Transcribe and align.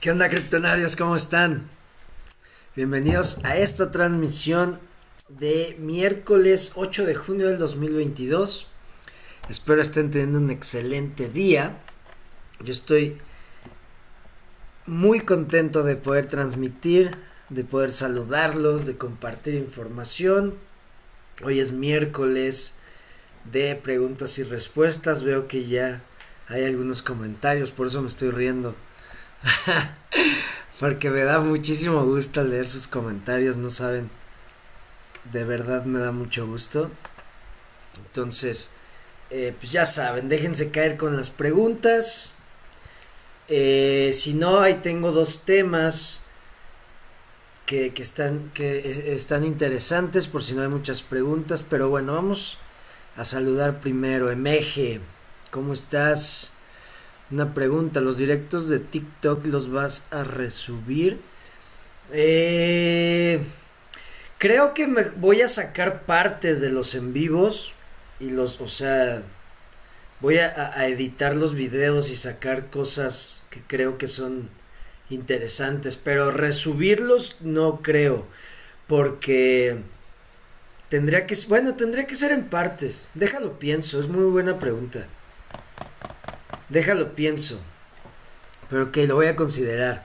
¿Qué 0.00 0.10
onda, 0.10 0.28
criptonarios? 0.28 0.94
¿Cómo 0.94 1.16
están? 1.16 1.70
Bienvenidos 2.76 3.42
a 3.44 3.56
esta 3.56 3.90
transmisión 3.90 4.78
de 5.30 5.74
miércoles 5.80 6.72
8 6.74 7.06
de 7.06 7.14
junio 7.14 7.48
del 7.48 7.58
2022. 7.58 8.66
Espero 9.48 9.80
estén 9.80 10.10
teniendo 10.10 10.38
un 10.38 10.50
excelente 10.50 11.30
día. 11.30 11.80
Yo 12.62 12.72
estoy 12.72 13.16
muy 14.84 15.20
contento 15.20 15.82
de 15.82 15.96
poder 15.96 16.26
transmitir, 16.26 17.12
de 17.48 17.64
poder 17.64 17.90
saludarlos, 17.90 18.84
de 18.84 18.98
compartir 18.98 19.54
información. 19.54 20.54
Hoy 21.42 21.58
es 21.58 21.72
miércoles 21.72 22.74
de 23.50 23.74
preguntas 23.76 24.38
y 24.38 24.42
respuestas. 24.42 25.24
Veo 25.24 25.48
que 25.48 25.64
ya 25.64 26.02
hay 26.48 26.64
algunos 26.64 27.00
comentarios, 27.00 27.72
por 27.72 27.86
eso 27.86 28.02
me 28.02 28.08
estoy 28.08 28.30
riendo. 28.30 28.76
Porque 30.80 31.10
me 31.10 31.22
da 31.22 31.38
muchísimo 31.38 32.04
gusto 32.04 32.42
leer 32.42 32.66
sus 32.66 32.86
comentarios, 32.86 33.56
no 33.56 33.70
saben. 33.70 34.10
De 35.32 35.44
verdad 35.44 35.84
me 35.84 35.98
da 36.00 36.12
mucho 36.12 36.46
gusto. 36.46 36.90
Entonces, 37.98 38.70
eh, 39.30 39.54
pues 39.58 39.72
ya 39.72 39.86
saben, 39.86 40.28
déjense 40.28 40.70
caer 40.70 40.96
con 40.96 41.16
las 41.16 41.30
preguntas. 41.30 42.32
Eh, 43.48 44.12
si 44.14 44.34
no, 44.34 44.60
ahí 44.60 44.74
tengo 44.74 45.12
dos 45.12 45.42
temas 45.44 46.20
que, 47.64 47.94
que, 47.94 48.02
están, 48.02 48.50
que 48.52 49.12
están 49.14 49.44
interesantes 49.44 50.26
por 50.26 50.42
si 50.42 50.54
no 50.54 50.62
hay 50.62 50.68
muchas 50.68 51.02
preguntas. 51.02 51.62
Pero 51.62 51.88
bueno, 51.88 52.12
vamos 52.12 52.58
a 53.16 53.24
saludar 53.24 53.80
primero. 53.80 54.30
Emeje, 54.30 55.00
¿cómo 55.50 55.72
estás? 55.72 56.52
Una 57.30 57.54
pregunta, 57.54 58.00
¿los 58.00 58.18
directos 58.18 58.68
de 58.68 58.78
TikTok 58.78 59.46
los 59.46 59.70
vas 59.70 60.06
a 60.12 60.22
resubir? 60.22 61.18
Eh, 62.12 63.40
creo 64.38 64.74
que 64.74 64.86
me 64.86 65.02
voy 65.10 65.42
a 65.42 65.48
sacar 65.48 66.02
partes 66.02 66.60
de 66.60 66.70
los 66.70 66.94
en 66.94 67.12
vivos 67.12 67.74
y 68.20 68.30
los, 68.30 68.60
o 68.60 68.68
sea, 68.68 69.24
voy 70.20 70.38
a, 70.38 70.86
editar 70.86 71.34
los 71.34 71.54
videos 71.54 72.10
y 72.10 72.16
sacar 72.16 72.70
cosas 72.70 73.42
que 73.50 73.60
creo 73.66 73.98
que 73.98 74.06
son 74.06 74.48
interesantes, 75.10 75.96
pero 75.96 76.30
resubirlos 76.30 77.38
no 77.40 77.82
creo, 77.82 78.26
porque 78.86 79.78
tendría 80.90 81.26
que, 81.26 81.36
bueno, 81.48 81.74
tendría 81.74 82.06
que 82.06 82.14
ser 82.14 82.30
en 82.30 82.44
partes. 82.48 83.10
Déjalo 83.14 83.58
pienso, 83.58 83.98
es 84.00 84.06
muy 84.06 84.26
buena 84.26 84.60
pregunta. 84.60 85.08
Déjalo 86.68 87.14
pienso. 87.14 87.60
Pero 88.68 88.90
que 88.90 89.06
lo 89.06 89.14
voy 89.14 89.26
a 89.26 89.36
considerar. 89.36 90.04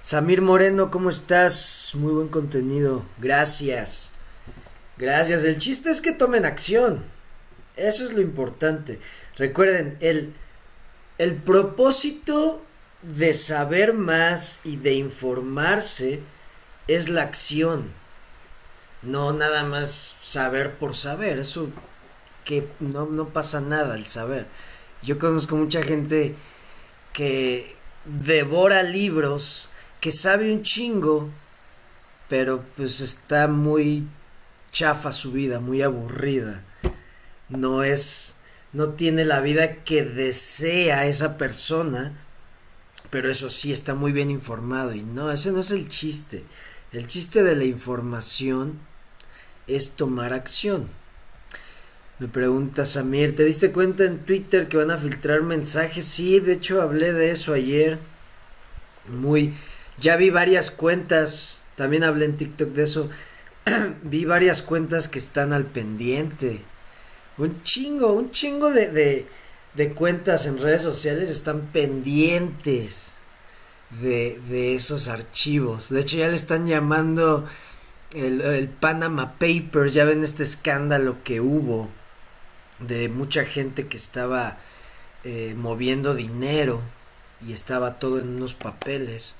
Samir 0.00 0.40
Moreno, 0.40 0.90
¿cómo 0.90 1.10
estás? 1.10 1.92
Muy 1.94 2.12
buen 2.12 2.28
contenido. 2.28 3.04
Gracias. 3.18 4.12
Gracias. 4.96 5.44
El 5.44 5.58
chiste 5.58 5.90
es 5.90 6.00
que 6.00 6.12
tomen 6.12 6.44
acción. 6.44 7.04
Eso 7.76 8.04
es 8.04 8.12
lo 8.12 8.20
importante. 8.20 9.00
Recuerden, 9.36 9.96
el, 10.00 10.32
el 11.18 11.34
propósito 11.34 12.62
de 13.02 13.32
saber 13.32 13.94
más 13.94 14.60
y 14.64 14.76
de 14.76 14.94
informarse 14.94 16.20
es 16.86 17.08
la 17.08 17.22
acción. 17.22 17.90
No 19.02 19.32
nada 19.32 19.64
más 19.64 20.16
saber 20.20 20.74
por 20.74 20.94
saber. 20.94 21.38
Eso 21.38 21.68
que 22.44 22.68
no, 22.80 23.06
no 23.06 23.28
pasa 23.30 23.60
nada 23.60 23.96
el 23.96 24.06
saber. 24.06 24.46
Yo 25.02 25.18
conozco 25.18 25.56
mucha 25.56 25.82
gente 25.82 26.34
que 27.12 27.76
devora 28.04 28.82
libros, 28.82 29.70
que 30.00 30.12
sabe 30.12 30.52
un 30.52 30.62
chingo, 30.62 31.30
pero 32.28 32.64
pues 32.76 33.00
está 33.00 33.48
muy 33.48 34.06
chafa 34.72 35.12
su 35.12 35.32
vida, 35.32 35.60
muy 35.60 35.82
aburrida. 35.82 36.64
No 37.48 37.82
es, 37.82 38.36
no 38.72 38.90
tiene 38.90 39.24
la 39.24 39.40
vida 39.40 39.82
que 39.84 40.02
desea 40.02 41.06
esa 41.06 41.36
persona, 41.36 42.12
pero 43.10 43.30
eso 43.30 43.50
sí 43.50 43.72
está 43.72 43.94
muy 43.94 44.12
bien 44.12 44.30
informado 44.30 44.94
y 44.94 45.02
no, 45.02 45.32
ese 45.32 45.50
no 45.50 45.60
es 45.60 45.70
el 45.70 45.88
chiste. 45.88 46.44
El 46.92 47.06
chiste 47.06 47.42
de 47.42 47.56
la 47.56 47.64
información 47.64 48.78
es 49.66 49.92
tomar 49.92 50.32
acción. 50.32 50.88
Me 52.20 52.28
pregunta 52.28 52.84
Samir, 52.84 53.34
¿te 53.34 53.46
diste 53.46 53.72
cuenta 53.72 54.04
en 54.04 54.18
Twitter 54.18 54.68
que 54.68 54.76
van 54.76 54.90
a 54.90 54.98
filtrar 54.98 55.40
mensajes? 55.40 56.04
Sí, 56.04 56.38
de 56.38 56.52
hecho 56.52 56.82
hablé 56.82 57.14
de 57.14 57.30
eso 57.30 57.54
ayer. 57.54 57.98
Muy... 59.08 59.54
Ya 59.98 60.16
vi 60.16 60.28
varias 60.28 60.70
cuentas, 60.70 61.62
también 61.76 62.04
hablé 62.04 62.26
en 62.26 62.36
TikTok 62.36 62.68
de 62.70 62.82
eso. 62.82 63.08
vi 64.02 64.26
varias 64.26 64.60
cuentas 64.60 65.08
que 65.08 65.18
están 65.18 65.54
al 65.54 65.64
pendiente. 65.64 66.60
Un 67.38 67.62
chingo, 67.62 68.12
un 68.12 68.30
chingo 68.30 68.70
de, 68.70 68.90
de, 68.90 69.26
de 69.74 69.92
cuentas 69.94 70.44
en 70.44 70.58
redes 70.58 70.82
sociales 70.82 71.30
están 71.30 71.68
pendientes 71.72 73.16
de, 74.02 74.38
de, 74.50 74.74
esos 74.74 75.08
archivos. 75.08 75.88
De 75.88 76.00
hecho 76.00 76.18
ya 76.18 76.28
le 76.28 76.36
están 76.36 76.66
llamando 76.66 77.46
el, 78.12 78.42
el 78.42 78.68
Panama 78.68 79.38
Papers, 79.38 79.94
ya 79.94 80.04
ven 80.04 80.22
este 80.22 80.42
escándalo 80.42 81.16
que 81.24 81.40
hubo 81.40 81.88
de 82.80 83.08
mucha 83.08 83.44
gente 83.44 83.88
que 83.88 83.96
estaba 83.96 84.58
eh, 85.24 85.54
moviendo 85.56 86.14
dinero 86.14 86.80
y 87.46 87.52
estaba 87.52 87.98
todo 87.98 88.18
en 88.18 88.36
unos 88.36 88.54
papeles. 88.54 89.36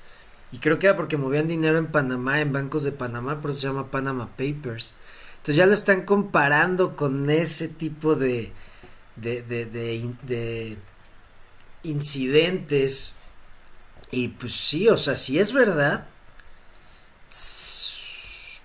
Y 0.51 0.59
creo 0.59 0.79
que 0.79 0.87
era 0.87 0.95
porque 0.97 1.17
movían 1.17 1.47
dinero 1.47 1.77
en 1.77 1.87
Panamá, 1.87 2.41
en 2.41 2.51
bancos 2.51 2.83
de 2.83 2.91
Panamá, 2.91 3.41
por 3.41 3.51
eso 3.51 3.61
se 3.61 3.67
llama 3.67 3.91
Panama 3.91 4.27
Papers. 4.37 4.93
Entonces 5.37 5.55
ya 5.55 5.65
lo 5.65 5.73
están 5.73 6.03
comparando 6.03 6.95
con 6.95 7.29
ese 7.29 7.67
tipo 7.67 8.15
de, 8.15 8.51
de, 9.15 9.41
de, 9.41 9.65
de, 9.65 10.13
de 10.23 10.77
incidentes. 11.83 13.13
Y 14.11 14.27
pues 14.29 14.53
sí, 14.53 14.89
o 14.89 14.97
sea, 14.97 15.15
si 15.15 15.39
es 15.39 15.53
verdad, 15.53 16.05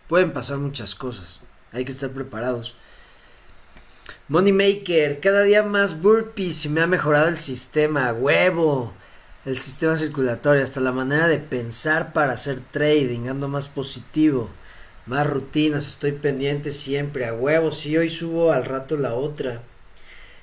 pueden 0.08 0.32
pasar 0.32 0.58
muchas 0.58 0.94
cosas. 0.94 1.40
Hay 1.72 1.84
que 1.84 1.92
estar 1.92 2.10
preparados. 2.10 2.76
Moneymaker, 4.28 5.20
cada 5.20 5.42
día 5.42 5.62
más 5.62 6.02
burpees 6.02 6.64
y 6.64 6.68
me 6.68 6.80
ha 6.80 6.88
mejorado 6.88 7.28
el 7.28 7.38
sistema, 7.38 8.12
huevo, 8.12 8.92
el 9.44 9.56
sistema 9.56 9.96
circulatorio, 9.96 10.64
hasta 10.64 10.80
la 10.80 10.90
manera 10.90 11.28
de 11.28 11.38
pensar 11.38 12.12
para 12.12 12.32
hacer 12.32 12.58
trading, 12.58 13.28
ando 13.28 13.46
más 13.46 13.68
positivo, 13.68 14.50
más 15.06 15.30
rutinas, 15.30 15.86
estoy 15.86 16.10
pendiente 16.10 16.72
siempre, 16.72 17.26
a 17.26 17.34
huevo, 17.34 17.70
sí, 17.70 17.96
hoy 17.96 18.08
subo 18.08 18.50
al 18.50 18.64
rato 18.64 18.96
la 18.96 19.14
otra. 19.14 19.62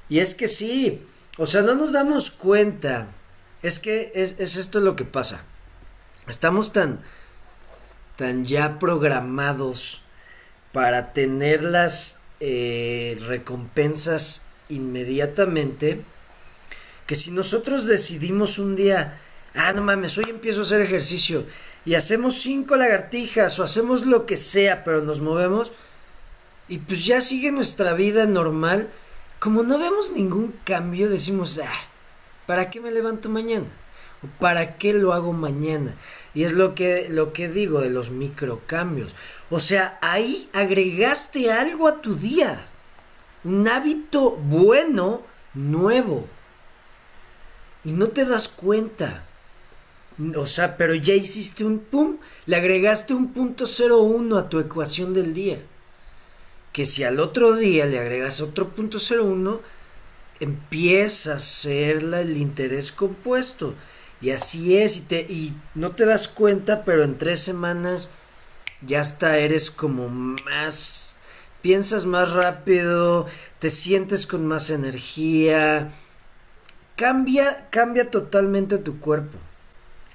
Y 0.07 0.19
es 0.19 0.33
que 0.33 0.47
sí, 0.47 1.05
o 1.38 1.45
sea, 1.45 1.61
no 1.61 1.75
nos 1.75 1.91
damos 1.91 2.31
cuenta, 2.31 3.09
es 3.63 3.79
que 3.79 4.13
es, 4.16 4.35
es 4.38 4.55
esto 4.55 4.79
lo 4.79 4.95
que 4.95 5.03
pasa, 5.03 5.43
estamos 6.29 6.72
tan, 6.72 7.01
tan 8.16 8.45
ya 8.45 8.79
programados 8.79 10.03
para 10.72 11.11
tener 11.11 11.66
las 11.66 12.22
eh, 12.45 13.17
recompensas 13.25 14.43
inmediatamente, 14.67 16.03
que 17.07 17.15
si 17.15 17.31
nosotros 17.31 17.85
decidimos 17.85 18.59
un 18.59 18.75
día, 18.75 19.17
ah, 19.55 19.71
no 19.71 19.81
mames, 19.81 20.17
hoy 20.17 20.25
empiezo 20.29 20.59
a 20.59 20.63
hacer 20.63 20.81
ejercicio 20.81 21.45
y 21.85 21.95
hacemos 21.95 22.41
cinco 22.41 22.75
lagartijas 22.75 23.57
o 23.59 23.63
hacemos 23.63 24.05
lo 24.05 24.25
que 24.25 24.35
sea, 24.35 24.83
pero 24.83 25.01
nos 25.01 25.21
movemos 25.21 25.71
y 26.67 26.79
pues 26.79 27.05
ya 27.05 27.21
sigue 27.21 27.53
nuestra 27.53 27.93
vida 27.93 28.25
normal, 28.25 28.89
como 29.39 29.63
no 29.63 29.79
vemos 29.79 30.11
ningún 30.11 30.53
cambio, 30.65 31.09
decimos, 31.09 31.61
ah, 31.63 31.71
¿para 32.45 32.69
qué 32.69 32.81
me 32.81 32.91
levanto 32.91 33.29
mañana? 33.29 33.67
¿O 34.21 34.27
para 34.41 34.77
qué 34.77 34.91
lo 34.91 35.13
hago 35.13 35.31
mañana? 35.31 35.96
Y 36.34 36.44
es 36.44 36.53
lo 36.53 36.74
que, 36.74 37.08
lo 37.09 37.32
que 37.32 37.47
digo 37.47 37.82
de 37.82 37.90
los 37.90 38.09
microcambios. 38.09 39.14
O 39.50 39.59
sea, 39.59 40.00
ahí 40.02 40.50
agregaste 40.53 41.52
algo 41.52 41.88
a 41.88 42.02
tu 42.02 42.16
día. 42.16 42.66
Un 43.44 43.68
hábito 43.68 44.32
bueno, 44.32 45.22
nuevo. 45.53 46.28
Y 47.84 47.91
no 47.94 48.08
te 48.08 48.26
das 48.26 48.47
cuenta. 48.47 49.26
O 50.35 50.46
sea, 50.46 50.78
pero 50.78 50.94
ya 50.94 51.14
hiciste 51.14 51.66
un 51.66 51.80
pum, 51.80 52.18
le 52.46 52.56
agregaste 52.56 53.14
un 53.14 53.34
punto 53.34 53.66
cero 53.66 54.00
uno 54.00 54.38
a 54.38 54.47
tu 54.50 54.59
ecuación 54.59 55.14
del 55.14 55.34
día. 55.34 55.59
Que 56.72 56.85
si 56.85 57.03
al 57.03 57.20
otro 57.20 57.56
día 57.56 57.85
le 57.85 58.00
agregas 58.00 58.41
otro 58.41 58.70
punto 58.70 59.00
cero 59.00 59.26
uno, 59.26 59.62
empieza 60.40 61.35
a 61.35 61.40
ser 61.40 61.97
el 61.97 62.38
interés 62.38 62.91
compuesto. 62.91 63.76
Y 64.23 64.31
así 64.31 64.78
es, 64.78 64.96
y, 64.96 65.02
te, 65.02 65.20
y 65.20 65.53
no 65.75 65.91
te 65.91 66.05
das 66.05 66.29
cuenta, 66.29 66.85
pero 66.85 67.03
en 67.03 67.17
tres 67.17 67.41
semanas 67.41 68.09
ya 68.79 69.02
hasta 69.02 69.37
eres 69.37 69.70
como 69.70 70.08
más, 70.08 71.14
piensas 71.61 72.05
más 72.05 72.31
rápido, 72.31 73.28
te 73.59 73.70
sientes 73.70 74.25
con 74.25 74.47
más 74.47 74.70
energía, 74.70 75.91
cambia, 76.96 77.67
cambia 77.70 78.09
totalmente 78.09 78.78
tu 78.78 79.02
cuerpo. 79.02 79.37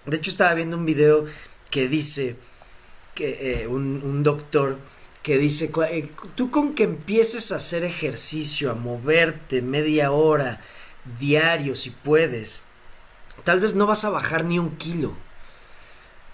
De 0.06 0.16
hecho, 0.16 0.30
estaba 0.30 0.54
viendo 0.54 0.78
un 0.78 0.86
video 0.86 1.26
que 1.70 1.86
dice 1.86 2.36
que 3.14 3.62
eh, 3.62 3.66
un, 3.66 4.02
un, 4.02 4.22
doctor 4.22 4.78
que 5.22 5.36
dice, 5.36 5.70
eh, 5.90 6.10
tú 6.34 6.50
con 6.50 6.74
que 6.74 6.84
empieces 6.84 7.52
a 7.52 7.56
hacer 7.56 7.84
ejercicio, 7.84 8.70
a 8.70 8.74
moverte 8.74 9.60
media 9.60 10.12
hora 10.12 10.62
diario 11.18 11.76
si 11.76 11.90
puedes, 11.90 12.62
tal 13.48 13.60
vez 13.60 13.74
no 13.74 13.86
vas 13.86 14.04
a 14.04 14.10
bajar 14.10 14.44
ni 14.44 14.58
un 14.58 14.76
kilo. 14.76 15.14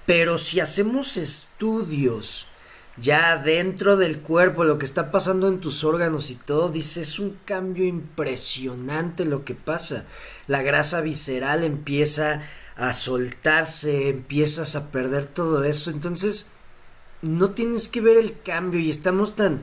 Pero 0.05 0.37
si 0.37 0.59
hacemos 0.59 1.17
estudios 1.17 2.49
ya 2.97 3.37
dentro 3.37 3.97
del 3.97 4.19
cuerpo, 4.19 4.65
lo 4.65 4.79
que 4.79 4.85
está 4.85 5.13
pasando 5.13 5.47
en 5.47 5.61
tus 5.61 5.85
órganos 5.85 6.33
y 6.33 6.35
todo, 6.35 6.71
dice, 6.71 7.03
es 7.03 7.21
un 7.21 7.39
cambio 7.45 7.85
impresionante 7.85 9.27
lo 9.27 9.45
que 9.45 9.55
pasa. 9.55 10.07
La 10.49 10.63
grasa 10.63 11.03
visceral 11.03 11.63
empieza 11.63 12.43
a 12.75 12.93
soltarse, 12.93 14.09
empiezas 14.09 14.75
a 14.75 14.91
perder 14.91 15.27
todo 15.27 15.63
eso. 15.63 15.93
Entonces, 15.93 16.49
no 17.23 17.51
tienes 17.51 17.87
que 17.87 18.01
ver 18.01 18.17
el 18.17 18.41
cambio 18.41 18.81
y 18.81 18.91
estamos 18.91 19.37
tan, 19.37 19.63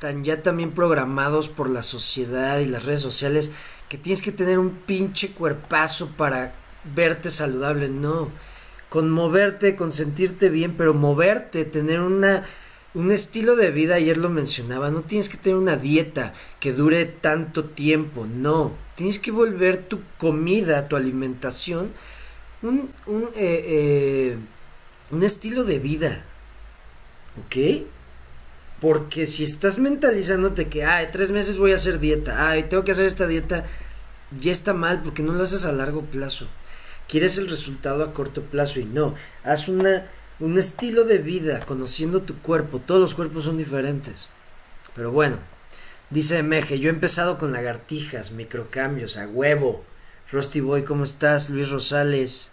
tan 0.00 0.24
ya 0.24 0.42
también 0.42 0.72
programados 0.72 1.48
por 1.48 1.70
la 1.70 1.84
sociedad 1.84 2.58
y 2.58 2.66
las 2.66 2.84
redes 2.84 3.02
sociales 3.02 3.52
que 3.88 3.98
tienes 3.98 4.20
que 4.20 4.32
tener 4.32 4.58
un 4.58 4.70
pinche 4.70 5.30
cuerpazo 5.30 6.08
para 6.16 6.60
verte 6.84 7.30
saludable. 7.30 7.88
No, 7.88 8.30
con 8.88 9.10
moverte, 9.10 9.76
con 9.76 9.92
sentirte 9.92 10.48
bien, 10.48 10.74
pero 10.76 10.94
moverte, 10.94 11.64
tener 11.64 12.00
una 12.00 12.44
un 12.94 13.10
estilo 13.10 13.56
de 13.56 13.70
vida, 13.70 13.94
ayer 13.94 14.18
lo 14.18 14.28
mencionaba, 14.28 14.90
no 14.90 15.00
tienes 15.00 15.30
que 15.30 15.38
tener 15.38 15.56
una 15.56 15.76
dieta 15.78 16.34
que 16.60 16.74
dure 16.74 17.06
tanto 17.06 17.64
tiempo, 17.64 18.26
no, 18.26 18.76
tienes 18.96 19.18
que 19.18 19.30
volver 19.30 19.78
tu 19.78 20.00
comida, 20.18 20.88
tu 20.88 20.96
alimentación 20.96 21.90
un, 22.62 22.90
un, 23.06 23.22
eh, 23.34 23.64
eh, 23.66 24.36
un 25.10 25.22
estilo 25.22 25.64
de 25.64 25.78
vida. 25.78 26.24
¿Ok? 27.44 27.86
Porque 28.80 29.26
si 29.26 29.44
estás 29.44 29.78
mentalizándote 29.78 30.68
que, 30.68 30.84
ay, 30.84 31.08
tres 31.12 31.30
meses 31.30 31.56
voy 31.56 31.72
a 31.72 31.76
hacer 31.76 31.98
dieta, 31.98 32.48
ay, 32.48 32.64
tengo 32.64 32.84
que 32.84 32.92
hacer 32.92 33.06
esta 33.06 33.26
dieta, 33.26 33.64
ya 34.40 34.52
está 34.52 34.74
mal 34.74 35.02
porque 35.02 35.22
no 35.22 35.32
lo 35.32 35.44
haces 35.44 35.64
a 35.64 35.72
largo 35.72 36.02
plazo. 36.02 36.46
Quieres 37.08 37.38
el 37.38 37.48
resultado 37.48 38.04
a 38.04 38.12
corto 38.12 38.42
plazo 38.42 38.80
y 38.80 38.84
no. 38.84 39.14
Haz 39.44 39.68
una, 39.68 40.06
un 40.40 40.58
estilo 40.58 41.04
de 41.04 41.18
vida 41.18 41.60
conociendo 41.66 42.22
tu 42.22 42.38
cuerpo. 42.38 42.78
Todos 42.78 43.00
los 43.00 43.14
cuerpos 43.14 43.44
son 43.44 43.58
diferentes. 43.58 44.28
Pero 44.94 45.10
bueno, 45.10 45.38
dice 46.10 46.42
Meje, 46.42 46.78
yo 46.78 46.90
he 46.90 46.92
empezado 46.92 47.38
con 47.38 47.52
lagartijas, 47.52 48.32
microcambios, 48.32 49.16
a 49.16 49.26
huevo. 49.26 49.84
Rusty 50.30 50.60
Boy, 50.60 50.84
¿cómo 50.84 51.04
estás? 51.04 51.50
Luis 51.50 51.68
Rosales. 51.68 52.50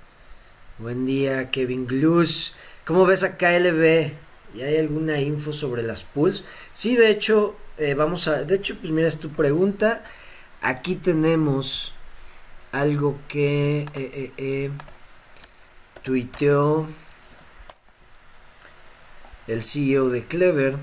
Buen 0.77 1.05
día, 1.05 1.51
Kevin 1.51 1.87
Glus. 1.87 2.53
¿Cómo 2.85 3.05
ves 3.05 3.23
a 3.23 3.37
KLB? 3.37 4.11
¿Y 4.55 4.61
hay 4.61 4.77
alguna 4.77 5.19
info 5.19 5.53
sobre 5.53 5.83
las 5.83 6.03
pools? 6.03 6.43
Sí, 6.73 6.95
de 6.95 7.09
hecho, 7.09 7.55
eh, 7.77 7.93
vamos 7.93 8.27
a. 8.27 8.43
De 8.43 8.55
hecho, 8.55 8.75
pues 8.79 8.91
mira, 8.91 9.07
es 9.07 9.19
tu 9.19 9.29
pregunta. 9.29 10.03
Aquí 10.61 10.95
tenemos 10.95 11.93
algo 12.71 13.19
que 13.27 13.81
eh, 13.81 13.89
eh, 13.95 14.33
eh, 14.37 14.71
tuiteó 16.03 16.87
el 19.47 19.63
CEO 19.63 20.09
de 20.09 20.25
Clever. 20.25 20.77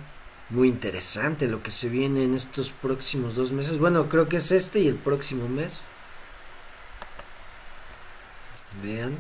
Muy 0.49 0.69
interesante 0.69 1.49
lo 1.49 1.63
que 1.63 1.71
se 1.73 1.89
viene 1.89 2.23
en 2.25 2.35
estos 2.35 2.71
próximos 2.71 3.35
dos 3.35 3.53
meses. 3.53 3.79
Bueno, 3.79 4.09
creo 4.09 4.29
que 4.29 4.37
es 4.37 4.53
este 4.53 4.81
y 4.81 4.89
el 4.89 4.95
próximo 4.95 5.49
mes. 5.49 5.83
Vean. 8.83 9.17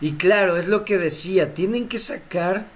Y 0.00 0.14
claro, 0.14 0.56
es 0.56 0.68
lo 0.68 0.84
que 0.84 0.96
decía, 0.96 1.54
tienen 1.54 1.88
que 1.88 1.98
sacar... 1.98 2.66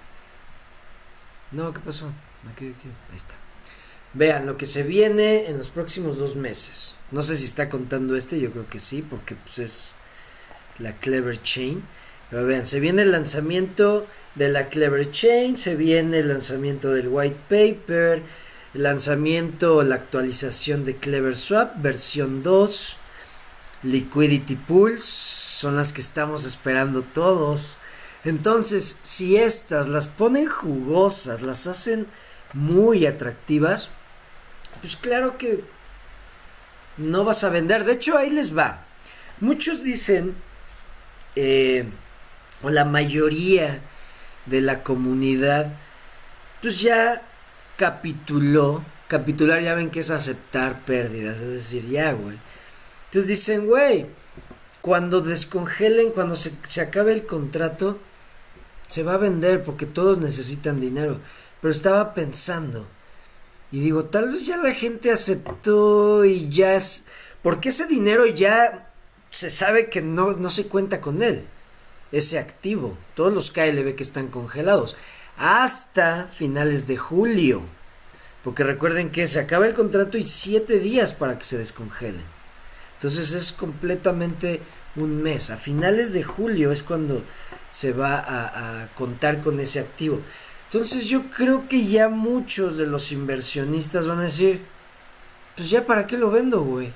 No, 1.51 1.73
¿qué 1.73 1.79
pasó? 1.79 2.11
Aquí, 2.51 2.73
aquí. 2.77 2.89
Ahí 3.11 3.15
está. 3.15 3.35
Vean 4.13 4.45
lo 4.45 4.57
que 4.57 4.65
se 4.65 4.83
viene 4.83 5.47
en 5.47 5.57
los 5.57 5.69
próximos 5.69 6.17
dos 6.17 6.35
meses. 6.35 6.95
No 7.11 7.23
sé 7.23 7.35
si 7.35 7.45
está 7.45 7.69
contando 7.69 8.15
este, 8.15 8.39
yo 8.39 8.51
creo 8.51 8.69
que 8.69 8.79
sí, 8.79 9.01
porque 9.01 9.35
pues 9.35 9.59
es 9.59 9.91
la 10.79 10.93
Clever 10.93 11.41
Chain. 11.41 11.83
Pero 12.29 12.45
vean, 12.45 12.65
se 12.65 12.79
viene 12.79 13.03
el 13.03 13.11
lanzamiento 13.11 14.05
de 14.35 14.49
la 14.49 14.69
Clever 14.69 15.11
Chain, 15.11 15.57
se 15.57 15.75
viene 15.75 16.19
el 16.19 16.29
lanzamiento 16.29 16.91
del 16.91 17.07
White 17.07 17.37
Paper, 17.49 18.21
el 18.73 18.83
lanzamiento, 18.83 19.83
la 19.83 19.95
actualización 19.95 20.85
de 20.85 20.95
Clever 20.95 21.37
Swap, 21.37 21.81
versión 21.81 22.41
2, 22.41 22.97
Liquidity 23.83 24.55
Pools, 24.55 25.03
son 25.03 25.75
las 25.75 25.93
que 25.93 26.01
estamos 26.01 26.45
esperando 26.45 27.01
todos. 27.01 27.77
Entonces, 28.23 28.97
si 29.03 29.37
estas 29.37 29.87
las 29.87 30.07
ponen 30.07 30.47
jugosas, 30.47 31.41
las 31.41 31.67
hacen 31.67 32.07
muy 32.53 33.05
atractivas, 33.05 33.89
pues 34.83 34.95
claro 34.95 35.39
que 35.39 35.63
no 36.97 37.23
vas 37.23 37.43
a 37.43 37.49
vender. 37.49 37.85
De 37.85 37.93
hecho, 37.93 38.15
ahí 38.15 38.29
les 38.29 38.55
va. 38.55 38.85
Muchos 39.39 39.83
dicen, 39.83 40.35
eh, 41.35 41.85
o 42.61 42.69
la 42.69 42.85
mayoría 42.85 43.81
de 44.45 44.61
la 44.61 44.83
comunidad, 44.83 45.73
pues 46.61 46.81
ya 46.81 47.23
capituló. 47.77 48.85
Capitular 49.07 49.61
ya 49.61 49.73
ven 49.73 49.89
que 49.89 50.01
es 50.01 50.11
aceptar 50.11 50.81
pérdidas, 50.81 51.37
es 51.37 51.49
decir, 51.49 51.87
ya, 51.89 52.11
güey 52.11 52.37
entonces 53.13 53.29
dicen, 53.29 53.67
güey, 53.67 54.07
cuando 54.81 55.21
descongelen, 55.21 56.09
cuando 56.09 56.35
se, 56.35 56.51
se 56.67 56.81
acabe 56.81 57.13
el 57.13 57.27
contrato, 57.27 57.99
se 58.87 59.03
va 59.03 59.13
a 59.13 59.17
vender 59.17 59.63
porque 59.63 59.85
todos 59.85 60.17
necesitan 60.17 60.81
dinero. 60.81 61.19
Pero 61.61 61.71
estaba 61.71 62.15
pensando, 62.15 62.87
y 63.73 63.79
digo, 63.79 64.05
tal 64.05 64.29
vez 64.29 64.45
ya 64.45 64.57
la 64.57 64.71
gente 64.71 65.09
aceptó 65.09 66.25
y 66.25 66.47
ya 66.49 66.75
es... 66.75 67.05
Porque 67.41 67.69
ese 67.69 67.87
dinero 67.87 68.27
ya 68.27 68.93
se 69.31 69.49
sabe 69.49 69.89
que 69.89 70.03
no, 70.03 70.33
no 70.33 70.51
se 70.51 70.67
cuenta 70.67 71.01
con 71.01 71.23
él. 71.23 71.47
Ese 72.11 72.37
activo. 72.37 72.95
Todos 73.15 73.33
los 73.33 73.49
KLB 73.49 73.95
que 73.95 74.03
están 74.03 74.27
congelados. 74.27 74.95
Hasta 75.39 76.27
finales 76.27 76.85
de 76.85 76.97
julio. 76.97 77.63
Porque 78.43 78.63
recuerden 78.63 79.09
que 79.09 79.25
se 79.25 79.39
acaba 79.39 79.65
el 79.65 79.73
contrato 79.73 80.19
y 80.19 80.23
siete 80.27 80.77
días 80.77 81.13
para 81.13 81.39
que 81.39 81.45
se 81.45 81.57
descongelen. 81.57 82.21
Entonces 82.97 83.31
es 83.31 83.51
completamente 83.51 84.61
un 84.95 85.23
mes. 85.23 85.49
A 85.49 85.57
finales 85.57 86.13
de 86.13 86.21
julio 86.21 86.71
es 86.71 86.83
cuando 86.83 87.23
se 87.71 87.91
va 87.91 88.19
a, 88.19 88.87
contar 88.89 89.41
con 89.41 89.59
ese 89.59 89.79
activo. 89.79 90.21
Entonces 90.73 91.07
yo 91.07 91.29
creo 91.29 91.69
que 91.69 91.85
ya 91.85 92.09
muchos 92.09 92.79
de 92.79 92.87
los 92.87 93.11
inversionistas 93.11 94.07
van 94.07 94.17
a 94.17 94.23
decir, 94.23 94.59
pues 95.55 95.69
ya 95.69 95.85
para 95.85 96.07
qué 96.07 96.17
lo 96.17 96.31
vendo, 96.31 96.61
güey. 96.61 96.91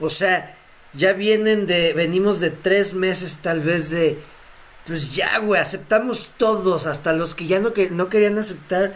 O 0.00 0.08
sea, 0.08 0.56
ya 0.94 1.12
vienen 1.12 1.66
de, 1.66 1.92
venimos 1.92 2.40
de 2.40 2.48
tres 2.48 2.94
meses 2.94 3.40
tal 3.42 3.60
vez 3.60 3.90
de, 3.90 4.18
pues 4.86 5.14
ya, 5.14 5.36
güey, 5.38 5.60
aceptamos 5.60 6.30
todos, 6.38 6.86
hasta 6.86 7.12
los 7.12 7.34
que 7.34 7.46
ya 7.46 7.60
no, 7.60 7.74
que, 7.74 7.90
no 7.90 8.08
querían 8.08 8.38
aceptar, 8.38 8.94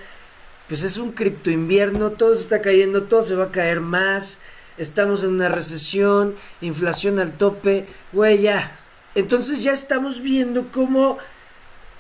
pues 0.69 0.83
es 0.83 0.97
un 0.97 1.13
cripto 1.13 1.51
invierno, 1.51 2.13
todo 2.13 2.35
se 2.35 2.43
está 2.43 2.63
cayendo, 2.63 3.03
todo 3.03 3.23
se 3.23 3.35
va 3.35 3.45
a 3.45 3.53
caer 3.53 3.83
más 3.83 4.39
estamos 4.79 5.23
en 5.23 5.31
una 5.31 5.49
recesión, 5.49 6.35
inflación 6.61 7.19
al 7.19 7.33
tope, 7.33 7.87
güey, 8.13 8.43
ya. 8.43 8.79
Entonces 9.15 9.63
ya 9.63 9.73
estamos 9.73 10.21
viendo 10.21 10.69
cómo 10.71 11.19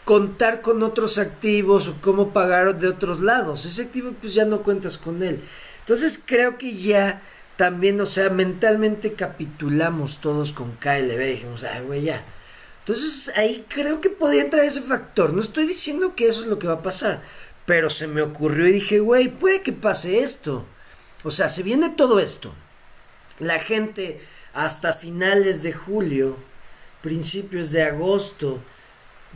contar 0.07 0.63
con 0.63 0.83
otros 0.83 1.19
activos 1.19 1.91
o 1.91 2.01
cómo 2.01 2.33
pagar 2.33 2.79
de 2.79 2.89
otros 2.89 3.21
lados. 3.21 3.67
Ese 3.67 3.83
activo 3.83 4.15
pues 4.19 4.33
ya 4.33 4.47
no 4.47 4.63
cuentas 4.63 4.97
con 4.97 5.23
él. 5.23 5.41
Entonces 5.81 6.19
creo 6.25 6.57
que 6.57 6.75
ya 6.75 7.21
también, 7.57 8.01
o 8.01 8.07
sea, 8.07 8.31
mentalmente 8.31 9.13
capitulamos 9.13 10.21
todos 10.23 10.55
con 10.55 10.73
KLB. 10.77 11.19
Dijimos, 11.19 11.65
ay, 11.65 11.85
güey, 11.85 12.03
ya. 12.03 12.25
Entonces 12.79 13.31
ahí 13.37 13.67
creo 13.69 14.01
que 14.01 14.09
podía 14.09 14.43
entrar 14.43 14.65
ese 14.65 14.81
factor. 14.81 15.35
No 15.35 15.41
estoy 15.41 15.67
diciendo 15.67 16.15
que 16.17 16.29
eso 16.29 16.41
es 16.41 16.47
lo 16.47 16.59
que 16.59 16.69
va 16.69 16.75
a 16.75 16.83
pasar. 16.83 17.21
Pero 17.67 17.91
se 17.91 18.07
me 18.07 18.23
ocurrió 18.23 18.67
y 18.69 18.73
dije, 18.73 19.01
güey, 19.01 19.29
puede 19.29 19.61
que 19.61 19.73
pase 19.73 20.21
esto. 20.21 20.65
O 21.25 21.31
sea, 21.31 21.51
se 21.51 21.63
viene 21.63 21.91
todo 21.91 22.21
esto 22.21 22.55
la 23.39 23.59
gente 23.59 24.21
hasta 24.53 24.95
finales 24.95 25.63
de 25.63 25.73
julio, 25.73 26.37
principios 27.03 27.71
de 27.71 27.83
agosto, 27.83 28.61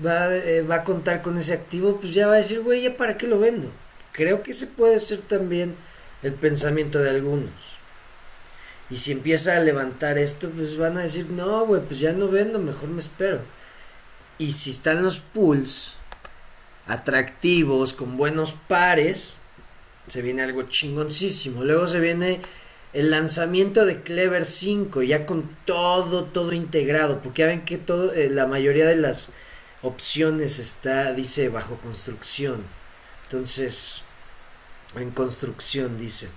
va, 0.04 0.34
eh, 0.34 0.62
va 0.62 0.76
a 0.76 0.84
contar 0.84 1.22
con 1.22 1.36
ese 1.38 1.52
activo, 1.52 1.98
pues 2.00 2.14
ya 2.14 2.26
va 2.26 2.34
a 2.34 2.38
decir, 2.38 2.60
güey, 2.60 2.82
¿ya 2.82 2.96
para 2.96 3.16
qué 3.16 3.26
lo 3.26 3.38
vendo? 3.38 3.70
Creo 4.12 4.42
que 4.42 4.52
ese 4.52 4.66
puede 4.66 5.00
ser 5.00 5.20
también 5.20 5.74
el 6.22 6.32
pensamiento 6.34 6.98
de 6.98 7.10
algunos. 7.10 7.50
Y 8.90 8.96
si 8.96 9.12
empieza 9.12 9.56
a 9.56 9.60
levantar 9.60 10.18
esto, 10.18 10.50
pues 10.50 10.76
van 10.76 10.96
a 10.96 11.02
decir, 11.02 11.26
no, 11.30 11.64
güey, 11.64 11.80
pues 11.82 12.00
ya 12.00 12.12
no 12.12 12.28
vendo, 12.28 12.58
mejor 12.58 12.88
me 12.88 13.00
espero. 13.00 13.40
Y 14.38 14.52
si 14.52 14.70
están 14.70 15.02
los 15.02 15.20
pools 15.20 15.94
atractivos, 16.86 17.94
con 17.94 18.16
buenos 18.16 18.54
pares, 18.66 19.36
se 20.08 20.22
viene 20.22 20.42
algo 20.42 20.64
chingoncísimo. 20.64 21.62
Luego 21.62 21.86
se 21.86 22.00
viene 22.00 22.40
el 22.92 23.10
lanzamiento 23.10 23.86
de 23.86 24.02
Clever 24.02 24.44
5, 24.44 25.02
ya 25.02 25.24
con 25.24 25.48
todo, 25.64 26.24
todo 26.24 26.52
integrado, 26.52 27.20
porque 27.22 27.42
ya 27.42 27.46
ven 27.48 27.64
que 27.64 27.78
todo, 27.78 28.12
eh, 28.12 28.28
la 28.28 28.46
mayoría 28.46 28.86
de 28.86 28.96
las 28.96 29.30
opciones 29.82 30.58
está, 30.58 31.12
dice, 31.12 31.48
bajo 31.48 31.76
construcción. 31.76 32.64
Entonces, 33.24 34.02
en 34.96 35.10
construcción, 35.10 35.98
dice. 35.98 36.28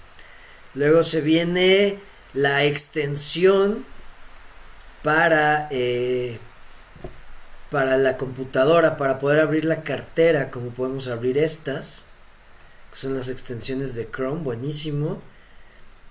Luego 0.74 1.04
se 1.04 1.22
viene 1.22 2.00
la 2.34 2.64
extensión 2.64 3.86
para, 5.04 5.68
eh, 5.72 6.40
para 7.70 7.98
la 7.98 8.18
computadora, 8.18 8.98
para 8.98 9.20
poder 9.20 9.40
abrir 9.40 9.66
la 9.66 9.84
cartera, 9.84 10.50
como 10.52 10.70
podemos 10.70 11.08
abrir 11.08 11.38
estas, 11.38 12.06
son 12.94 13.16
las 13.16 13.30
extensiones 13.30 13.96
de 13.96 14.10
Chrome, 14.10 14.42
buenísimo. 14.42 15.22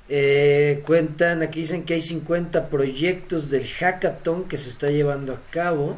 Eh, 0.08 0.82
cuentan, 0.84 1.42
aquí 1.42 1.60
dicen 1.60 1.84
que 1.84 1.94
hay 1.94 2.00
50 2.00 2.68
proyectos 2.68 3.50
del 3.50 3.66
hackathon 3.66 4.48
que 4.48 4.58
se 4.58 4.68
está 4.68 4.90
llevando 4.90 5.32
a 5.32 5.40
cabo. 5.50 5.96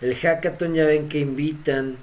El 0.00 0.16
hackathon 0.16 0.74
ya 0.74 0.86
ven 0.86 1.08
que 1.08 1.18
invitan 1.18 1.98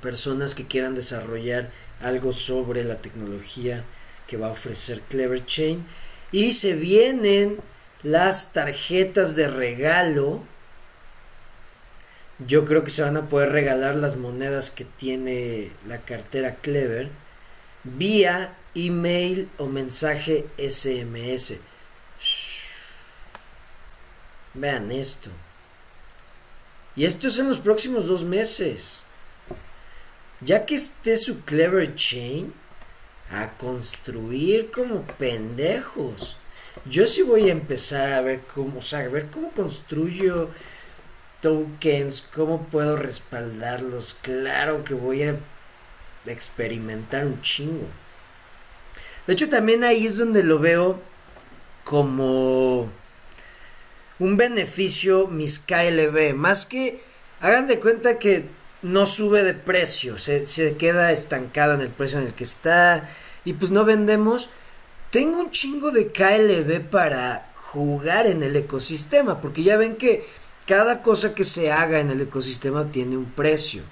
personas 0.00 0.54
que 0.54 0.66
quieran 0.66 0.94
desarrollar 0.94 1.70
algo 2.00 2.32
sobre 2.32 2.84
la 2.84 2.96
tecnología 2.96 3.84
que 4.26 4.36
va 4.36 4.48
a 4.48 4.52
ofrecer 4.52 5.00
Clever 5.02 5.44
Chain. 5.44 5.84
Y 6.32 6.52
se 6.52 6.74
vienen 6.74 7.58
las 8.02 8.52
tarjetas 8.52 9.34
de 9.34 9.48
regalo. 9.48 10.42
Yo 12.46 12.64
creo 12.64 12.84
que 12.84 12.90
se 12.90 13.02
van 13.02 13.16
a 13.16 13.28
poder 13.28 13.50
regalar 13.50 13.96
las 13.96 14.16
monedas 14.16 14.70
que 14.70 14.84
tiene 14.84 15.70
la 15.86 15.98
cartera 15.98 16.54
Clever 16.56 17.08
vía 17.84 18.54
email 18.74 19.48
o 19.58 19.66
mensaje 19.66 20.46
SMS. 20.56 21.54
Vean 24.54 24.92
esto. 24.92 25.30
Y 26.96 27.04
esto 27.04 27.28
es 27.28 27.38
en 27.38 27.48
los 27.48 27.58
próximos 27.58 28.06
dos 28.06 28.24
meses. 28.24 29.00
Ya 30.40 30.66
que 30.66 30.74
esté 30.74 31.16
su 31.16 31.40
Clever 31.42 31.94
Chain, 31.94 32.52
a 33.30 33.56
construir 33.56 34.70
como 34.70 35.02
pendejos. 35.02 36.36
Yo 36.84 37.06
sí 37.06 37.22
voy 37.22 37.48
a 37.48 37.52
empezar 37.52 38.12
a 38.12 38.20
ver 38.20 38.40
cómo, 38.54 38.78
o 38.78 38.82
sea, 38.82 39.00
a 39.00 39.08
ver 39.08 39.26
cómo 39.26 39.50
construyo 39.50 40.50
tokens, 41.40 42.22
cómo 42.34 42.64
puedo 42.64 42.96
respaldarlos. 42.96 44.16
Claro 44.22 44.84
que 44.84 44.94
voy 44.94 45.22
a 45.22 45.36
experimentar 46.26 47.26
un 47.26 47.40
chingo. 47.42 47.86
De 49.26 49.34
hecho, 49.34 49.48
también 49.48 49.84
ahí 49.84 50.06
es 50.06 50.16
donde 50.16 50.42
lo 50.42 50.58
veo 50.58 51.00
como 51.84 52.90
un 54.20 54.36
beneficio 54.36 55.26
mis 55.26 55.58
KLB. 55.58 56.34
Más 56.34 56.66
que 56.66 57.00
hagan 57.40 57.66
de 57.66 57.80
cuenta 57.80 58.20
que 58.20 58.44
no 58.82 59.06
sube 59.06 59.42
de 59.42 59.54
precio, 59.54 60.16
se, 60.16 60.46
se 60.46 60.76
queda 60.76 61.10
estancado 61.10 61.74
en 61.74 61.80
el 61.80 61.88
precio 61.88 62.20
en 62.20 62.26
el 62.26 62.34
que 62.34 62.44
está. 62.44 63.08
Y 63.44 63.54
pues 63.54 63.72
no 63.72 63.84
vendemos. 63.84 64.50
Tengo 65.10 65.40
un 65.40 65.50
chingo 65.50 65.90
de 65.90 66.12
KLB 66.12 66.88
para 66.88 67.50
jugar 67.54 68.26
en 68.26 68.44
el 68.44 68.54
ecosistema. 68.54 69.40
Porque 69.40 69.64
ya 69.64 69.76
ven 69.76 69.96
que 69.96 70.24
cada 70.66 71.02
cosa 71.02 71.34
que 71.34 71.44
se 71.44 71.72
haga 71.72 71.98
en 71.98 72.10
el 72.10 72.20
ecosistema 72.20 72.92
tiene 72.92 73.16
un 73.16 73.24
precio. 73.24 73.82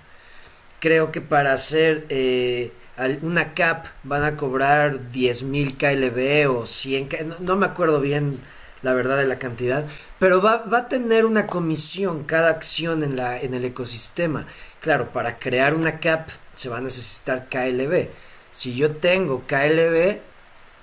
Creo 0.79 1.11
que 1.11 1.21
para 1.21 1.53
hacer 1.53 2.07
eh, 2.09 2.71
una 3.23 3.55
cap 3.55 3.87
van 4.05 4.23
a 4.23 4.37
cobrar 4.37 5.11
10.000 5.11 5.77
KLB 5.77 6.57
o 6.57 6.67
100, 6.67 7.09
no, 7.27 7.37
no, 7.41 7.57
me 7.57 7.67
acuerdo 7.67 8.01
bien 8.01 8.39
la 8.83 8.95
verdad 8.95 9.19
de 9.19 9.27
la 9.27 9.39
cantidad, 9.39 9.85
pero 10.19 10.41
va, 10.41 10.65
a 10.71 10.89
tener 10.89 11.27
una 11.27 11.47
comisión 11.47 12.25
cada 12.25 12.51
acción 12.51 13.03
en, 13.03 13.17
la, 13.17 13.41
en 13.41 13.55
el 13.55 13.65
ecosistema. 13.65 14.47
Claro, 14.81 15.13
para 15.13 15.37
crear 15.37 15.75
una 15.75 16.01
cap 16.01 16.29
se 16.55 16.69
va 16.69 16.79
a 16.79 16.83
necesitar 16.83 17.49
KLB. 17.49 18.09
Si 18.53 18.75
yo 18.75 18.93
tengo 18.97 19.45
KLB, 19.47 20.19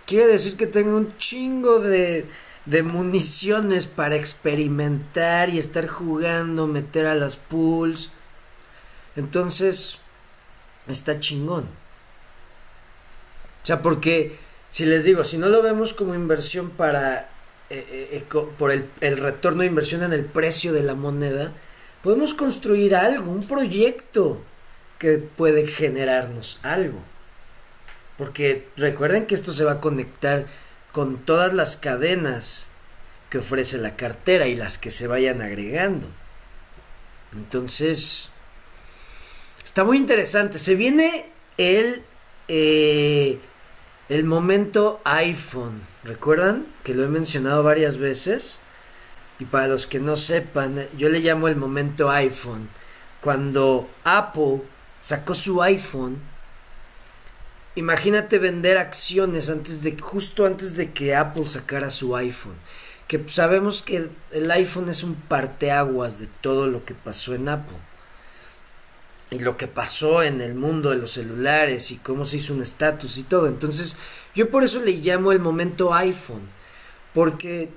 quiere 0.05 0.27
decir 0.27 0.57
que 0.57 0.67
tengo 0.67 0.97
un 0.97 1.17
chingo 1.17 1.79
de, 1.79 2.25
de 2.65 2.83
municiones 2.83 3.85
para 3.85 4.15
experimentar 4.15 5.49
y 5.49 5.57
estar 5.57 5.87
jugando, 5.87 6.67
meter 6.67 7.05
a 7.05 7.15
las 7.15 7.35
pools. 7.35 8.11
Entonces, 9.15 9.99
está 10.87 11.19
chingón. 11.19 11.65
O 13.63 13.65
sea, 13.65 13.81
porque 13.81 14.37
si 14.67 14.85
les 14.85 15.03
digo, 15.03 15.23
si 15.23 15.37
no 15.37 15.49
lo 15.49 15.61
vemos 15.61 15.93
como 15.93 16.15
inversión 16.15 16.69
para 16.69 17.29
eh, 17.69 18.09
eh, 18.11 18.23
por 18.57 18.71
el, 18.71 19.17
retorno 19.17 19.61
de 19.61 19.67
inversión 19.67 20.03
en 20.03 20.13
el 20.13 20.25
precio 20.25 20.71
de 20.71 20.83
la 20.83 20.93
moneda, 20.93 21.51
podemos 22.03 22.33
construir 22.33 22.95
algo, 22.95 23.31
un 23.31 23.47
proyecto 23.47 24.41
que 24.99 25.17
puede 25.17 25.65
generarnos 25.65 26.59
algo. 26.61 26.99
Porque 28.17 28.67
recuerden 28.77 29.25
que 29.25 29.35
esto 29.35 29.51
se 29.51 29.63
va 29.63 29.73
a 29.73 29.81
conectar 29.81 30.45
con 30.91 31.17
todas 31.17 31.53
las 31.53 31.75
cadenas 31.75 32.69
que 33.29 33.39
ofrece 33.39 33.77
la 33.79 33.95
cartera 33.95 34.47
y 34.47 34.55
las 34.55 34.77
que 34.77 34.91
se 34.91 35.07
vayan 35.07 35.41
agregando. 35.41 36.07
Entonces, 37.33 38.29
está 39.63 39.83
muy 39.83 39.97
interesante. 39.97 40.59
Se 40.59 40.75
viene 40.75 41.25
el... 41.57 42.03
Eh, 42.47 43.39
el 44.07 44.23
momento 44.23 45.01
iPhone, 45.03 45.81
¿recuerdan? 46.03 46.67
Que 46.83 46.93
lo 46.93 47.03
he 47.03 47.07
mencionado 47.07 47.63
varias 47.63 47.97
veces. 47.97 48.59
Y 49.39 49.45
para 49.45 49.67
los 49.67 49.87
que 49.87 49.99
no 49.99 50.15
sepan, 50.15 50.87
yo 50.97 51.09
le 51.09 51.19
llamo 51.19 51.47
el 51.47 51.55
momento 51.55 52.09
iPhone. 52.11 52.69
Cuando 53.21 53.89
Apple 54.03 54.61
sacó 54.99 55.33
su 55.33 55.61
iPhone, 55.61 56.19
imagínate 57.73 58.37
vender 58.37 58.77
acciones 58.77 59.49
antes 59.49 59.81
de 59.83 59.97
justo 59.99 60.45
antes 60.45 60.77
de 60.77 60.91
que 60.91 61.15
Apple 61.15 61.47
sacara 61.47 61.89
su 61.89 62.15
iPhone. 62.15 62.55
Que 63.07 63.23
sabemos 63.27 63.81
que 63.81 64.09
el 64.31 64.51
iPhone 64.51 64.89
es 64.89 65.03
un 65.03 65.15
parteaguas 65.15 66.19
de 66.19 66.27
todo 66.41 66.67
lo 66.67 66.85
que 66.85 66.93
pasó 66.93 67.33
en 67.33 67.49
Apple 67.49 67.77
y 69.35 69.39
lo 69.39 69.57
que 69.57 69.67
pasó 69.67 70.23
en 70.23 70.41
el 70.41 70.55
mundo 70.55 70.91
de 70.91 70.97
los 70.97 71.11
celulares 71.11 71.91
y 71.91 71.97
cómo 71.97 72.23
se 72.23 72.37
hizo 72.37 72.53
un 72.53 72.61
estatus 72.61 73.17
y 73.17 73.23
todo. 73.23 73.47
Entonces, 73.47 73.97
yo 74.33 74.49
por 74.49 74.63
eso 74.63 74.79
le 74.79 74.93
llamo 74.93 75.31
el 75.31 75.39
momento 75.39 75.93
iPhone, 75.93 76.47
porque 77.13 77.69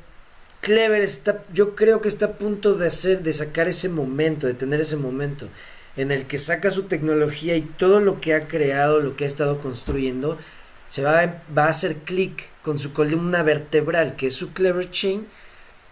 Clever 0.60 1.02
está, 1.02 1.42
yo 1.52 1.74
creo 1.74 2.00
que 2.00 2.08
está 2.08 2.26
a 2.26 2.32
punto 2.32 2.74
de 2.74 2.86
hacer, 2.86 3.22
de 3.22 3.32
sacar 3.32 3.68
ese 3.68 3.88
momento, 3.88 4.46
de 4.46 4.54
tener 4.54 4.80
ese 4.80 4.96
momento 4.96 5.48
en 5.96 6.12
el 6.12 6.26
que 6.26 6.38
saca 6.38 6.70
su 6.70 6.84
tecnología 6.84 7.56
y 7.56 7.62
todo 7.62 8.00
lo 8.00 8.20
que 8.20 8.34
ha 8.34 8.46
creado, 8.46 9.00
lo 9.00 9.16
que 9.16 9.24
ha 9.24 9.26
estado 9.26 9.60
construyendo, 9.60 10.38
se 10.86 11.02
va, 11.02 11.42
va 11.56 11.64
a 11.64 11.70
hacer 11.70 11.96
clic 11.96 12.44
con 12.62 12.78
su 12.78 12.92
columna 12.92 13.42
vertebral, 13.42 14.14
que 14.14 14.28
es 14.28 14.34
su 14.34 14.52
Clever 14.52 14.90
Chain, 14.90 15.26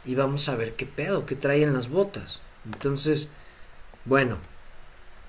y 0.05 0.15
vamos 0.15 0.49
a 0.49 0.55
ver 0.55 0.75
qué 0.75 0.87
pedo, 0.87 1.27
qué 1.27 1.35
trae 1.35 1.65
en 1.65 1.75
las 1.75 1.89
botas. 1.89 2.41
Entonces, 2.65 3.31
bueno, 4.05 4.39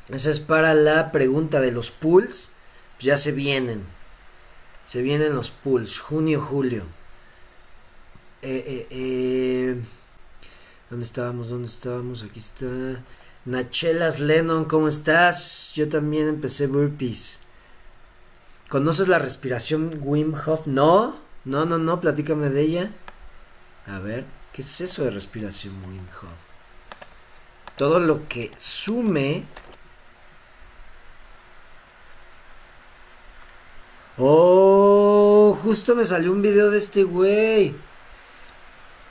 esa 0.10 0.32
es 0.32 0.40
para 0.40 0.74
la 0.74 1.12
pregunta 1.12 1.60
de 1.60 1.72
los 1.72 1.92
pools. 1.92 2.52
Ya 3.00 3.18
se 3.18 3.32
vienen. 3.32 3.84
Se 4.86 5.02
vienen 5.02 5.36
los 5.36 5.52
pools. 5.52 6.00
Junio, 6.00 6.42
julio. 6.42 6.84
Eh, 8.42 8.64
eh, 8.66 8.88
eh. 8.90 9.82
¿Dónde 10.90 11.06
estábamos? 11.06 11.50
¿Dónde 11.50 11.68
estábamos? 11.68 12.24
Aquí 12.24 12.40
está. 12.40 12.68
Nachelas 13.46 14.20
Lennon, 14.20 14.66
¿cómo 14.66 14.88
estás? 14.90 15.72
Yo 15.74 15.88
también 15.88 16.28
empecé 16.28 16.68
burpees. 16.68 17.40
¿Conoces 18.68 19.08
la 19.08 19.20
respiración 19.20 20.02
Wim 20.02 20.34
Hof? 20.34 20.68
No, 20.68 21.18
no, 21.46 21.66
no, 21.66 21.78
no, 21.78 22.02
platícame 22.02 22.50
de 22.50 22.62
ella. 22.62 22.92
A 23.86 24.00
ver, 24.00 24.26
¿qué 24.52 24.62
es 24.62 24.82
eso 24.82 25.06
de 25.06 25.12
respiración 25.12 25.76
Wim 25.88 26.06
Hof? 26.22 26.48
Todo 27.78 28.00
lo 28.00 28.28
que 28.28 28.52
sume 28.58 29.46
Oh, 34.20 35.58
justo 35.62 35.96
me 35.96 36.04
salió 36.04 36.32
un 36.32 36.42
video 36.42 36.72
de 36.72 36.80
este 36.80 37.04
güey. 37.04 37.76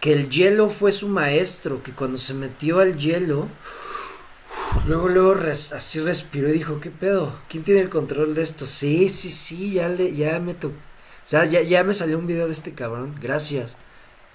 Que 0.00 0.12
el 0.12 0.28
hielo 0.30 0.68
fue 0.68 0.92
su 0.92 1.08
maestro, 1.08 1.82
que 1.82 1.92
cuando 1.92 2.18
se 2.18 2.34
metió 2.34 2.80
al 2.80 2.96
hielo, 2.98 3.48
luego, 4.86 5.08
luego 5.08 5.36
así 5.74 6.00
respiró 6.00 6.48
y 6.48 6.52
dijo, 6.52 6.80
¿qué 6.80 6.90
pedo? 6.90 7.32
¿Quién 7.48 7.64
tiene 7.64 7.80
el 7.80 7.88
control 7.90 8.34
de 8.34 8.42
esto? 8.42 8.66
Sí, 8.66 9.08
sí, 9.08 9.30
sí, 9.30 9.72
ya, 9.74 9.88
le, 9.88 10.12
ya 10.12 10.38
me 10.40 10.54
tocó. 10.54 10.74
O 10.74 11.28
sea, 11.28 11.44
ya, 11.44 11.62
ya 11.62 11.82
me 11.84 11.94
salió 11.94 12.18
un 12.18 12.26
video 12.26 12.46
de 12.46 12.52
este 12.52 12.74
cabrón. 12.74 13.16
Gracias. 13.20 13.78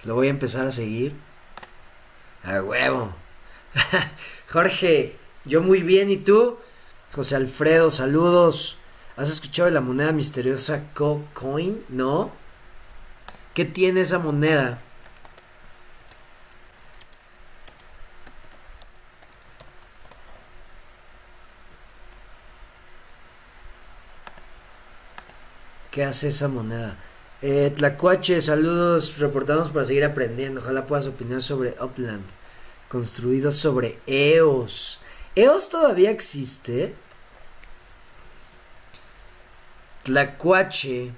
Lo 0.03 0.15
voy 0.15 0.27
a 0.27 0.31
empezar 0.31 0.65
a 0.65 0.71
seguir. 0.71 1.13
A 2.43 2.61
huevo. 2.61 3.13
Jorge, 4.49 5.15
yo 5.45 5.61
muy 5.61 5.83
bien. 5.83 6.09
¿Y 6.09 6.17
tú? 6.17 6.57
José 7.13 7.35
Alfredo, 7.35 7.91
saludos. 7.91 8.77
¿Has 9.21 9.29
escuchado 9.29 9.67
de 9.67 9.75
la 9.75 9.81
moneda 9.81 10.11
misteriosa 10.13 10.81
Co-Coin? 10.95 11.85
No. 11.89 12.31
¿Qué 13.53 13.65
tiene 13.65 14.01
esa 14.01 14.17
moneda? 14.17 14.81
¿Qué 25.91 26.03
hace 26.03 26.29
esa 26.29 26.47
moneda? 26.47 26.97
Eh, 27.43 27.71
Tlacuache, 27.75 28.41
saludos, 28.41 29.19
reportamos 29.19 29.69
para 29.69 29.85
seguir 29.85 30.03
aprendiendo. 30.03 30.61
Ojalá 30.61 30.87
puedas 30.87 31.05
opinar 31.05 31.43
sobre 31.43 31.75
Upland, 31.79 32.25
construido 32.89 33.51
sobre 33.51 33.99
EOS. 34.07 34.99
¿EOS 35.35 35.69
todavía 35.69 36.09
existe? 36.09 36.95
Tlacuache, 40.03 41.13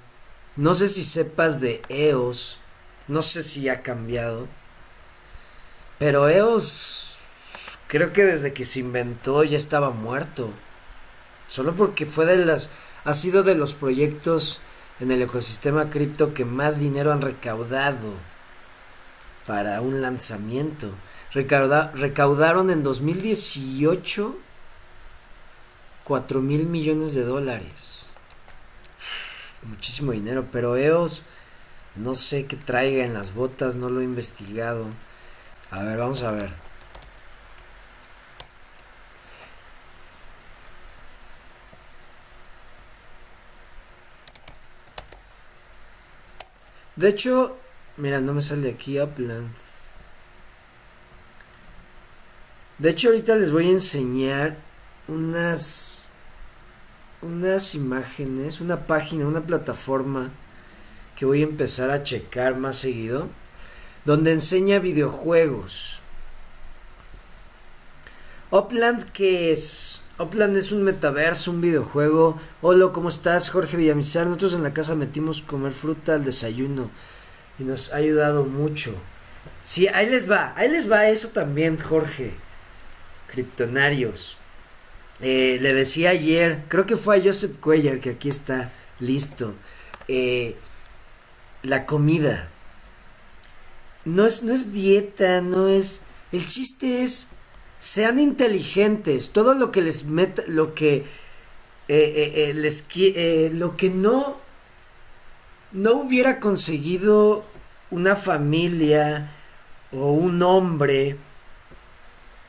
no 0.56 0.74
sé 0.74 0.88
si 0.88 1.04
sepas 1.04 1.60
de 1.60 1.80
EOS, 1.88 2.58
no 3.08 3.22
sé 3.22 3.42
si 3.42 3.68
ha 3.68 3.82
cambiado, 3.82 4.46
pero 5.98 6.28
EOS 6.28 7.16
creo 7.88 8.12
que 8.12 8.24
desde 8.24 8.52
que 8.52 8.64
se 8.64 8.80
inventó 8.80 9.42
ya 9.44 9.56
estaba 9.56 9.90
muerto. 9.90 10.50
Solo 11.48 11.74
porque 11.74 12.06
fue 12.06 12.26
de 12.26 12.44
las 12.44 12.68
ha 13.04 13.14
sido 13.14 13.42
de 13.42 13.54
los 13.54 13.72
proyectos 13.72 14.60
en 15.00 15.10
el 15.10 15.22
ecosistema 15.22 15.90
cripto 15.90 16.34
que 16.34 16.44
más 16.44 16.80
dinero 16.80 17.12
han 17.12 17.22
recaudado 17.22 18.14
para 19.46 19.80
un 19.80 20.00
lanzamiento. 20.02 20.90
recaudaron 21.32 22.70
en 22.70 22.82
2018 22.82 24.38
4 26.04 26.40
mil 26.40 26.66
millones 26.66 27.14
de 27.14 27.24
dólares. 27.24 28.08
Muchísimo 29.64 30.12
dinero, 30.12 30.46
pero 30.52 30.76
EOS 30.76 31.22
no 31.96 32.14
sé 32.14 32.46
qué 32.46 32.56
traiga 32.56 33.04
en 33.04 33.14
las 33.14 33.34
botas, 33.34 33.76
no 33.76 33.88
lo 33.88 34.00
he 34.00 34.04
investigado. 34.04 34.86
A 35.70 35.82
ver, 35.82 35.98
vamos 35.98 36.22
a 36.22 36.30
ver. 36.32 36.52
De 46.96 47.08
hecho, 47.08 47.56
mira, 47.96 48.20
no 48.20 48.32
me 48.34 48.40
sale 48.40 48.70
aquí 48.70 49.00
Upland. 49.00 49.52
De 52.78 52.90
hecho, 52.90 53.08
ahorita 53.08 53.36
les 53.36 53.50
voy 53.50 53.68
a 53.68 53.72
enseñar 53.72 54.56
unas 55.08 56.03
unas 57.24 57.74
imágenes, 57.74 58.60
una 58.60 58.86
página, 58.86 59.26
una 59.26 59.40
plataforma 59.40 60.30
que 61.16 61.24
voy 61.24 61.40
a 61.40 61.44
empezar 61.44 61.90
a 61.90 62.02
checar 62.02 62.56
más 62.56 62.76
seguido, 62.76 63.28
donde 64.04 64.32
enseña 64.32 64.78
videojuegos. 64.78 66.00
Upland, 68.50 69.10
¿qué 69.12 69.52
es? 69.52 70.00
Upland 70.18 70.56
es 70.56 70.70
un 70.70 70.84
metaverso, 70.84 71.50
un 71.50 71.60
videojuego. 71.60 72.38
Hola, 72.62 72.92
¿cómo 72.92 73.08
estás? 73.08 73.50
Jorge 73.50 73.76
Villamizar. 73.76 74.26
Nosotros 74.26 74.54
en 74.54 74.62
la 74.62 74.74
casa 74.74 74.94
metimos 74.94 75.40
comer 75.40 75.72
fruta 75.72 76.14
al 76.14 76.24
desayuno 76.24 76.90
y 77.58 77.64
nos 77.64 77.92
ha 77.92 77.96
ayudado 77.96 78.44
mucho. 78.44 78.94
Sí, 79.62 79.88
ahí 79.88 80.08
les 80.08 80.30
va, 80.30 80.52
ahí 80.56 80.70
les 80.70 80.90
va 80.90 81.08
eso 81.08 81.28
también, 81.28 81.78
Jorge. 81.78 82.34
Kryptonarios. 83.28 84.36
Eh, 85.20 85.58
le 85.60 85.72
decía 85.72 86.10
ayer, 86.10 86.64
creo 86.68 86.86
que 86.86 86.96
fue 86.96 87.18
a 87.18 87.22
Joseph 87.22 87.58
Cuellar, 87.60 88.00
que 88.00 88.10
aquí 88.10 88.28
está 88.28 88.72
listo. 89.00 89.54
Eh, 90.08 90.56
la 91.62 91.86
comida. 91.86 92.48
No 94.04 94.26
es, 94.26 94.42
no 94.42 94.52
es 94.52 94.72
dieta, 94.72 95.40
no 95.40 95.68
es. 95.68 96.02
El 96.32 96.46
chiste 96.46 97.02
es 97.02 97.28
sean 97.78 98.18
inteligentes. 98.18 99.30
Todo 99.30 99.54
lo 99.54 99.72
que 99.72 99.82
les 99.82 100.04
meta, 100.04 100.42
lo 100.46 100.74
que 100.74 101.06
eh, 101.88 102.52
les 102.54 102.86
lo 103.52 103.76
que 103.76 103.90
no 103.90 104.44
no 105.74 105.94
hubiera 105.94 106.40
conseguido 106.40 107.44
una 107.90 108.16
familia 108.16 109.30
o 109.92 110.12
un 110.12 110.42
hombre 110.42 111.16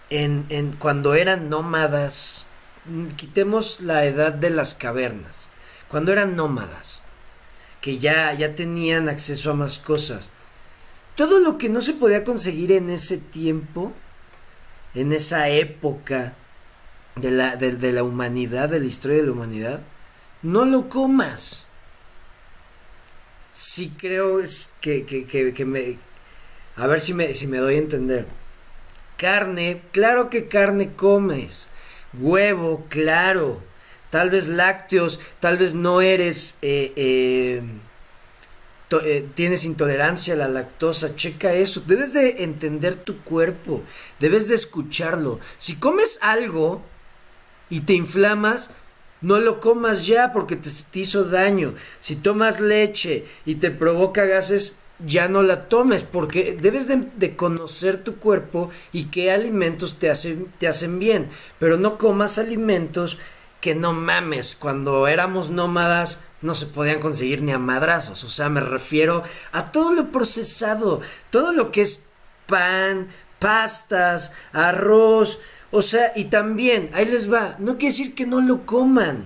en, 0.09 0.45
en 0.49 0.73
cuando 0.73 1.15
eran 1.15 1.49
nómadas. 1.49 2.47
Quitemos 3.17 3.81
la 3.81 4.05
edad 4.05 4.33
de 4.33 4.49
las 4.49 4.75
cavernas. 4.75 5.49
Cuando 5.87 6.11
eran 6.11 6.35
nómadas, 6.35 7.01
que 7.81 7.99
ya, 7.99 8.33
ya 8.33 8.55
tenían 8.55 9.09
acceso 9.09 9.51
a 9.51 9.55
más 9.55 9.77
cosas. 9.77 10.31
Todo 11.15 11.39
lo 11.39 11.57
que 11.57 11.69
no 11.69 11.81
se 11.81 11.93
podía 11.93 12.23
conseguir 12.23 12.71
en 12.71 12.89
ese 12.89 13.17
tiempo 13.17 13.93
en 14.95 15.11
esa 15.11 15.49
época 15.49 16.33
de 17.15 17.31
la, 17.31 17.57
de, 17.57 17.91
la 17.91 18.03
humanidad, 18.03 18.69
de 18.69 18.79
la 18.79 18.85
historia 18.85 19.17
de 19.17 19.23
la 19.23 19.31
humanidad, 19.33 19.81
no 20.41 20.65
lo 20.65 20.89
comas. 20.89 21.67
Sí 23.51 23.93
creo 23.97 24.41
que, 24.81 25.05
que, 25.05 25.25
que, 25.25 25.53
que 25.53 25.65
me... 25.65 25.97
A 26.77 26.87
ver 26.87 26.99
si 26.99 27.13
me, 27.13 27.33
si 27.33 27.47
me 27.47 27.57
doy 27.57 27.75
a 27.75 27.79
entender. 27.79 28.25
Carne, 29.17 29.81
claro 29.91 30.29
que 30.29 30.47
carne 30.47 30.93
comes. 30.93 31.69
Huevo, 32.19 32.85
claro. 32.89 33.61
Tal 34.09 34.29
vez 34.29 34.47
lácteos, 34.47 35.19
tal 35.39 35.57
vez 35.57 35.73
no 35.73 36.01
eres... 36.01 36.57
Eh, 36.61 36.93
eh, 36.95 37.63
eh, 39.03 39.27
tienes 39.33 39.65
intolerancia 39.65 40.35
a 40.35 40.37
la 40.37 40.47
lactosa, 40.47 41.15
checa 41.15 41.53
eso. 41.53 41.81
Debes 41.85 42.13
de 42.13 42.43
entender 42.43 42.95
tu 42.95 43.19
cuerpo, 43.23 43.81
debes 44.19 44.47
de 44.47 44.55
escucharlo. 44.55 45.39
Si 45.57 45.75
comes 45.75 46.19
algo 46.21 46.81
y 47.69 47.81
te 47.81 47.93
inflamas, 47.93 48.69
no 49.21 49.39
lo 49.39 49.59
comas 49.59 50.05
ya 50.05 50.31
porque 50.31 50.55
te, 50.55 50.69
hizo 50.99 51.23
daño. 51.23 51.73
Si 51.99 52.15
tomas 52.15 52.59
leche 52.59 53.25
y 53.45 53.55
te 53.55 53.71
provoca 53.71 54.25
gases, 54.25 54.75
ya 54.99 55.27
no 55.27 55.41
la 55.41 55.67
tomes 55.67 56.03
porque 56.03 56.57
debes 56.59 56.87
de, 56.87 57.35
conocer 57.35 58.03
tu 58.03 58.17
cuerpo 58.17 58.69
y 58.93 59.05
qué 59.05 59.31
alimentos 59.31 59.99
te 59.99 60.09
hacen, 60.09 60.51
te 60.57 60.67
hacen 60.67 60.99
bien. 60.99 61.29
Pero 61.59 61.77
no 61.77 61.97
comas 61.97 62.37
alimentos 62.37 63.17
que 63.61 63.75
no 63.75 63.93
mames. 63.93 64.55
Cuando 64.55 65.07
éramos 65.07 65.49
nómadas 65.49 66.21
no 66.41 66.55
se 66.55 66.67
podían 66.67 66.99
conseguir 66.99 67.41
ni 67.41 67.51
a 67.51 67.59
madrazos. 67.59 68.23
O 68.23 68.29
sea, 68.29 68.49
me 68.49 68.61
refiero 68.61 69.23
a 69.51 69.71
todo 69.71 69.93
lo 69.93 70.11
procesado, 70.11 71.01
todo 71.29 71.51
lo 71.51 71.71
que 71.71 71.81
es 71.81 72.03
pan, 72.47 73.07
pastas, 73.39 74.31
arroz. 74.53 75.39
O 75.71 75.81
sea, 75.81 76.13
y 76.15 76.25
también, 76.25 76.89
ahí 76.93 77.05
les 77.05 77.31
va, 77.31 77.55
no 77.59 77.73
quiere 77.73 77.91
decir 77.91 78.15
que 78.15 78.25
no 78.25 78.39
lo 78.39 78.65
coman, 78.65 79.25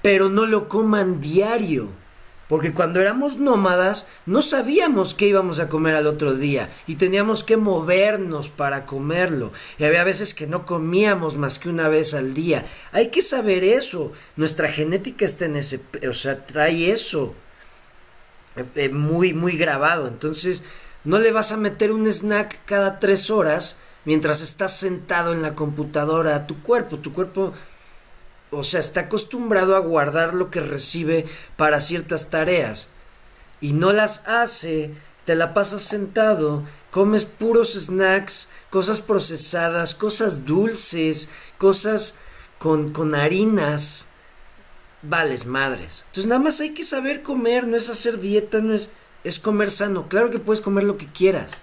pero 0.00 0.28
no 0.28 0.46
lo 0.46 0.68
coman 0.68 1.20
diario. 1.20 2.01
Porque 2.52 2.74
cuando 2.74 3.00
éramos 3.00 3.38
nómadas 3.38 4.06
no 4.26 4.42
sabíamos 4.42 5.14
qué 5.14 5.26
íbamos 5.26 5.58
a 5.58 5.70
comer 5.70 5.96
al 5.96 6.06
otro 6.06 6.34
día 6.34 6.68
y 6.86 6.96
teníamos 6.96 7.44
que 7.44 7.56
movernos 7.56 8.50
para 8.50 8.84
comerlo. 8.84 9.52
Y 9.78 9.84
había 9.84 10.04
veces 10.04 10.34
que 10.34 10.46
no 10.46 10.66
comíamos 10.66 11.38
más 11.38 11.58
que 11.58 11.70
una 11.70 11.88
vez 11.88 12.12
al 12.12 12.34
día. 12.34 12.66
Hay 12.92 13.08
que 13.08 13.22
saber 13.22 13.64
eso. 13.64 14.12
Nuestra 14.36 14.68
genética 14.68 15.24
está 15.24 15.46
en 15.46 15.56
ese, 15.56 15.80
o 16.06 16.12
sea, 16.12 16.44
trae 16.44 16.90
eso 16.90 17.32
eh, 18.56 18.66
eh, 18.74 18.88
muy, 18.90 19.32
muy 19.32 19.56
grabado. 19.56 20.06
Entonces, 20.06 20.62
no 21.04 21.18
le 21.18 21.32
vas 21.32 21.52
a 21.52 21.56
meter 21.56 21.90
un 21.90 22.06
snack 22.06 22.66
cada 22.66 22.98
tres 22.98 23.30
horas 23.30 23.78
mientras 24.04 24.42
estás 24.42 24.76
sentado 24.76 25.32
en 25.32 25.40
la 25.40 25.54
computadora 25.54 26.36
a 26.36 26.46
tu 26.46 26.62
cuerpo. 26.62 26.98
Tu 26.98 27.14
cuerpo 27.14 27.54
o 28.52 28.62
sea, 28.62 28.80
está 28.80 29.00
acostumbrado 29.00 29.74
a 29.74 29.80
guardar 29.80 30.34
lo 30.34 30.50
que 30.50 30.60
recibe 30.60 31.26
para 31.56 31.80
ciertas 31.80 32.28
tareas 32.28 32.90
y 33.62 33.72
no 33.72 33.92
las 33.92 34.28
hace, 34.28 34.92
te 35.24 35.34
la 35.34 35.54
pasas 35.54 35.80
sentado, 35.82 36.62
comes 36.90 37.24
puros 37.24 37.72
snacks, 37.72 38.48
cosas 38.70 39.00
procesadas, 39.00 39.94
cosas 39.94 40.44
dulces, 40.44 41.30
cosas 41.56 42.16
con, 42.58 42.92
con 42.92 43.14
harinas, 43.14 44.08
vales 45.00 45.46
madres. 45.46 46.04
Entonces 46.08 46.26
nada 46.26 46.42
más 46.42 46.60
hay 46.60 46.74
que 46.74 46.84
saber 46.84 47.22
comer, 47.22 47.66
no 47.66 47.76
es 47.76 47.88
hacer 47.88 48.20
dieta, 48.20 48.60
no 48.60 48.74
es, 48.74 48.90
es 49.24 49.38
comer 49.38 49.70
sano. 49.70 50.08
Claro 50.08 50.28
que 50.28 50.38
puedes 50.38 50.60
comer 50.60 50.84
lo 50.84 50.98
que 50.98 51.06
quieras, 51.06 51.62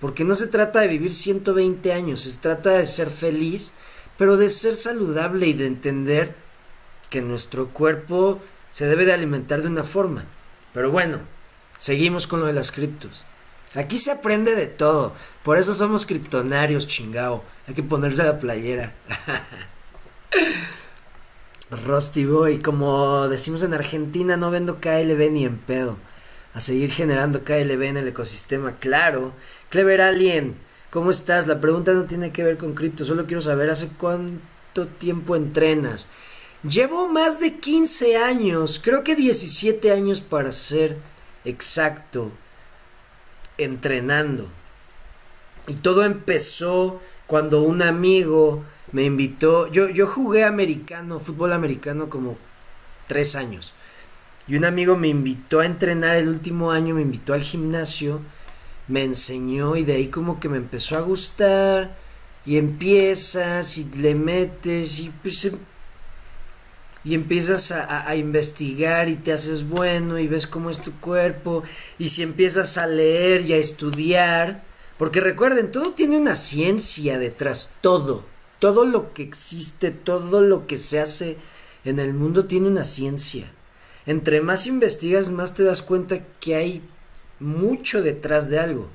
porque 0.00 0.22
no 0.22 0.36
se 0.36 0.46
trata 0.46 0.80
de 0.80 0.88
vivir 0.88 1.12
120 1.12 1.92
años, 1.92 2.20
se 2.20 2.38
trata 2.38 2.70
de 2.70 2.86
ser 2.86 3.10
feliz 3.10 3.72
pero 4.16 4.36
de 4.36 4.50
ser 4.50 4.76
saludable 4.76 5.46
y 5.46 5.52
de 5.52 5.66
entender 5.66 6.34
que 7.10 7.22
nuestro 7.22 7.68
cuerpo 7.68 8.40
se 8.70 8.86
debe 8.86 9.04
de 9.04 9.12
alimentar 9.12 9.62
de 9.62 9.68
una 9.68 9.84
forma. 9.84 10.24
Pero 10.72 10.90
bueno, 10.90 11.18
seguimos 11.78 12.26
con 12.26 12.40
lo 12.40 12.46
de 12.46 12.52
las 12.52 12.72
criptos. 12.72 13.24
Aquí 13.74 13.98
se 13.98 14.12
aprende 14.12 14.54
de 14.54 14.66
todo, 14.66 15.14
por 15.42 15.58
eso 15.58 15.74
somos 15.74 16.06
criptonarios, 16.06 16.86
chingao. 16.86 17.44
Hay 17.66 17.74
que 17.74 17.82
ponerse 17.82 18.22
la 18.22 18.38
playera. 18.38 18.94
Rusty 21.84 22.24
Boy, 22.24 22.58
como 22.58 23.28
decimos 23.28 23.62
en 23.62 23.74
Argentina, 23.74 24.36
no 24.36 24.50
vendo 24.50 24.80
KLB 24.80 25.30
ni 25.30 25.44
en 25.44 25.58
pedo. 25.58 25.96
a 26.54 26.60
seguir 26.60 26.92
generando 26.92 27.42
KLB 27.42 27.82
en 27.82 27.96
el 27.96 28.08
ecosistema. 28.08 28.76
Claro. 28.78 29.32
Clever 29.70 30.00
Alien, 30.00 30.56
¿cómo 30.94 31.10
estás? 31.10 31.48
La 31.48 31.60
pregunta 31.60 31.92
no 31.92 32.04
tiene 32.04 32.30
que 32.30 32.44
ver 32.44 32.56
con 32.56 32.72
cripto, 32.72 33.04
solo 33.04 33.26
quiero 33.26 33.42
saber 33.42 33.68
hace 33.68 33.88
cuánto 33.98 34.86
tiempo 34.86 35.34
entrenas. 35.34 36.08
Llevo 36.62 37.08
más 37.08 37.40
de 37.40 37.56
15 37.56 38.16
años, 38.16 38.80
creo 38.82 39.02
que 39.02 39.16
17 39.16 39.90
años 39.90 40.20
para 40.20 40.52
ser 40.52 40.96
exacto, 41.44 42.30
entrenando. 43.58 44.46
Y 45.66 45.74
todo 45.74 46.04
empezó 46.04 47.02
cuando 47.26 47.62
un 47.62 47.82
amigo 47.82 48.62
me 48.92 49.02
invitó, 49.02 49.66
yo, 49.72 49.88
yo 49.88 50.06
jugué 50.06 50.44
americano, 50.44 51.18
fútbol 51.18 51.54
americano 51.54 52.08
como 52.08 52.38
tres 53.08 53.34
años. 53.34 53.74
Y 54.46 54.54
un 54.54 54.64
amigo 54.64 54.96
me 54.96 55.08
invitó 55.08 55.58
a 55.58 55.66
entrenar 55.66 56.14
el 56.14 56.28
último 56.28 56.70
año, 56.70 56.94
me 56.94 57.02
invitó 57.02 57.34
al 57.34 57.42
gimnasio, 57.42 58.20
me 58.88 59.02
enseñó 59.02 59.76
y 59.76 59.84
de 59.84 59.94
ahí 59.94 60.08
como 60.08 60.40
que 60.40 60.48
me 60.48 60.58
empezó 60.58 60.96
a 60.96 61.00
gustar 61.00 61.96
y 62.46 62.56
empiezas 62.56 63.78
y 63.78 63.84
le 63.96 64.14
metes 64.14 65.00
y 65.00 65.10
pues 65.22 65.44
em, 65.46 65.58
y 67.04 67.14
empiezas 67.14 67.70
a, 67.70 68.08
a, 68.08 68.16
investigar 68.16 69.08
y 69.10 69.16
te 69.16 69.32
haces 69.32 69.68
bueno 69.68 70.18
y 70.18 70.26
ves 70.26 70.46
cómo 70.46 70.70
es 70.70 70.80
tu 70.80 70.92
cuerpo 71.00 71.62
y 71.98 72.08
si 72.08 72.22
empiezas 72.22 72.78
a 72.78 72.86
leer 72.86 73.42
y 73.42 73.52
a 73.52 73.58
estudiar 73.58 74.64
porque 74.98 75.20
recuerden 75.20 75.70
todo 75.70 75.92
tiene 75.92 76.16
una 76.16 76.34
ciencia 76.34 77.18
detrás 77.18 77.70
todo 77.80 78.24
todo 78.64 78.86
lo 78.86 79.12
que 79.12 79.22
existe, 79.22 79.90
todo 79.90 80.40
lo 80.40 80.66
que 80.66 80.78
se 80.78 80.98
hace 80.98 81.36
en 81.84 81.98
el 81.98 82.14
mundo 82.14 82.46
tiene 82.46 82.68
una 82.68 82.84
ciencia. 82.84 83.52
Entre 84.06 84.40
más 84.40 84.66
investigas, 84.66 85.28
más 85.28 85.52
te 85.52 85.64
das 85.64 85.82
cuenta 85.82 86.24
que 86.40 86.56
hay 86.56 86.82
mucho 87.40 88.02
detrás 88.02 88.48
de 88.48 88.58
algo. 88.58 88.88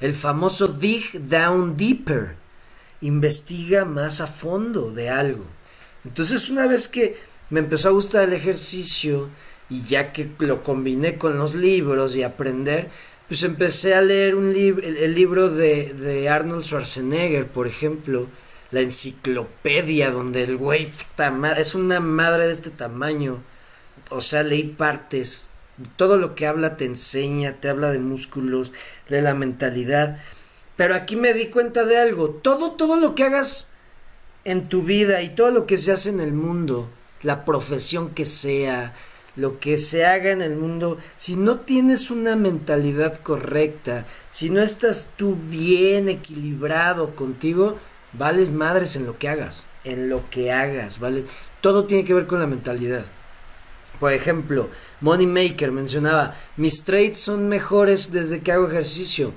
El 0.00 0.14
famoso 0.14 0.68
dig 0.68 1.12
down 1.20 1.76
deeper. 1.76 2.36
Investiga 3.00 3.84
más 3.84 4.20
a 4.20 4.26
fondo 4.26 4.90
de 4.90 5.10
algo. 5.10 5.44
Entonces 6.04 6.48
una 6.48 6.66
vez 6.66 6.88
que 6.88 7.16
me 7.50 7.60
empezó 7.60 7.88
a 7.88 7.92
gustar 7.92 8.24
el 8.24 8.32
ejercicio 8.32 9.28
y 9.68 9.84
ya 9.84 10.12
que 10.12 10.30
lo 10.38 10.62
combiné 10.62 11.18
con 11.18 11.38
los 11.38 11.54
libros 11.54 12.16
y 12.16 12.22
aprender, 12.22 12.88
pues 13.28 13.42
empecé 13.42 13.94
a 13.94 14.02
leer 14.02 14.36
un 14.36 14.52
libro, 14.52 14.86
el, 14.86 15.14
libro 15.14 15.50
de, 15.50 15.92
de 15.92 16.28
Arnold 16.28 16.64
Schwarzenegger, 16.64 17.48
por 17.48 17.66
ejemplo, 17.66 18.28
la 18.70 18.80
enciclopedia 18.80 20.10
donde 20.10 20.42
el 20.42 20.56
güey 20.56 20.92
es 21.56 21.74
una 21.74 22.00
madre 22.00 22.46
de 22.46 22.52
este 22.52 22.70
tamaño. 22.70 23.42
O 24.10 24.20
sea, 24.20 24.42
leí 24.42 24.64
partes. 24.64 25.50
Todo 25.96 26.16
lo 26.16 26.34
que 26.34 26.46
habla 26.46 26.76
te 26.76 26.84
enseña, 26.84 27.60
te 27.60 27.68
habla 27.68 27.90
de 27.92 27.98
músculos, 27.98 28.72
de 29.08 29.22
la 29.22 29.34
mentalidad. 29.34 30.18
Pero 30.76 30.94
aquí 30.94 31.16
me 31.16 31.34
di 31.34 31.46
cuenta 31.46 31.84
de 31.84 31.98
algo. 31.98 32.30
Todo, 32.30 32.72
todo 32.72 32.96
lo 32.96 33.14
que 33.14 33.24
hagas 33.24 33.70
en 34.44 34.68
tu 34.68 34.82
vida 34.82 35.22
y 35.22 35.30
todo 35.30 35.50
lo 35.50 35.66
que 35.66 35.76
se 35.76 35.92
hace 35.92 36.10
en 36.10 36.20
el 36.20 36.32
mundo, 36.32 36.88
la 37.22 37.44
profesión 37.44 38.10
que 38.10 38.24
sea, 38.24 38.94
lo 39.34 39.60
que 39.60 39.76
se 39.76 40.06
haga 40.06 40.30
en 40.30 40.40
el 40.40 40.56
mundo, 40.56 40.98
si 41.16 41.36
no 41.36 41.60
tienes 41.60 42.10
una 42.10 42.36
mentalidad 42.36 43.16
correcta, 43.16 44.06
si 44.30 44.50
no 44.50 44.62
estás 44.62 45.10
tú 45.16 45.36
bien 45.48 46.08
equilibrado 46.08 47.16
contigo, 47.16 47.76
Vales 48.18 48.50
madres 48.50 48.96
en 48.96 49.04
lo 49.04 49.18
que 49.18 49.28
hagas, 49.28 49.64
en 49.84 50.08
lo 50.08 50.30
que 50.30 50.50
hagas, 50.50 51.00
¿vale? 51.00 51.24
Todo 51.60 51.84
tiene 51.84 52.04
que 52.04 52.14
ver 52.14 52.26
con 52.26 52.40
la 52.40 52.46
mentalidad. 52.46 53.04
Por 54.00 54.12
ejemplo, 54.12 54.70
Moneymaker 55.00 55.72
mencionaba, 55.72 56.34
mis 56.56 56.84
trades 56.84 57.18
son 57.18 57.48
mejores 57.48 58.12
desde 58.12 58.40
que 58.40 58.52
hago 58.52 58.68
ejercicio. 58.68 59.32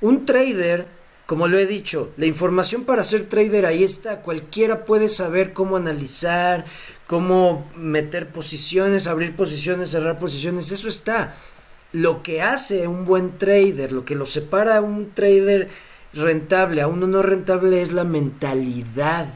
Un 0.00 0.26
trader, 0.26 0.86
como 1.26 1.46
lo 1.46 1.56
he 1.56 1.66
dicho, 1.66 2.10
la 2.16 2.26
información 2.26 2.84
para 2.84 3.04
ser 3.04 3.28
trader 3.28 3.64
ahí 3.64 3.84
está. 3.84 4.22
Cualquiera 4.22 4.84
puede 4.84 5.08
saber 5.08 5.52
cómo 5.52 5.76
analizar, 5.76 6.64
cómo 7.06 7.70
meter 7.76 8.30
posiciones, 8.30 9.06
abrir 9.06 9.36
posiciones, 9.36 9.90
cerrar 9.90 10.18
posiciones, 10.18 10.72
eso 10.72 10.88
está. 10.88 11.36
Lo 11.92 12.22
que 12.22 12.42
hace 12.42 12.88
un 12.88 13.04
buen 13.04 13.38
trader, 13.38 13.92
lo 13.92 14.04
que 14.04 14.16
lo 14.16 14.26
separa 14.26 14.78
a 14.78 14.80
un 14.80 15.12
trader 15.12 15.68
rentable, 16.12 16.82
a 16.82 16.88
uno 16.88 17.06
no 17.06 17.22
rentable 17.22 17.82
es 17.82 17.92
la 17.92 18.04
mentalidad, 18.04 19.28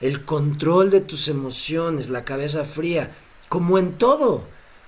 el 0.00 0.24
control 0.24 0.90
de 0.90 1.00
tus 1.00 1.28
emociones, 1.28 2.10
la 2.10 2.24
cabeza 2.24 2.64
fría, 2.64 3.12
como 3.52 3.76
en 3.76 3.98
todo. 3.98 4.44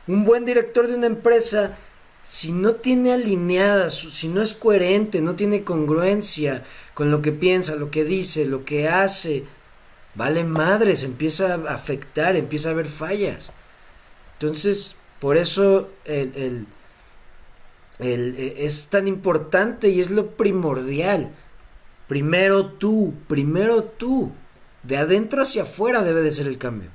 Un 0.07 0.25
buen 0.25 0.47
director 0.47 0.89
de 0.89 0.95
una 0.95 1.07
empresa, 1.07 1.77
si 2.23 2.51
no 2.51 2.77
tiene 2.77 3.13
alineadas, 3.13 3.93
si 3.95 4.29
no 4.29 4.41
es 4.41 4.55
coherente, 4.55 5.21
no 5.21 5.37
tiene 5.37 5.65
congruencia 5.65 6.65
con 6.95 7.11
lo 7.11 7.21
que 7.21 7.31
piensa, 7.31 7.77
lo 7.77 7.91
que 7.91 8.05
dice, 8.05 8.47
lo 8.47 8.65
que 8.65 8.89
hace, 8.89 9.45
vale 10.15 10.45
madres, 10.45 11.03
empieza 11.03 11.53
a 11.53 11.75
afectar, 11.75 12.37
empieza 12.37 12.71
a 12.71 12.73
haber 12.73 12.87
fallas. 12.87 13.53
Entonces, 14.39 14.97
por 15.21 15.37
eso 15.37 15.91
el 16.07 16.67
e, 17.99 18.55
es 18.61 18.87
tan 18.87 19.07
importante 19.07 19.91
y 19.91 20.01
es 20.01 20.11
lo 20.11 20.31
primordial. 20.39 21.35
Primero 22.09 22.65
tú, 22.65 23.13
primero 23.29 23.85
tú. 23.85 24.33
De 24.83 24.97
adentro 24.97 25.43
hacia 25.43 25.65
afuera 25.65 26.03
debe 26.03 26.23
de 26.23 26.31
ser 26.31 26.47
el 26.47 26.57
cambio. 26.57 26.94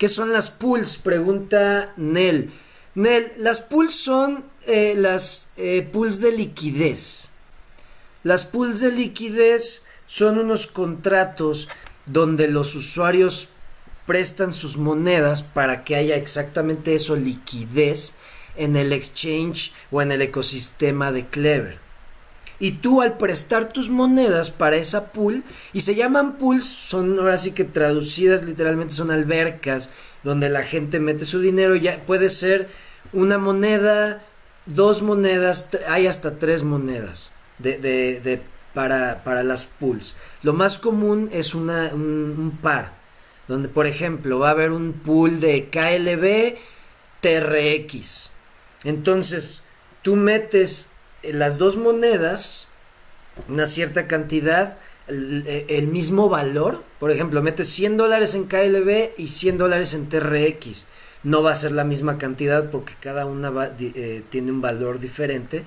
¿Qué 0.00 0.08
son 0.08 0.32
las 0.32 0.48
pools? 0.48 0.96
Pregunta 0.96 1.92
Nel. 1.98 2.50
Nel, 2.94 3.34
las 3.36 3.60
pools 3.60 3.94
son 3.94 4.46
eh, 4.66 4.94
las 4.96 5.50
eh, 5.58 5.86
pools 5.92 6.22
de 6.22 6.32
liquidez. 6.32 7.32
Las 8.22 8.44
pools 8.44 8.80
de 8.80 8.92
liquidez 8.92 9.84
son 10.06 10.38
unos 10.38 10.66
contratos 10.66 11.68
donde 12.06 12.48
los 12.48 12.74
usuarios 12.76 13.48
prestan 14.06 14.54
sus 14.54 14.78
monedas 14.78 15.42
para 15.42 15.84
que 15.84 15.96
haya 15.96 16.16
exactamente 16.16 16.94
eso, 16.94 17.14
liquidez 17.14 18.14
en 18.56 18.76
el 18.76 18.94
exchange 18.94 19.74
o 19.90 20.00
en 20.00 20.12
el 20.12 20.22
ecosistema 20.22 21.12
de 21.12 21.26
Clever. 21.26 21.78
Y 22.60 22.72
tú 22.72 23.02
al 23.02 23.16
prestar 23.16 23.70
tus 23.70 23.90
monedas 23.90 24.50
para 24.50 24.76
esa 24.76 25.12
pool, 25.12 25.42
y 25.72 25.80
se 25.80 25.94
llaman 25.94 26.36
pools, 26.36 26.66
son 26.66 27.18
ahora 27.18 27.38
sí 27.38 27.52
que 27.52 27.64
traducidas 27.64 28.44
literalmente 28.44 28.94
son 28.94 29.10
albercas, 29.10 29.88
donde 30.22 30.48
la 30.48 30.62
gente 30.62 31.00
mete 31.00 31.24
su 31.24 31.40
dinero, 31.40 31.74
ya 31.74 32.00
puede 32.06 32.28
ser 32.28 32.68
una 33.12 33.38
moneda, 33.38 34.22
dos 34.66 35.02
monedas, 35.02 35.68
hay 35.88 36.06
hasta 36.06 36.38
tres 36.38 36.62
monedas 36.62 37.32
de, 37.58 38.42
para, 38.74 39.24
para, 39.24 39.42
las 39.42 39.64
pools. 39.64 40.14
Lo 40.42 40.52
más 40.52 40.78
común 40.78 41.28
es 41.32 41.54
una, 41.54 41.90
un, 41.92 42.36
un 42.38 42.58
par, 42.60 42.92
donde 43.48 43.68
por 43.68 43.86
ejemplo 43.86 44.38
va 44.38 44.48
a 44.48 44.52
haber 44.52 44.70
un 44.70 44.92
pool 44.92 45.40
de 45.40 45.68
KLB 45.70 46.58
TRX 47.20 48.30
entonces, 48.84 49.62
tú 50.02 50.16
metes 50.16 50.89
las 51.22 51.58
dos 51.58 51.76
monedas, 51.76 52.68
una 53.48 53.66
cierta 53.66 54.06
cantidad, 54.06 54.78
el, 55.08 55.86
mismo 55.88 56.28
valor. 56.28 56.84
Por 56.98 57.10
ejemplo, 57.10 57.42
metes 57.42 57.68
100 57.68 57.96
dólares 57.96 58.34
en 58.34 58.44
KLB 58.44 59.12
y 59.18 59.28
100 59.28 59.58
dólares 59.58 59.94
en 59.94 60.08
TRX. 60.08 60.86
No 61.22 61.42
va 61.42 61.52
a 61.52 61.56
ser 61.56 61.72
la 61.72 61.84
misma 61.84 62.18
cantidad 62.18 62.70
porque 62.70 62.94
cada 63.00 63.26
una 63.26 63.52
eh, 63.78 64.22
tiene 64.30 64.52
un 64.52 64.60
valor 64.60 65.00
diferente. 65.00 65.64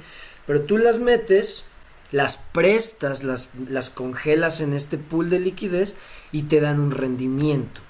Pero 0.48 0.62
tú 0.62 0.78
las 0.78 1.00
metes, 1.00 1.64
las 2.12 2.38
prestas, 2.38 3.24
las, 3.24 3.50
las 3.70 3.90
congelas 3.90 4.62
en 4.62 4.74
este 4.74 4.98
pool 4.98 5.30
de 5.30 5.40
liquidez 5.40 5.96
y 6.32 6.44
te 6.44 6.60
dan 6.60 6.80
un 6.80 6.92
rendimiento. 6.92 7.82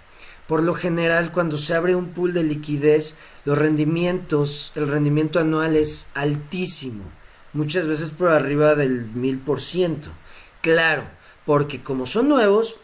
Por 0.47 0.61
lo 0.61 0.73
general, 0.73 1.31
cuando 1.31 1.57
se 1.57 1.73
abre 1.73 1.95
un 1.95 2.09
pool 2.09 2.33
de 2.33 2.43
liquidez, 2.43 3.15
los 3.45 3.57
rendimientos, 3.57 4.73
el 4.75 4.87
rendimiento 4.87 5.39
anual 5.39 5.77
es 5.77 6.07
altísimo, 6.15 7.05
muchas 7.53 7.87
veces 7.87 8.11
por 8.11 8.29
arriba 8.29 8.75
del 8.75 9.05
mil 9.05 9.39
por 9.39 9.61
ciento. 9.61 10.09
Claro, 10.61 11.03
porque 11.45 11.81
como 11.81 12.05
son 12.05 12.29
nuevos, 12.29 12.77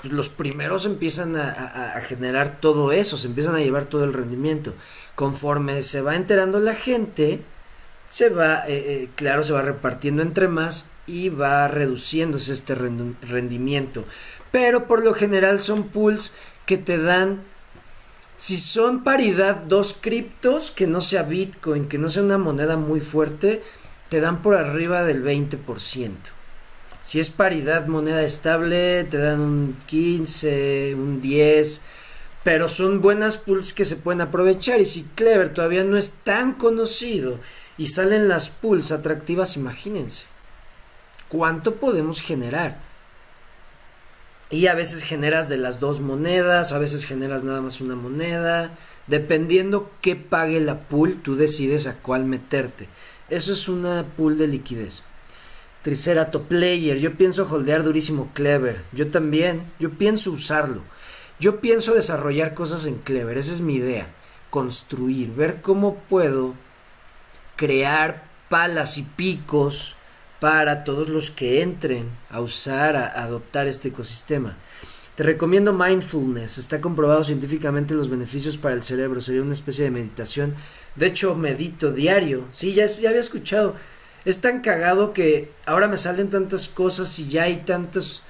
pues 0.00 0.12
los 0.12 0.28
primeros 0.28 0.84
empiezan 0.84 1.36
a, 1.36 2.00
generar 2.06 2.60
todo 2.60 2.90
eso, 2.90 3.16
se 3.16 3.28
empiezan 3.28 3.54
a 3.54 3.60
llevar 3.60 3.86
todo 3.86 4.04
el 4.04 4.12
rendimiento. 4.12 4.74
Conforme 5.14 5.82
se 5.82 6.00
va 6.00 6.16
enterando 6.16 6.58
la 6.58 6.74
gente, 6.74 7.42
se 8.08 8.28
va, 8.28 8.66
eh, 8.66 8.84
eh, 8.86 9.08
claro, 9.14 9.44
se 9.44 9.52
va 9.52 9.62
repartiendo 9.62 10.22
entre 10.22 10.48
más 10.48 10.86
y 11.06 11.28
va 11.28 11.68
reduciéndose 11.68 12.52
este 12.52 12.74
rendimiento. 12.74 14.04
Pero 14.50 14.86
por 14.86 15.04
lo 15.04 15.14
general 15.14 15.60
son 15.60 15.84
pools 15.88 16.32
que 16.66 16.78
te 16.78 16.98
dan, 16.98 17.40
si 18.36 18.56
son 18.56 19.04
paridad 19.04 19.56
dos 19.56 19.94
criptos, 19.98 20.70
que 20.70 20.86
no 20.86 21.00
sea 21.00 21.22
Bitcoin, 21.22 21.88
que 21.88 21.98
no 21.98 22.08
sea 22.08 22.22
una 22.22 22.38
moneda 22.38 22.76
muy 22.76 23.00
fuerte, 23.00 23.62
te 24.12 24.20
dan 24.20 24.42
por 24.42 24.56
arriba 24.56 25.04
del 25.04 25.24
20%. 25.24 26.10
Si 27.00 27.18
es 27.18 27.30
paridad 27.30 27.86
moneda 27.86 28.22
estable, 28.22 29.04
te 29.04 29.16
dan 29.16 29.40
un 29.40 29.78
15, 29.86 30.94
un 30.94 31.22
10, 31.22 31.80
Pero 32.44 32.68
son 32.68 33.00
buenas 33.00 33.38
pools 33.38 33.72
que 33.72 33.86
se 33.86 33.96
pueden 33.96 34.20
aprovechar. 34.20 34.82
Y 34.82 34.84
si 34.84 35.04
Clever 35.14 35.54
todavía 35.54 35.82
no 35.82 35.96
es 35.96 36.12
tan 36.24 36.52
conocido 36.52 37.38
y 37.78 37.86
salen 37.86 38.28
las 38.28 38.50
pools 38.50 38.92
atractivas, 38.92 39.56
imagínense. 39.56 40.24
¿Cuánto 41.28 41.76
podemos 41.76 42.20
generar? 42.20 42.80
Y 44.50 44.66
a 44.66 44.74
veces 44.74 45.04
generas 45.04 45.48
de 45.48 45.56
las 45.56 45.80
dos 45.80 46.00
monedas, 46.00 46.74
a 46.74 46.78
veces 46.78 47.06
generas 47.06 47.44
nada 47.44 47.62
más 47.62 47.80
una 47.80 47.96
moneda. 47.96 48.76
Dependiendo 49.06 49.90
qué 50.02 50.16
pague 50.16 50.60
la 50.60 50.80
pool, 50.80 51.22
tú 51.22 51.34
decides 51.34 51.86
a 51.86 51.94
cuál 51.94 52.26
meterte. 52.26 52.88
Eso 53.32 53.52
es 53.54 53.66
una 53.66 54.04
pool 54.14 54.36
de 54.36 54.46
liquidez. 54.46 55.04
Tricerato 55.80 56.42
Player, 56.42 56.98
yo 56.98 57.14
pienso 57.14 57.48
holdear 57.50 57.82
durísimo 57.82 58.30
Clever. 58.34 58.84
Yo 58.92 59.08
también, 59.08 59.64
yo 59.78 59.88
pienso 59.92 60.30
usarlo. 60.30 60.82
Yo 61.40 61.58
pienso 61.58 61.94
desarrollar 61.94 62.52
cosas 62.52 62.84
en 62.84 62.98
Clever, 62.98 63.38
esa 63.38 63.54
es 63.54 63.62
mi 63.62 63.76
idea. 63.76 64.12
Construir, 64.50 65.32
ver 65.34 65.62
cómo 65.62 65.96
puedo 66.10 66.52
crear 67.56 68.24
palas 68.50 68.98
y 68.98 69.02
picos 69.02 69.96
para 70.38 70.84
todos 70.84 71.08
los 71.08 71.30
que 71.30 71.62
entren 71.62 72.10
a 72.28 72.42
usar, 72.42 72.96
a 72.96 73.22
adoptar 73.22 73.66
este 73.66 73.88
ecosistema. 73.88 74.58
Te 75.14 75.22
recomiendo 75.22 75.72
mindfulness, 75.72 76.58
está 76.58 76.82
comprobado 76.82 77.24
científicamente 77.24 77.94
los 77.94 78.10
beneficios 78.10 78.58
para 78.58 78.74
el 78.74 78.82
cerebro, 78.82 79.22
sería 79.22 79.40
una 79.40 79.54
especie 79.54 79.84
de 79.84 79.90
meditación. 79.90 80.54
De 80.96 81.06
hecho, 81.06 81.34
medito 81.34 81.92
diario, 81.92 82.48
sí, 82.52 82.74
ya, 82.74 82.86
ya 82.86 83.08
había 83.08 83.20
escuchado. 83.20 83.74
Es 84.24 84.40
tan 84.40 84.60
cagado 84.60 85.12
que 85.12 85.50
ahora 85.66 85.88
me 85.88 85.98
salen 85.98 86.30
tantas 86.30 86.68
cosas 86.68 87.18
y 87.18 87.28
ya 87.28 87.44
hay 87.44 87.56
tantos 87.58 88.22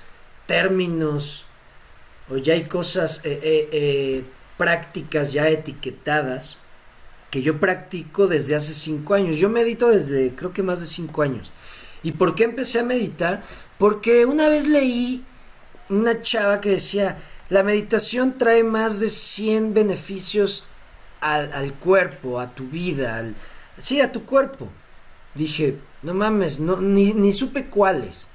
términos 0.46 1.44
o 2.30 2.36
ya 2.36 2.54
hay 2.54 2.64
cosas, 2.64 3.20
eh, 3.24 3.40
eh, 3.42 3.68
eh, 3.72 4.24
prácticas 4.56 5.32
ya 5.32 5.48
etiquetadas 5.48 6.56
que 7.30 7.42
yo 7.42 7.58
practico 7.58 8.26
desde 8.26 8.54
hace 8.54 8.72
cinco 8.72 9.14
años. 9.14 9.36
Yo 9.36 9.48
medito 9.48 9.88
desde 9.88 10.34
creo 10.34 10.52
que 10.52 10.62
más 10.62 10.80
de 10.80 10.86
cinco 10.86 11.22
años. 11.22 11.52
¿Y 12.02 12.12
por 12.12 12.34
qué 12.34 12.44
empecé 12.44 12.78
a 12.78 12.84
meditar? 12.84 13.42
Porque 13.78 14.26
una 14.26 14.48
vez 14.48 14.66
leí 14.66 15.24
una 15.88 16.20
chava 16.20 16.60
que 16.60 16.70
decía, 16.70 17.18
la 17.48 17.62
meditación 17.62 18.38
trae 18.38 18.64
más 18.64 19.00
de 19.00 19.08
100 19.08 19.74
beneficios 19.74 20.64
al, 21.22 21.72
cuerpo, 21.74 22.40
a 22.40 22.54
tu 22.54 22.68
vida, 22.68 23.16
al, 23.16 23.34
sí, 23.78 24.00
a 24.00 24.12
tu 24.12 24.24
cuerpo. 24.24 24.68
Dije, 25.34 25.78
no 26.02 26.14
mames, 26.14 26.60
no, 26.60 26.80
ni, 26.80 27.14
ni 27.14 27.32
supe 27.32 27.66
cuáles. 27.66 28.28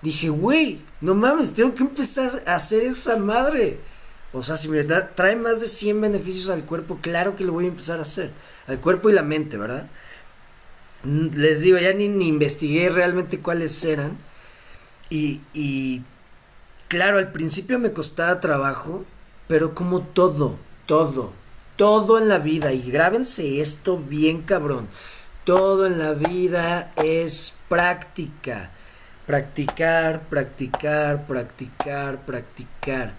Dije, 0.00 0.28
güey, 0.30 0.80
no 1.00 1.14
mames, 1.14 1.52
tengo 1.52 1.74
que 1.74 1.82
empezar 1.82 2.42
a 2.46 2.54
hacer 2.54 2.82
esa 2.82 3.16
madre. 3.16 3.80
O 4.32 4.42
sea, 4.42 4.56
si 4.56 4.68
me 4.68 4.84
trae 4.84 5.36
más 5.36 5.60
de 5.60 5.68
100 5.68 6.00
beneficios 6.00 6.50
al 6.50 6.64
cuerpo, 6.64 6.98
claro 7.00 7.34
que 7.34 7.44
lo 7.44 7.52
voy 7.52 7.64
a 7.64 7.68
empezar 7.68 7.98
a 7.98 8.02
hacer. 8.02 8.30
Al 8.66 8.80
cuerpo 8.80 9.10
y 9.10 9.14
la 9.14 9.22
mente, 9.22 9.56
¿verdad? 9.56 9.88
les 11.04 11.60
digo, 11.60 11.78
ya 11.78 11.92
ni, 11.94 12.06
investigué 12.06 12.90
realmente 12.90 13.40
cuáles 13.40 13.84
eran. 13.84 14.18
Y, 15.10 15.40
y 15.54 16.02
claro, 16.88 17.18
al 17.18 17.32
principio 17.32 17.78
me 17.78 17.92
costaba 17.92 18.40
trabajo, 18.40 19.04
pero 19.46 19.74
como 19.74 20.02
todo, 20.02 20.58
todo, 20.86 21.32
todo 21.78 22.18
en 22.18 22.28
la 22.28 22.40
vida, 22.40 22.72
y 22.72 22.90
grábense 22.90 23.60
esto 23.60 23.98
bien 23.98 24.42
cabrón, 24.42 24.88
todo 25.44 25.86
en 25.86 25.98
la 26.00 26.12
vida 26.12 26.92
es 26.96 27.54
práctica. 27.68 28.72
Practicar, 29.26 30.24
practicar, 30.28 31.26
practicar, 31.26 32.26
practicar. 32.26 33.14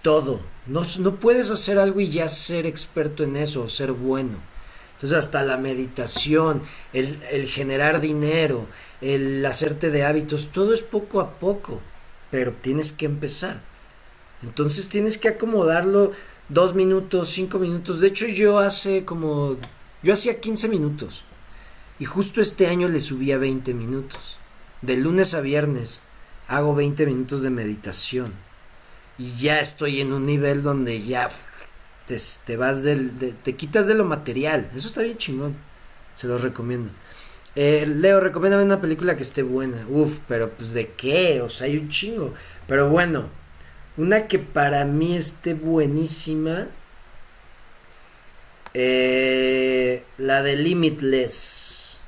Todo. 0.00 0.40
No, 0.66 0.86
no 0.98 1.16
puedes 1.16 1.50
hacer 1.50 1.78
algo 1.78 2.00
y 2.00 2.08
ya 2.08 2.28
ser 2.28 2.66
experto 2.66 3.24
en 3.24 3.36
eso 3.36 3.68
ser 3.68 3.92
bueno. 3.92 4.38
Entonces 4.94 5.18
hasta 5.18 5.42
la 5.42 5.56
meditación, 5.56 6.62
el, 6.92 7.20
el 7.32 7.46
generar 7.46 8.00
dinero, 8.00 8.66
el 9.00 9.44
hacerte 9.44 9.90
de 9.90 10.04
hábitos, 10.04 10.52
todo 10.52 10.72
es 10.72 10.82
poco 10.82 11.20
a 11.20 11.32
poco, 11.32 11.80
pero 12.30 12.52
tienes 12.52 12.92
que 12.92 13.06
empezar. 13.06 13.60
Entonces 14.42 14.88
tienes 14.88 15.18
que 15.18 15.28
acomodarlo 15.28 16.12
dos 16.48 16.74
minutos, 16.74 17.30
cinco 17.30 17.58
minutos. 17.58 18.00
De 18.00 18.08
hecho 18.08 18.26
yo 18.26 18.58
hace 18.58 19.04
como, 19.04 19.56
yo 20.02 20.12
hacía 20.12 20.40
15 20.40 20.68
minutos 20.68 21.24
y 21.98 22.04
justo 22.04 22.40
este 22.40 22.66
año 22.66 22.88
le 22.88 23.00
subí 23.00 23.32
a 23.32 23.38
20 23.38 23.74
minutos. 23.74 24.38
De 24.82 24.96
lunes 24.96 25.34
a 25.34 25.40
viernes 25.40 26.02
hago 26.48 26.74
20 26.74 27.06
minutos 27.06 27.42
de 27.42 27.50
meditación 27.50 28.34
y 29.16 29.32
ya 29.36 29.60
estoy 29.60 30.00
en 30.00 30.12
un 30.12 30.26
nivel 30.26 30.62
donde 30.62 31.00
ya 31.02 31.30
te, 32.06 32.56
vas 32.56 32.82
del, 32.82 33.12
te 33.42 33.56
quitas 33.56 33.86
de 33.86 33.94
lo 33.94 34.04
material. 34.04 34.70
Eso 34.76 34.88
está 34.88 35.02
bien 35.02 35.18
chingón. 35.18 35.56
Se 36.14 36.26
lo 36.26 36.38
recomiendo. 36.38 36.90
Eh, 37.56 37.86
Leo, 37.86 38.20
recomiéndame 38.20 38.64
una 38.64 38.80
película 38.80 39.16
que 39.16 39.22
esté 39.22 39.42
buena. 39.42 39.86
Uf, 39.88 40.18
pero 40.28 40.50
pues 40.50 40.72
de 40.72 40.88
qué? 40.88 41.40
O 41.40 41.48
sea, 41.48 41.66
hay 41.66 41.78
un 41.78 41.88
chingo. 41.88 42.34
Pero 42.66 42.88
bueno, 42.88 43.28
una 43.96 44.26
que 44.26 44.38
para 44.38 44.84
mí 44.84 45.16
esté 45.16 45.54
buenísima. 45.54 46.68
Eh, 48.74 50.04
la 50.18 50.42
de 50.42 50.56
Limitless. 50.56 52.00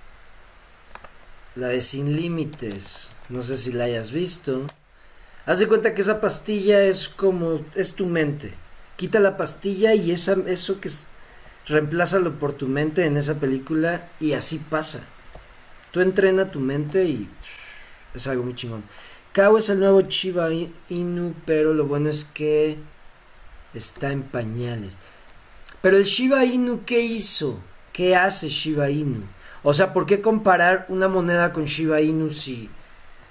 La 1.55 1.68
de 1.68 1.81
Sin 1.81 2.16
Límites. 2.16 3.11
No 3.29 3.42
sé 3.42 3.57
si 3.57 3.72
la 3.72 3.85
hayas 3.85 4.11
visto. 4.11 4.66
Haz 5.46 5.59
de 5.61 5.68
cuenta 5.68 5.94
que 5.94 6.03
esa 6.03 6.20
pastilla 6.20 6.83
es 6.83 7.09
como. 7.09 7.64
es 7.75 7.94
tu 7.94 8.07
mente 8.07 8.55
quita 8.96 9.20
la 9.20 9.37
pastilla 9.37 9.94
y 9.94 10.11
esa, 10.11 10.37
eso 10.46 10.81
que 10.81 10.88
es, 10.88 11.07
reemplázalo 11.66 12.38
por 12.38 12.55
tu 12.55 12.66
mente 12.66 13.05
en 13.05 13.16
esa 13.16 13.38
película 13.38 14.09
y 14.20 14.33
así 14.33 14.59
pasa. 14.59 15.01
Tú 15.92 16.01
entrena 16.01 16.51
tu 16.51 16.61
mente 16.61 17.05
y 17.05 17.29
es 18.14 18.27
algo 18.27 18.44
muy 18.44 18.55
chingón. 18.55 18.83
Kao 19.37 19.59
es 19.59 19.68
el 19.68 19.81
nuevo 19.81 20.01
Chiba 20.01 20.49
Inu, 20.88 21.35
pero 21.44 21.75
lo 21.75 21.85
bueno 21.85 22.09
es 22.09 22.25
que 22.25 22.79
está 23.75 24.11
en 24.11 24.22
pañales. 24.22 24.96
Pero 25.83 25.99
el 25.99 26.05
Shiba 26.05 26.46
Inu, 26.46 26.87
¿qué 26.87 27.01
hizo? 27.01 27.59
¿Qué 27.92 28.16
hace 28.16 28.49
Shiba 28.49 28.88
Inu? 28.88 29.25
O 29.62 29.75
sea, 29.75 29.92
¿por 29.92 30.07
qué 30.07 30.22
comparar 30.22 30.87
una 30.88 31.09
moneda 31.09 31.53
con 31.53 31.66
Shiba 31.66 32.01
Inu 32.01 32.31
si... 32.31 32.70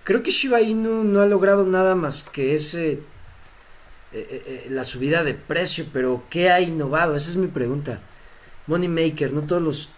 Creo 0.03 0.21
que 0.21 0.29
Shiba 0.29 0.61
Inu 0.61 1.03
no 1.03 1.21
ha 1.21 1.25
logrado 1.25 1.65
nada 1.65 1.95
más 1.95 2.21
que 2.21 2.53
ese 2.53 2.91
eh, 2.91 2.99
eh, 4.13 4.43
eh, 4.45 4.67
la 4.69 4.83
subida 4.83 5.23
de 5.23 5.33
precio, 5.33 5.87
pero 5.91 6.21
¿qué 6.29 6.51
ha 6.51 6.61
innovado? 6.61 7.15
Esa 7.15 7.31
es 7.31 7.35
mi 7.35 7.47
pregunta. 7.47 7.99
Money 8.67 8.89
Maker, 8.89 9.33
no 9.33 9.41
todos 9.41 9.63
los 9.63 9.89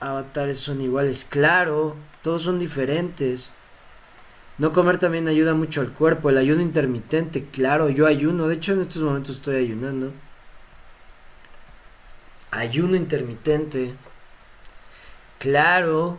avatares 0.00 0.58
son 0.58 0.80
iguales. 0.80 1.24
Claro, 1.24 1.94
todos 2.24 2.42
son 2.42 2.58
diferentes. 2.58 3.52
No 4.62 4.72
comer 4.72 4.98
también 4.98 5.26
ayuda 5.26 5.54
mucho 5.54 5.80
al 5.80 5.92
cuerpo. 5.92 6.30
El 6.30 6.38
ayuno 6.38 6.62
intermitente, 6.62 7.42
claro, 7.46 7.88
yo 7.88 8.06
ayuno. 8.06 8.46
De 8.46 8.54
hecho, 8.54 8.72
en 8.72 8.82
estos 8.82 9.02
momentos 9.02 9.34
estoy 9.34 9.56
ayunando. 9.56 10.12
Ayuno 12.52 12.94
intermitente. 12.94 13.92
Claro, 15.40 16.16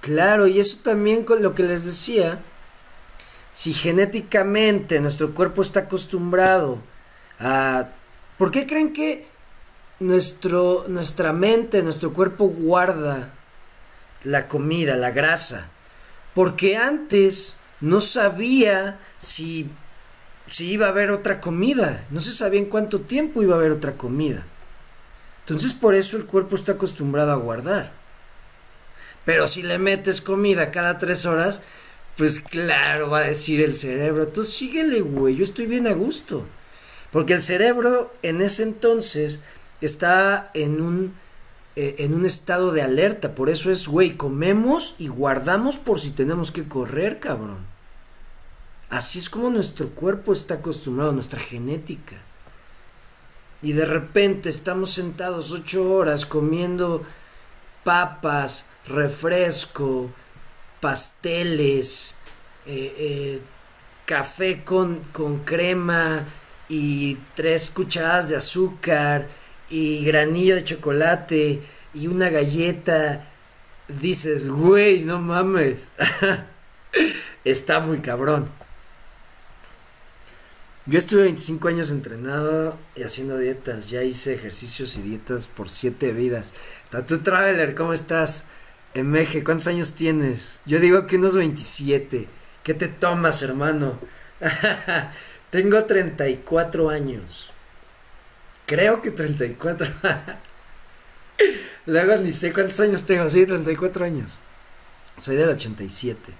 claro. 0.00 0.46
Y 0.46 0.58
eso 0.58 0.78
también 0.82 1.22
con 1.24 1.42
lo 1.42 1.54
que 1.54 1.64
les 1.64 1.84
decía. 1.84 2.40
Si 3.52 3.74
genéticamente 3.74 4.98
nuestro 4.98 5.34
cuerpo 5.34 5.60
está 5.60 5.80
acostumbrado 5.80 6.78
Ah, 7.38 7.88
¿Por 8.38 8.50
qué 8.50 8.66
creen 8.66 8.94
que 8.94 9.26
nuestro, 10.00 10.86
nuestra 10.88 11.34
mente, 11.34 11.82
nuestro 11.82 12.14
cuerpo 12.14 12.46
guarda 12.46 13.34
la 14.24 14.48
comida, 14.48 14.96
la 14.96 15.10
grasa? 15.10 15.68
Porque 16.32 16.78
antes 16.78 17.56
no 17.82 18.00
sabía 18.00 18.98
si, 19.18 19.68
si 20.48 20.72
iba 20.72 20.86
a 20.86 20.90
haber 20.90 21.10
otra 21.10 21.40
comida, 21.40 22.06
no 22.10 22.20
se 22.20 22.32
sabía 22.32 22.60
en 22.60 22.66
cuánto 22.66 23.00
tiempo 23.00 23.42
iba 23.42 23.54
a 23.54 23.58
haber 23.58 23.72
otra 23.72 23.96
comida. 23.98 24.46
Entonces 25.40 25.74
por 25.74 25.94
eso 25.94 26.16
el 26.16 26.24
cuerpo 26.24 26.54
está 26.56 26.72
acostumbrado 26.72 27.32
a 27.32 27.36
guardar. 27.36 27.92
Pero 29.24 29.46
si 29.48 29.62
le 29.62 29.78
metes 29.78 30.20
comida 30.20 30.70
cada 30.70 30.98
tres 30.98 31.26
horas, 31.26 31.62
pues 32.16 32.40
claro, 32.40 33.10
va 33.10 33.18
a 33.18 33.26
decir 33.26 33.60
el 33.60 33.74
cerebro, 33.74 34.28
tú 34.28 34.44
síguele, 34.44 35.00
güey, 35.00 35.34
yo 35.34 35.44
estoy 35.44 35.66
bien 35.66 35.86
a 35.86 35.92
gusto. 35.92 36.46
Porque 37.10 37.34
el 37.34 37.42
cerebro 37.42 38.14
en 38.22 38.40
ese 38.40 38.62
entonces 38.62 39.40
está 39.80 40.50
en 40.54 40.80
un, 40.80 41.14
eh, 41.76 41.96
en 41.98 42.14
un 42.14 42.26
estado 42.26 42.72
de 42.72 42.82
alerta. 42.82 43.34
Por 43.34 43.48
eso 43.48 43.70
es, 43.70 43.86
güey, 43.86 44.16
comemos 44.16 44.94
y 44.98 45.08
guardamos 45.08 45.78
por 45.78 46.00
si 46.00 46.10
tenemos 46.10 46.52
que 46.52 46.68
correr, 46.68 47.20
cabrón. 47.20 47.66
Así 48.90 49.18
es 49.18 49.30
como 49.30 49.50
nuestro 49.50 49.90
cuerpo 49.90 50.32
está 50.32 50.54
acostumbrado, 50.54 51.12
nuestra 51.12 51.40
genética. 51.40 52.16
Y 53.62 53.72
de 53.72 53.86
repente 53.86 54.48
estamos 54.48 54.92
sentados 54.92 55.52
ocho 55.52 55.92
horas 55.94 56.26
comiendo 56.26 57.04
papas, 57.84 58.66
refresco, 58.86 60.10
pasteles, 60.80 62.16
eh, 62.66 62.94
eh, 62.98 63.42
café 64.04 64.64
con, 64.64 64.98
con 65.12 65.38
crema, 65.38 66.26
y 66.72 67.18
tres 67.34 67.70
cucharadas 67.70 68.30
de 68.30 68.36
azúcar 68.36 69.28
y 69.72 70.04
granillo 70.04 70.54
de 70.54 70.64
chocolate 70.64 71.62
y 71.94 72.06
una 72.06 72.28
galleta, 72.28 73.24
dices, 73.88 74.48
güey, 74.48 75.00
no 75.00 75.18
mames. 75.18 75.88
Está 77.44 77.80
muy 77.80 78.00
cabrón. 78.00 78.50
Yo 80.84 80.98
estuve 80.98 81.22
25 81.22 81.68
años 81.68 81.90
entrenado 81.90 82.76
y 82.94 83.02
haciendo 83.02 83.38
dietas. 83.38 83.88
Ya 83.88 84.02
hice 84.02 84.34
ejercicios 84.34 84.96
y 84.96 85.02
dietas 85.02 85.46
por 85.46 85.70
7 85.70 86.12
vidas. 86.12 86.52
Tatu 86.90 87.18
Traveler, 87.18 87.74
¿cómo 87.74 87.94
estás? 87.94 88.48
Emeje, 88.92 89.42
¿cuántos 89.42 89.68
años 89.68 89.94
tienes? 89.94 90.60
Yo 90.66 90.80
digo 90.80 91.06
que 91.06 91.16
unos 91.16 91.34
27. 91.34 92.28
¿Qué 92.62 92.74
te 92.74 92.88
tomas, 92.88 93.40
hermano? 93.42 93.98
Tengo 95.50 95.84
34 95.84 96.90
años. 96.90 97.51
Creo 98.66 99.02
que 99.02 99.10
34. 99.10 99.86
Luego 101.86 102.16
ni 102.16 102.32
sé 102.32 102.52
cuántos 102.52 102.80
años 102.80 103.04
tengo. 103.04 103.28
Sí, 103.28 103.44
34 103.44 104.04
años. 104.04 104.38
Soy 105.18 105.36
del 105.36 105.50
87. 105.50 106.32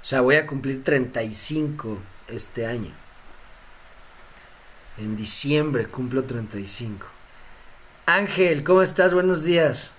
O 0.00 0.04
sea, 0.04 0.20
voy 0.20 0.36
a 0.36 0.46
cumplir 0.46 0.82
35 0.82 1.98
este 2.28 2.66
año. 2.66 2.92
En 4.96 5.16
diciembre 5.16 5.86
cumplo 5.86 6.24
35. 6.24 7.06
Ángel, 8.06 8.64
¿cómo 8.64 8.82
estás? 8.82 9.12
Buenos 9.12 9.44
días. 9.44 9.94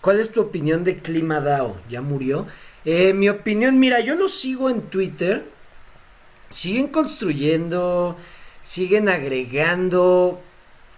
¿Cuál 0.00 0.18
es 0.18 0.32
tu 0.32 0.40
opinión 0.40 0.84
de 0.84 0.96
Clima 0.96 1.40
DAO? 1.40 1.78
¿Ya 1.88 2.00
murió? 2.00 2.46
Eh, 2.84 3.12
mi 3.12 3.28
opinión, 3.28 3.78
mira, 3.78 4.00
yo 4.00 4.14
lo 4.14 4.28
sigo 4.28 4.70
en 4.70 4.82
Twitter. 4.82 5.44
Siguen 6.54 6.88
construyendo, 6.88 8.16
siguen 8.62 9.08
agregando 9.08 10.40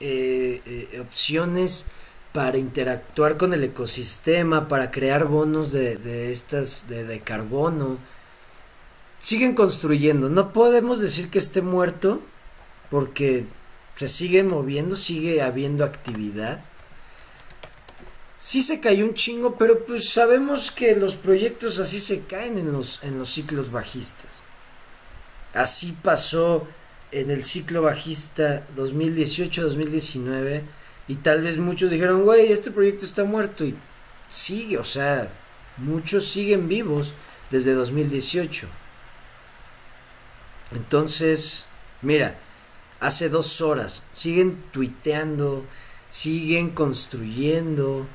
eh, 0.00 0.60
eh, 0.66 1.00
opciones 1.00 1.86
para 2.32 2.58
interactuar 2.58 3.38
con 3.38 3.54
el 3.54 3.64
ecosistema, 3.64 4.68
para 4.68 4.90
crear 4.90 5.24
bonos 5.24 5.72
de, 5.72 6.30
estas, 6.30 6.88
de, 6.88 7.04
de 7.04 7.20
carbono. 7.20 7.96
Siguen 9.20 9.54
construyendo. 9.54 10.28
No 10.28 10.52
podemos 10.52 11.00
decir 11.00 11.30
que 11.30 11.38
esté 11.38 11.62
muerto 11.62 12.20
porque 12.90 13.46
se 13.96 14.08
sigue 14.08 14.42
moviendo, 14.42 14.94
sigue 14.96 15.40
habiendo 15.40 15.84
actividad 15.84 16.62
sí 18.38 18.62
se 18.62 18.80
cayó 18.80 19.04
un 19.04 19.14
chingo, 19.14 19.56
pero 19.56 19.84
pues 19.84 20.10
sabemos 20.10 20.70
que 20.70 20.94
los 20.94 21.16
proyectos 21.16 21.78
así 21.78 21.98
se 21.98 22.20
caen 22.20 22.58
en 22.58 22.72
los, 22.72 23.00
en 23.02 23.18
los 23.18 23.30
ciclos 23.30 23.70
bajistas. 23.70 24.45
Así 25.56 25.96
pasó 26.02 26.68
en 27.12 27.30
el 27.30 27.42
ciclo 27.42 27.80
bajista 27.80 28.66
2018-2019 28.76 30.62
y 31.08 31.14
tal 31.16 31.42
vez 31.42 31.56
muchos 31.56 31.90
dijeron, 31.90 32.24
güey, 32.24 32.52
este 32.52 32.70
proyecto 32.70 33.06
está 33.06 33.24
muerto 33.24 33.64
y 33.64 33.74
sigue, 34.28 34.76
o 34.76 34.84
sea, 34.84 35.30
muchos 35.78 36.28
siguen 36.28 36.68
vivos 36.68 37.14
desde 37.50 37.72
2018. 37.72 38.66
Entonces, 40.72 41.64
mira, 42.02 42.36
hace 43.00 43.30
dos 43.30 43.62
horas 43.62 44.02
siguen 44.12 44.62
tuiteando, 44.72 45.64
siguen 46.10 46.68
construyendo, 46.70 48.06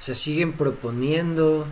se 0.00 0.14
siguen 0.14 0.54
proponiendo. 0.54 1.66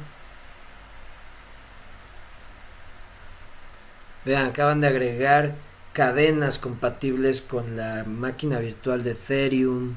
Vean, 4.25 4.47
acaban 4.47 4.81
de 4.81 4.87
agregar 4.87 5.57
cadenas 5.95 6.59
compatibles 6.59 7.41
con 7.41 7.77
la 7.77 8.05
máquina 8.05 8.59
virtual 8.59 9.03
de 9.03 9.13
Ethereum. 9.13 9.97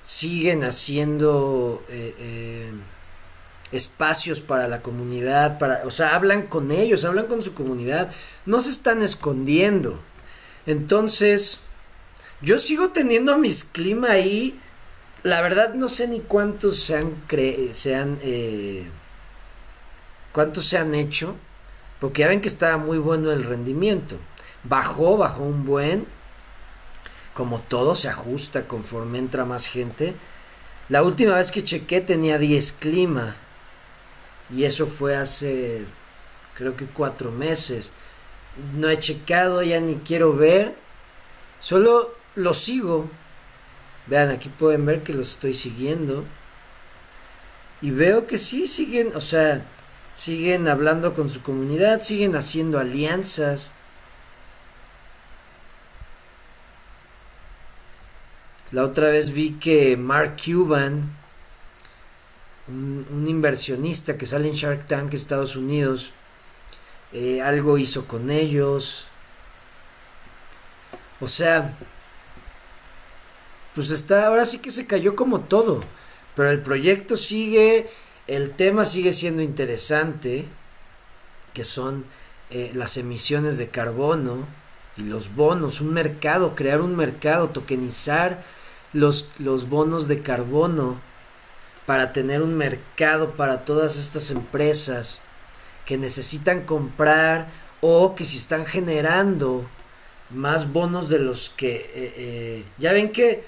Siguen 0.00 0.62
haciendo 0.64 1.84
eh, 1.88 2.14
eh, 2.18 2.72
espacios 3.72 4.40
para 4.40 4.68
la 4.68 4.80
comunidad, 4.80 5.58
para, 5.58 5.82
o 5.86 5.90
sea, 5.90 6.14
hablan 6.14 6.42
con 6.42 6.70
ellos, 6.70 7.04
hablan 7.04 7.26
con 7.26 7.42
su 7.42 7.54
comunidad, 7.54 8.12
no 8.46 8.60
se 8.60 8.70
están 8.70 9.02
escondiendo. 9.02 9.98
Entonces, 10.66 11.58
yo 12.40 12.58
sigo 12.58 12.90
teniendo 12.90 13.36
mis 13.38 13.64
clima 13.64 14.10
ahí 14.10 14.60
la 15.24 15.40
verdad 15.40 15.72
no 15.74 15.88
sé 15.88 16.06
ni 16.06 16.20
cuántos 16.20 16.80
se 16.80 16.96
han, 16.96 17.12
cre 17.26 17.72
se 17.72 17.96
han 17.96 18.18
eh, 18.22 18.86
cuántos 20.32 20.66
se 20.66 20.76
han 20.78 20.94
hecho, 20.94 21.36
porque 21.98 22.20
ya 22.20 22.28
ven 22.28 22.42
que 22.42 22.48
estaba 22.48 22.76
muy 22.76 22.98
bueno 22.98 23.32
el 23.32 23.42
rendimiento. 23.42 24.16
Bajó, 24.64 25.16
bajó 25.16 25.42
un 25.42 25.64
buen, 25.64 26.06
como 27.32 27.60
todo 27.60 27.94
se 27.94 28.08
ajusta 28.08 28.68
conforme 28.68 29.18
entra 29.18 29.46
más 29.46 29.66
gente. 29.66 30.14
La 30.90 31.02
última 31.02 31.36
vez 31.36 31.50
que 31.50 31.64
chequé 31.64 32.02
tenía 32.02 32.38
10 32.38 32.72
clima 32.72 33.34
y 34.54 34.64
eso 34.64 34.86
fue 34.86 35.16
hace 35.16 35.86
creo 36.54 36.76
que 36.76 36.84
cuatro 36.84 37.30
meses. 37.30 37.92
No 38.74 38.90
he 38.90 38.98
checado, 38.98 39.62
ya 39.62 39.80
ni 39.80 39.96
quiero 39.96 40.34
ver. 40.34 40.74
Solo 41.60 42.14
lo 42.34 42.52
sigo 42.52 43.08
Vean, 44.06 44.30
aquí 44.30 44.48
pueden 44.48 44.84
ver 44.84 45.02
que 45.02 45.14
los 45.14 45.32
estoy 45.32 45.54
siguiendo. 45.54 46.24
Y 47.80 47.90
veo 47.90 48.26
que 48.26 48.38
sí, 48.38 48.66
siguen, 48.66 49.12
o 49.14 49.20
sea, 49.20 49.64
siguen 50.16 50.68
hablando 50.68 51.14
con 51.14 51.28
su 51.30 51.42
comunidad, 51.42 52.00
siguen 52.02 52.36
haciendo 52.36 52.78
alianzas. 52.78 53.72
La 58.70 58.82
otra 58.84 59.10
vez 59.10 59.32
vi 59.32 59.52
que 59.52 59.96
Mark 59.96 60.36
Cuban, 60.44 61.14
un, 62.68 63.26
inversionista 63.28 64.18
que 64.18 64.26
sale 64.26 64.48
en 64.48 64.54
Shark 64.54 64.86
Tank 64.86 65.14
Estados 65.14 65.54
Unidos, 65.54 66.12
eh, 67.12 67.40
algo 67.40 67.78
hizo 67.78 68.06
con 68.06 68.30
ellos. 68.30 69.06
O 71.20 71.28
sea, 71.28 71.72
pues 73.74 73.90
está, 73.90 74.26
ahora 74.26 74.44
sí 74.44 74.58
que 74.58 74.70
se 74.70 74.86
cayó 74.86 75.16
como 75.16 75.40
todo. 75.40 75.80
Pero 76.34 76.50
el 76.50 76.60
proyecto 76.60 77.16
sigue, 77.16 77.88
el 78.26 78.50
tema 78.50 78.84
sigue 78.84 79.12
siendo 79.12 79.42
interesante, 79.42 80.46
que 81.52 81.64
son 81.64 82.04
eh, 82.50 82.72
las 82.74 82.96
emisiones 82.96 83.58
de 83.58 83.68
carbono 83.68 84.46
y 84.96 85.02
los 85.02 85.34
bonos, 85.34 85.80
un 85.80 85.92
mercado, 85.92 86.54
crear 86.54 86.80
un 86.80 86.96
mercado, 86.96 87.50
tokenizar 87.50 88.42
los, 88.92 89.28
los 89.38 89.68
bonos 89.68 90.08
de 90.08 90.22
carbono 90.22 91.00
para 91.86 92.12
tener 92.12 92.42
un 92.42 92.56
mercado 92.56 93.32
para 93.32 93.64
todas 93.64 93.96
estas 93.96 94.30
empresas 94.30 95.20
que 95.84 95.98
necesitan 95.98 96.62
comprar 96.62 97.48
o 97.80 98.14
que 98.14 98.24
si 98.24 98.38
están 98.38 98.64
generando 98.64 99.66
más 100.30 100.72
bonos 100.72 101.08
de 101.08 101.18
los 101.18 101.50
que 101.50 101.76
eh, 101.76 102.14
eh, 102.16 102.64
ya 102.78 102.92
ven 102.92 103.12
que 103.12 103.44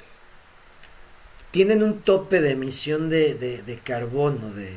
tienen 1.57 1.83
un 1.83 2.03
tope 2.03 2.43
de 2.43 2.51
emisión 2.51 3.09
de, 3.09 3.33
de, 3.35 3.79
carbono, 3.79 4.51
de, 4.51 4.77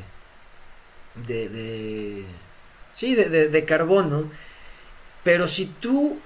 de, 1.26 1.50
de 1.50 2.24
sí, 2.94 3.14
de, 3.14 3.50
de, 3.50 3.64
carbono, 3.66 4.30
pero 5.22 5.46
si 5.46 5.66
tú 5.66 6.18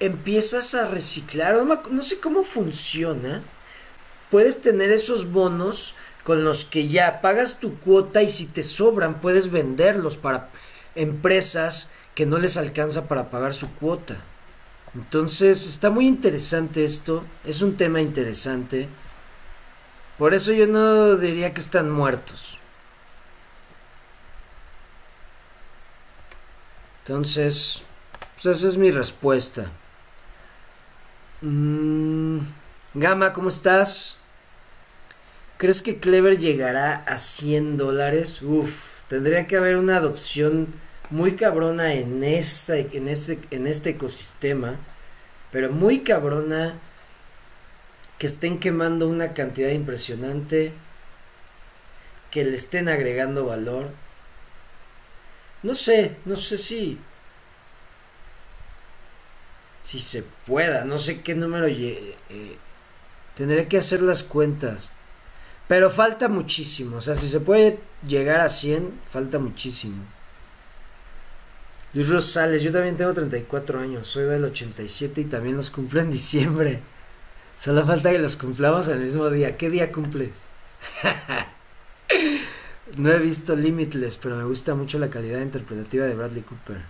empiezas 0.00 0.74
a 0.74 0.88
reciclar, 0.88 1.62
no, 1.62 1.82
no 1.90 2.02
sé 2.02 2.20
cómo 2.20 2.42
funciona, 2.42 3.42
puedes 4.30 4.62
tener 4.62 4.90
esos 4.90 5.30
bonos 5.30 5.94
con 6.24 6.42
los 6.42 6.64
que 6.64 6.88
ya 6.88 7.20
pagas 7.20 7.60
tu 7.60 7.78
cuota 7.78 8.22
y 8.22 8.30
si 8.30 8.46
te 8.46 8.62
sobran 8.62 9.20
puedes 9.20 9.50
venderlos 9.50 10.16
para 10.16 10.48
empresas 10.94 11.90
que 12.14 12.24
no 12.24 12.38
les 12.38 12.56
alcanza 12.56 13.08
para 13.08 13.28
pagar 13.28 13.52
su 13.52 13.70
cuota. 13.72 14.16
Entonces 14.94 15.66
está 15.66 15.90
muy 15.90 16.06
interesante 16.06 16.82
esto, 16.82 17.24
es 17.44 17.60
un 17.60 17.76
tema 17.76 18.00
interesante. 18.00 18.88
Por 20.18 20.32
eso 20.32 20.52
yo 20.52 20.66
no 20.66 21.16
diría 21.16 21.52
que 21.52 21.60
están 21.60 21.90
muertos. 21.90 22.58
Entonces, 27.04 27.82
pues 28.34 28.46
esa 28.46 28.68
es 28.68 28.76
mi 28.76 28.90
respuesta. 28.90 29.70
Mm, 31.42 32.38
Gama, 32.94 33.32
¿cómo 33.32 33.48
estás? 33.48 34.16
¿Crees 35.58 35.82
que 35.82 36.00
Clever 36.00 36.38
llegará 36.38 37.04
a 37.06 37.18
100 37.18 37.76
dólares? 37.76 38.40
Uf, 38.42 39.02
tendría 39.08 39.46
que 39.46 39.56
haber 39.56 39.76
una 39.76 39.98
adopción 39.98 40.68
muy 41.10 41.36
cabrona 41.36 41.92
en, 41.92 42.24
esta, 42.24 42.76
en, 42.78 43.08
este, 43.08 43.38
en 43.50 43.66
este 43.66 43.90
ecosistema, 43.90 44.76
pero 45.52 45.70
muy 45.70 46.00
cabrona 46.00 46.80
que 48.18 48.26
estén 48.26 48.58
quemando 48.58 49.08
una 49.08 49.34
cantidad 49.34 49.70
impresionante, 49.70 50.72
que 52.30 52.44
le 52.44 52.56
estén 52.56 52.88
agregando 52.88 53.46
valor. 53.46 53.90
No 55.62 55.74
sé, 55.74 56.16
no 56.24 56.36
sé 56.36 56.58
si 56.58 56.98
si 59.86 60.00
se 60.00 60.24
pueda, 60.24 60.84
no 60.84 60.98
sé 60.98 61.20
qué 61.20 61.36
número 61.36 61.68
eh, 61.68 62.16
tendré 63.36 63.68
que 63.68 63.78
hacer 63.78 64.02
las 64.02 64.24
cuentas. 64.24 64.90
Pero 65.68 65.90
falta 65.90 66.28
muchísimo, 66.28 66.96
o 66.96 67.00
sea, 67.00 67.14
si 67.14 67.28
se 67.28 67.38
puede 67.38 67.78
llegar 68.06 68.40
a 68.40 68.48
100, 68.48 69.00
falta 69.08 69.38
muchísimo. 69.38 70.04
Luis 71.94 72.08
Rosales, 72.08 72.62
yo 72.64 72.72
también 72.72 72.96
tengo 72.96 73.12
34 73.12 73.78
años, 73.78 74.08
soy 74.08 74.24
del 74.24 74.44
87 74.44 75.20
y 75.20 75.24
también 75.24 75.56
los 75.56 75.70
cumplo 75.70 76.00
en 76.00 76.10
diciembre. 76.10 76.80
Solo 77.56 77.84
falta 77.86 78.10
que 78.10 78.18
los 78.18 78.36
cumplamos 78.36 78.88
el 78.88 79.00
mismo 79.00 79.30
día. 79.30 79.56
¿Qué 79.56 79.70
día 79.70 79.90
cumples? 79.90 80.46
no 82.96 83.10
he 83.10 83.18
visto 83.18 83.56
Limitless, 83.56 84.18
pero 84.18 84.36
me 84.36 84.44
gusta 84.44 84.74
mucho 84.74 84.98
la 84.98 85.10
calidad 85.10 85.40
interpretativa 85.40 86.04
de 86.04 86.14
Bradley 86.14 86.42
Cooper. 86.42 86.82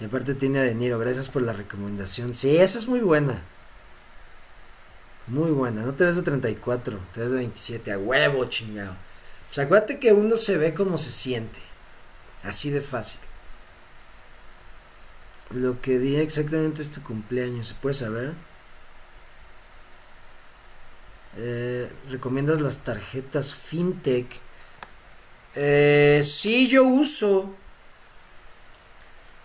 Y 0.00 0.04
aparte 0.04 0.34
tiene 0.34 0.58
a 0.58 0.62
De 0.62 0.74
Niro, 0.74 0.98
gracias 0.98 1.28
por 1.28 1.42
la 1.42 1.52
recomendación. 1.52 2.34
Sí, 2.34 2.56
esa 2.56 2.78
es 2.78 2.88
muy 2.88 3.00
buena. 3.00 3.42
Muy 5.26 5.52
buena, 5.52 5.82
no 5.82 5.94
te 5.94 6.04
ves 6.04 6.16
de 6.16 6.22
34, 6.22 6.98
te 7.14 7.20
ves 7.20 7.30
de 7.30 7.38
27, 7.38 7.92
a 7.92 7.98
huevo 7.98 8.44
chingado. 8.46 8.94
Pues 9.46 9.58
acuérdate 9.58 9.98
que 9.98 10.12
uno 10.12 10.36
se 10.36 10.58
ve 10.58 10.74
como 10.74 10.98
se 10.98 11.10
siente. 11.10 11.60
Así 12.42 12.70
de 12.70 12.82
fácil. 12.82 13.20
Lo 15.50 15.80
que 15.80 15.98
día 15.98 16.20
exactamente 16.20 16.82
es 16.82 16.90
tu 16.90 17.02
cumpleaños, 17.02 17.68
¿se 17.68 17.74
puede 17.74 17.94
saber? 17.94 18.32
Eh, 21.36 21.90
¿Recomiendas 22.10 22.60
las 22.60 22.80
tarjetas 22.80 23.54
FinTech? 23.54 24.40
Eh, 25.54 26.20
sí, 26.22 26.68
yo 26.68 26.84
uso. 26.84 27.54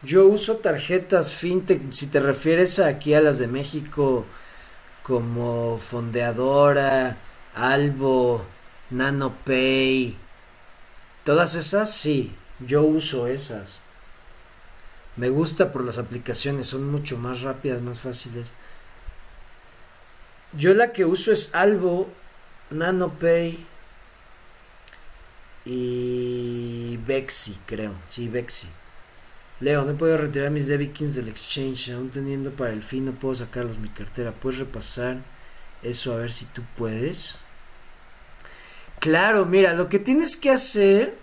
Yo 0.02 0.28
uso 0.28 0.58
tarjetas 0.58 1.34
FinTech. 1.34 1.92
Si 1.92 2.08
te 2.08 2.20
refieres 2.20 2.80
aquí 2.80 3.14
a 3.14 3.22
las 3.22 3.40
de 3.40 3.48
México, 3.48 4.26
como 5.04 5.80
Fondeadora, 5.80 7.18
Albo, 7.56 8.46
NanoPay. 8.92 10.18
Todas 11.24 11.56
esas, 11.56 11.94
sí. 11.94 12.36
Yo 12.60 12.82
uso 12.84 13.28
esas. 13.28 13.82
Me 15.16 15.30
gusta 15.30 15.72
por 15.72 15.84
las 15.84 15.98
aplicaciones, 15.98 16.68
son 16.68 16.90
mucho 16.90 17.18
más 17.18 17.42
rápidas, 17.42 17.82
más 17.82 18.00
fáciles. 18.00 18.54
Yo 20.54 20.74
la 20.74 20.91
que 20.91 21.06
uso 21.06 21.32
es 21.32 21.54
Albo, 21.54 22.10
NanoPay 22.72 23.66
y 25.66 26.97
Bexi, 27.06 27.58
creo. 27.66 27.93
Sí, 28.06 28.28
Bexi. 28.28 28.68
Leo, 29.60 29.84
no 29.84 29.95
puedo 29.95 30.18
retirar 30.18 30.52
mis 30.52 30.68
debikins 30.68 31.16
del 31.16 31.28
exchange, 31.28 31.91
aún 31.91 32.10
teniendo 32.10 32.52
para 32.52 32.72
el 32.72 32.82
fin 32.82 33.06
no 33.06 33.12
puedo 33.12 33.36
sacarlos 33.36 33.78
mi 33.78 33.89
cartera. 33.89 34.32
¿Puedes 34.32 34.60
repasar 34.60 35.18
eso 35.84 36.14
a 36.14 36.18
ver 36.18 36.32
si 36.32 36.45
tú 36.45 36.64
puedes? 36.78 37.36
Claro, 39.00 39.45
mira, 39.45 39.74
lo 39.74 39.89
que 39.89 40.00
tienes 40.00 40.36
que 40.36 40.50
hacer 40.50 41.18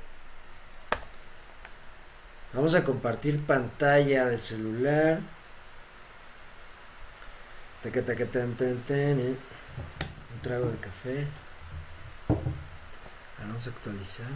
Vamos 2.56 2.74
a 2.74 2.84
compartir 2.84 3.38
pantalla 3.44 4.24
del 4.24 4.40
celular. 4.40 5.20
Eh. 9.20 9.36
Un 10.34 10.40
trago 10.42 10.66
de 10.66 10.78
café. 10.78 11.26
Vamos 13.38 13.66
a 13.66 13.70
actualizar. 13.70 14.26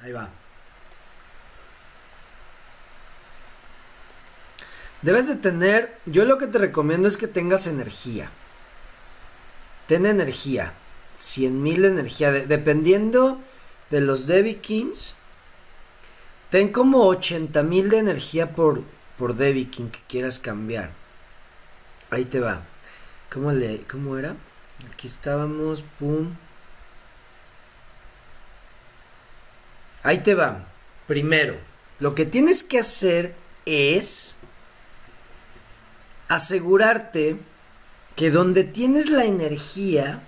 Ahí 0.00 0.12
va. 0.12 0.41
Debes 5.02 5.26
de 5.28 5.36
tener, 5.36 5.98
yo 6.06 6.24
lo 6.24 6.38
que 6.38 6.46
te 6.46 6.58
recomiendo 6.58 7.08
es 7.08 7.16
que 7.16 7.26
tengas 7.26 7.66
energía. 7.66 8.30
Ten 9.88 10.06
energía. 10.06 10.74
100.000 11.18 11.80
de 11.80 11.88
energía. 11.88 12.32
dependiendo 12.32 13.40
de 13.90 14.00
los 14.00 14.26
Debbie 14.26 14.58
Kings. 14.58 15.16
Ten 16.50 16.70
como 16.70 17.04
80.000 17.06 17.88
de 17.88 17.98
energía 17.98 18.54
por, 18.54 18.82
por 19.18 19.34
Debbie 19.34 19.70
King 19.70 19.88
que 19.88 20.00
quieras 20.08 20.38
cambiar. 20.38 20.90
Ahí 22.10 22.24
te 22.24 22.40
va. 22.40 22.62
¿Cómo, 23.30 23.52
le, 23.52 23.82
¿Cómo 23.82 24.18
era? 24.18 24.36
Aquí 24.92 25.06
estábamos. 25.06 25.82
Pum. 25.98 26.34
Ahí 30.02 30.18
te 30.18 30.34
va. 30.34 30.66
Primero, 31.06 31.56
lo 32.00 32.14
que 32.14 32.26
tienes 32.26 32.62
que 32.62 32.78
hacer 32.78 33.34
es 33.64 34.36
asegurarte 36.34 37.38
que 38.16 38.30
donde 38.30 38.64
tienes 38.64 39.10
la 39.10 39.24
energía 39.24 40.22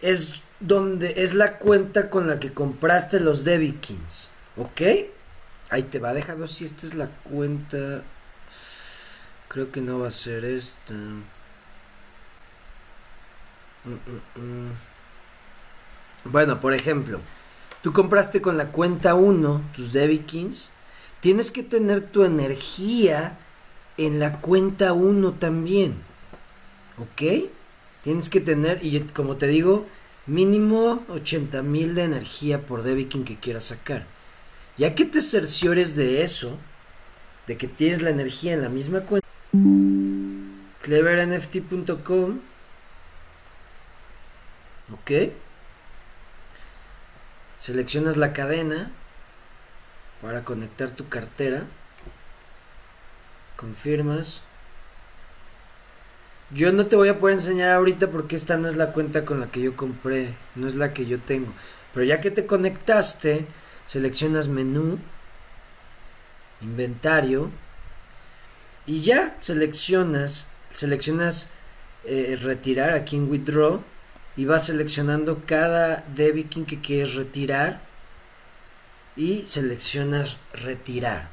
es 0.00 0.42
donde 0.60 1.14
es 1.18 1.34
la 1.34 1.58
cuenta 1.58 2.10
con 2.10 2.26
la 2.26 2.40
que 2.40 2.52
compraste 2.52 3.20
los 3.20 3.44
Kings 3.44 4.30
¿ok? 4.56 4.80
Ahí 5.70 5.82
te 5.84 5.98
va, 5.98 6.14
déjame 6.14 6.40
ver 6.40 6.48
si 6.48 6.64
esta 6.64 6.86
es 6.86 6.94
la 6.94 7.08
cuenta. 7.08 8.02
Creo 9.48 9.70
que 9.70 9.80
no 9.80 10.00
va 10.00 10.08
a 10.08 10.10
ser 10.10 10.44
esta. 10.44 10.94
Mm, 10.94 11.24
mm, 13.84 14.40
mm. 14.40 14.72
Bueno, 16.24 16.58
por 16.60 16.72
ejemplo, 16.72 17.20
tú 17.82 17.92
compraste 17.92 18.40
con 18.40 18.56
la 18.56 18.68
cuenta 18.68 19.14
1 19.14 19.62
tus 19.74 19.92
Kings 20.26 20.70
Tienes 21.20 21.50
que 21.50 21.62
tener 21.62 22.06
tu 22.06 22.24
energía 22.24 23.38
en 23.98 24.18
la 24.18 24.40
cuenta 24.40 24.94
1 24.94 25.34
también. 25.34 25.96
¿Ok? 26.98 27.50
Tienes 28.02 28.30
que 28.30 28.40
tener, 28.40 28.82
y 28.82 28.98
como 29.00 29.36
te 29.36 29.48
digo, 29.48 29.86
mínimo 30.26 31.04
80 31.08 31.62
mil 31.62 31.94
de 31.94 32.04
energía 32.04 32.62
por 32.62 32.82
Debikin 32.82 33.24
que 33.24 33.36
quieras 33.36 33.64
sacar. 33.64 34.06
Ya 34.78 34.94
que 34.94 35.04
te 35.04 35.20
cerciores 35.20 35.96
de 35.96 36.22
eso, 36.22 36.56
de 37.46 37.56
que 37.56 37.66
tienes 37.66 38.00
la 38.00 38.10
energía 38.10 38.54
en 38.54 38.62
la 38.62 38.68
misma 38.68 39.00
cuenta, 39.00 39.26
clevernft.com, 40.82 42.38
¿ok? 44.92 45.32
Seleccionas 47.58 48.16
la 48.16 48.32
cadena 48.32 48.92
para 50.22 50.44
conectar 50.44 50.90
tu 50.90 51.08
cartera 51.08 51.66
confirmas. 53.58 54.42
Yo 56.50 56.72
no 56.72 56.86
te 56.86 56.96
voy 56.96 57.08
a 57.08 57.18
poder 57.18 57.36
enseñar 57.36 57.72
ahorita 57.72 58.08
porque 58.08 58.36
esta 58.36 58.56
no 58.56 58.68
es 58.68 58.76
la 58.76 58.92
cuenta 58.92 59.24
con 59.24 59.40
la 59.40 59.50
que 59.50 59.60
yo 59.60 59.76
compré, 59.76 60.34
no 60.54 60.66
es 60.66 60.76
la 60.76 60.94
que 60.94 61.04
yo 61.04 61.18
tengo. 61.18 61.52
Pero 61.92 62.06
ya 62.06 62.20
que 62.20 62.30
te 62.30 62.46
conectaste, 62.46 63.46
seleccionas 63.86 64.48
menú, 64.48 64.98
inventario 66.62 67.50
y 68.86 69.02
ya 69.02 69.36
seleccionas, 69.40 70.46
seleccionas 70.72 71.48
eh, 72.04 72.38
retirar 72.40 72.92
aquí 72.92 73.16
en 73.16 73.28
withdraw 73.28 73.82
y 74.36 74.44
vas 74.44 74.66
seleccionando 74.66 75.42
cada 75.44 76.04
debiting 76.14 76.64
que 76.64 76.80
quieres 76.80 77.14
retirar 77.14 77.80
y 79.16 79.42
seleccionas 79.42 80.36
retirar. 80.52 81.28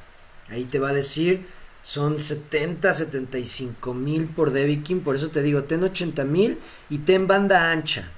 Ahí 0.50 0.66
te 0.66 0.80
va 0.80 0.90
a 0.90 0.94
decir 0.94 1.46
son 1.86 2.18
70, 2.18 2.96
75 2.96 3.94
mil 3.94 4.28
por 4.28 4.50
Debikin. 4.50 5.02
Por 5.02 5.16
eso 5.16 5.30
te 5.30 5.44
digo, 5.44 5.66
ten 5.66 5.84
80 5.84 6.26
mil 6.26 6.58
y 6.90 6.98
ten 6.98 7.28
banda 7.28 7.70
ancha. 7.72 8.10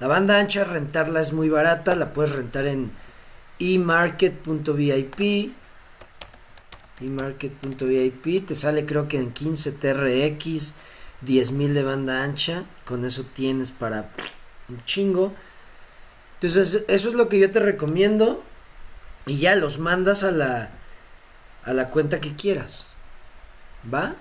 La 0.00 0.08
banda 0.08 0.40
ancha 0.40 0.64
rentarla 0.64 1.20
es 1.20 1.32
muy 1.32 1.48
barata, 1.48 1.94
la 1.94 2.12
puedes 2.12 2.32
rentar 2.32 2.66
en 2.66 2.90
emarket.vip. 3.60 5.52
emarket.vip 7.00 8.46
te 8.46 8.54
sale 8.56 8.84
creo 8.84 9.06
que 9.06 9.18
en 9.18 9.30
15 9.30 9.70
TRX, 9.70 10.74
10 11.20 11.52
mil 11.52 11.74
de 11.74 11.84
banda 11.84 12.24
ancha. 12.24 12.64
Con 12.84 13.04
eso 13.04 13.22
tienes 13.22 13.70
para 13.70 14.10
un 14.68 14.84
chingo. 14.84 15.32
Entonces, 16.34 16.82
eso 16.88 17.08
es 17.08 17.14
lo 17.14 17.28
que 17.28 17.38
yo 17.38 17.52
te 17.52 17.60
recomiendo. 17.60 18.42
Y 19.26 19.38
ya 19.38 19.54
los 19.54 19.78
mandas 19.78 20.24
a 20.24 20.32
la 20.32 20.72
a 21.66 21.72
la 21.72 21.90
cuenta 21.90 22.20
que 22.20 22.34
quieras. 22.34 22.86
¿Va? 23.92 24.14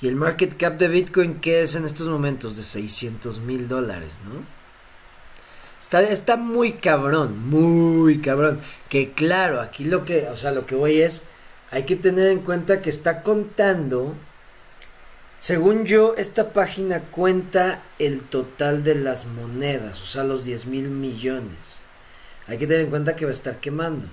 Y 0.00 0.08
el 0.08 0.16
market 0.16 0.56
cap 0.56 0.76
de 0.76 0.88
Bitcoin, 0.88 1.40
¿qué 1.40 1.62
es 1.62 1.76
en 1.76 1.84
estos 1.84 2.08
momentos? 2.08 2.56
De 2.56 2.62
600 2.62 3.40
mil 3.40 3.68
dólares, 3.68 4.18
¿no? 4.24 4.53
Está, 5.84 6.00
está 6.00 6.38
muy 6.38 6.72
cabrón, 6.72 7.50
muy 7.50 8.18
cabrón. 8.22 8.58
Que 8.88 9.12
claro, 9.12 9.60
aquí 9.60 9.84
lo 9.84 10.06
que, 10.06 10.28
o 10.28 10.36
sea, 10.36 10.50
lo 10.50 10.64
que 10.64 10.74
voy 10.74 11.02
es, 11.02 11.24
hay 11.70 11.82
que 11.82 11.94
tener 11.94 12.28
en 12.28 12.40
cuenta 12.40 12.80
que 12.80 12.88
está 12.88 13.20
contando, 13.22 14.14
según 15.38 15.84
yo, 15.84 16.14
esta 16.16 16.54
página 16.54 17.00
cuenta 17.00 17.82
el 17.98 18.22
total 18.22 18.82
de 18.82 18.94
las 18.94 19.26
monedas, 19.26 20.00
o 20.00 20.06
sea, 20.06 20.24
los 20.24 20.46
10 20.46 20.64
mil 20.68 20.88
millones. 20.88 21.58
Hay 22.48 22.56
que 22.56 22.66
tener 22.66 22.86
en 22.86 22.90
cuenta 22.90 23.14
que 23.14 23.26
va 23.26 23.30
a 23.30 23.34
estar 23.34 23.58
quemando. 23.58 24.08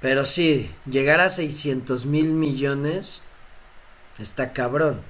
Pero 0.00 0.24
sí, 0.24 0.68
llegar 0.90 1.20
a 1.20 1.30
600 1.30 2.06
mil 2.06 2.32
millones 2.32 3.22
está 4.18 4.52
cabrón. 4.52 5.00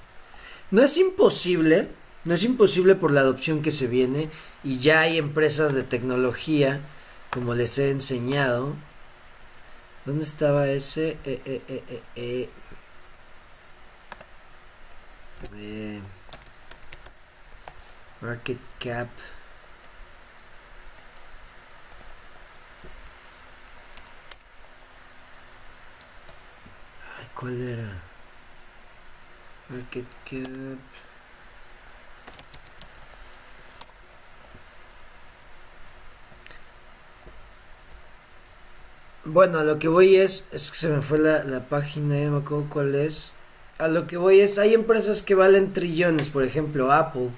No 0.71 0.83
es 0.83 0.99
imposible, 0.99 1.89
no 2.25 2.35
es 2.35 2.43
imposible 2.43 2.95
por 2.95 3.11
la 3.13 3.21
adopción 3.21 3.63
que 3.63 3.71
se 3.71 3.87
viene 3.87 4.31
y 4.63 4.79
ya 4.79 5.01
hay 5.01 5.19
empresas 5.19 5.75
de 5.75 5.83
tecnología, 5.83 6.81
como 7.31 7.55
les 7.55 7.79
he 7.79 7.91
enseñado. 7.91 8.75
¿Dónde 10.07 10.25
estaba 10.25 10.69
ese? 10.69 11.19
Eh, 11.25 11.41
eh, 11.45 11.63
eh, 11.69 12.03
eh, 12.17 12.49
eh 15.57 16.01
market 18.21 18.59
cap. 18.79 19.09
Ay, 27.19 27.29
¿cuál 27.35 27.61
era? 27.61 27.93
Market 29.69 30.07
cap. 30.25 31.04
Bueno, 39.27 39.59
a 39.59 39.65
lo 39.65 39.79
que 39.79 39.89
voy 39.89 40.17
es, 40.17 40.47
es 40.53 40.71
que 40.71 40.77
se 40.77 40.89
me 40.89 41.01
fue 41.01 41.19
la, 41.19 41.45
la 41.45 41.69
página, 41.69 42.17
no 42.17 42.33
me 42.33 42.39
acuerdo 42.39 42.67
cuál 42.69 42.95
es. 42.95 43.33
A 43.79 43.89
lo 43.89 44.07
que 44.07 44.19
voy 44.19 44.41
es, 44.41 44.59
hay 44.59 44.75
empresas 44.75 45.23
que 45.23 45.35
valen 45.35 45.73
trillones, 45.73 46.29
por 46.29 46.45
ejemplo 46.45 46.93
Apple, 46.93 47.31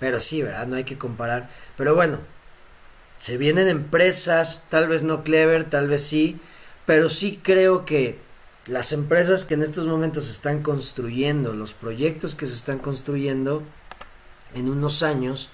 pero 0.00 0.18
sí, 0.18 0.42
¿verdad? 0.42 0.66
No 0.66 0.74
hay 0.76 0.84
que 0.84 0.98
comparar. 0.98 1.48
Pero 1.76 1.94
bueno, 1.94 2.18
se 3.18 3.36
vienen 3.36 3.68
empresas, 3.68 4.64
tal 4.68 4.88
vez 4.88 5.04
no 5.04 5.22
clever, 5.22 5.70
tal 5.70 5.88
vez 5.88 6.02
sí, 6.02 6.40
pero 6.86 7.08
sí 7.08 7.38
creo 7.40 7.84
que 7.84 8.18
las 8.66 8.92
empresas 8.92 9.44
que 9.44 9.54
en 9.54 9.62
estos 9.62 9.86
momentos 9.86 10.26
se 10.26 10.32
están 10.32 10.62
construyendo, 10.62 11.52
los 11.52 11.72
proyectos 11.72 12.34
que 12.34 12.46
se 12.46 12.54
están 12.54 12.78
construyendo, 12.78 13.62
en 14.54 14.68
unos 14.68 15.04
años, 15.04 15.50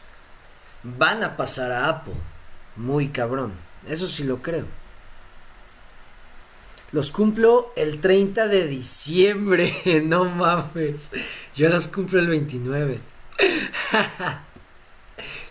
van 0.82 1.22
a 1.24 1.37
pasar 1.37 1.72
a 1.72 1.89
Apple. 1.89 2.14
Muy 2.76 3.09
cabrón. 3.09 3.53
Eso 3.87 4.07
sí 4.07 4.24
lo 4.24 4.41
creo. 4.41 4.64
Los 6.95 7.11
cumplo 7.11 7.72
el 7.74 8.01
30 8.01 8.47
de 8.47 8.68
diciembre. 8.68 9.74
No 10.05 10.26
mames. 10.26 11.11
Yo 11.57 11.68
los 11.68 11.88
cumplo 11.88 12.20
el 12.20 12.28
29. 12.28 13.01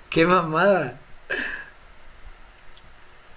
Qué 0.10 0.26
mamada. 0.26 0.98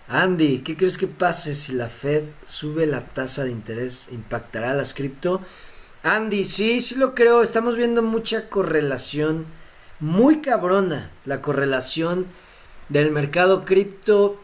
Andy, 0.07 0.61
¿qué 0.61 0.76
crees 0.76 0.96
que 0.96 1.09
pase 1.09 1.52
si 1.57 1.72
la 1.72 1.88
Fed 1.88 2.22
sube 2.44 2.86
la 2.86 3.00
tasa 3.00 3.42
de 3.42 3.50
interés? 3.50 4.09
¿Impactará 4.12 4.70
a 4.70 4.74
las 4.74 4.94
cripto? 4.94 5.40
Andy, 6.04 6.44
sí, 6.44 6.80
sí 6.80 6.94
lo 6.94 7.12
creo. 7.12 7.42
Estamos 7.42 7.74
viendo 7.74 8.02
mucha 8.02 8.48
correlación. 8.48 9.46
Muy 9.98 10.42
cabrona 10.42 11.11
la 11.24 11.42
correlación 11.42 12.28
del 12.88 13.11
mercado 13.11 13.64
cripto 13.64 14.40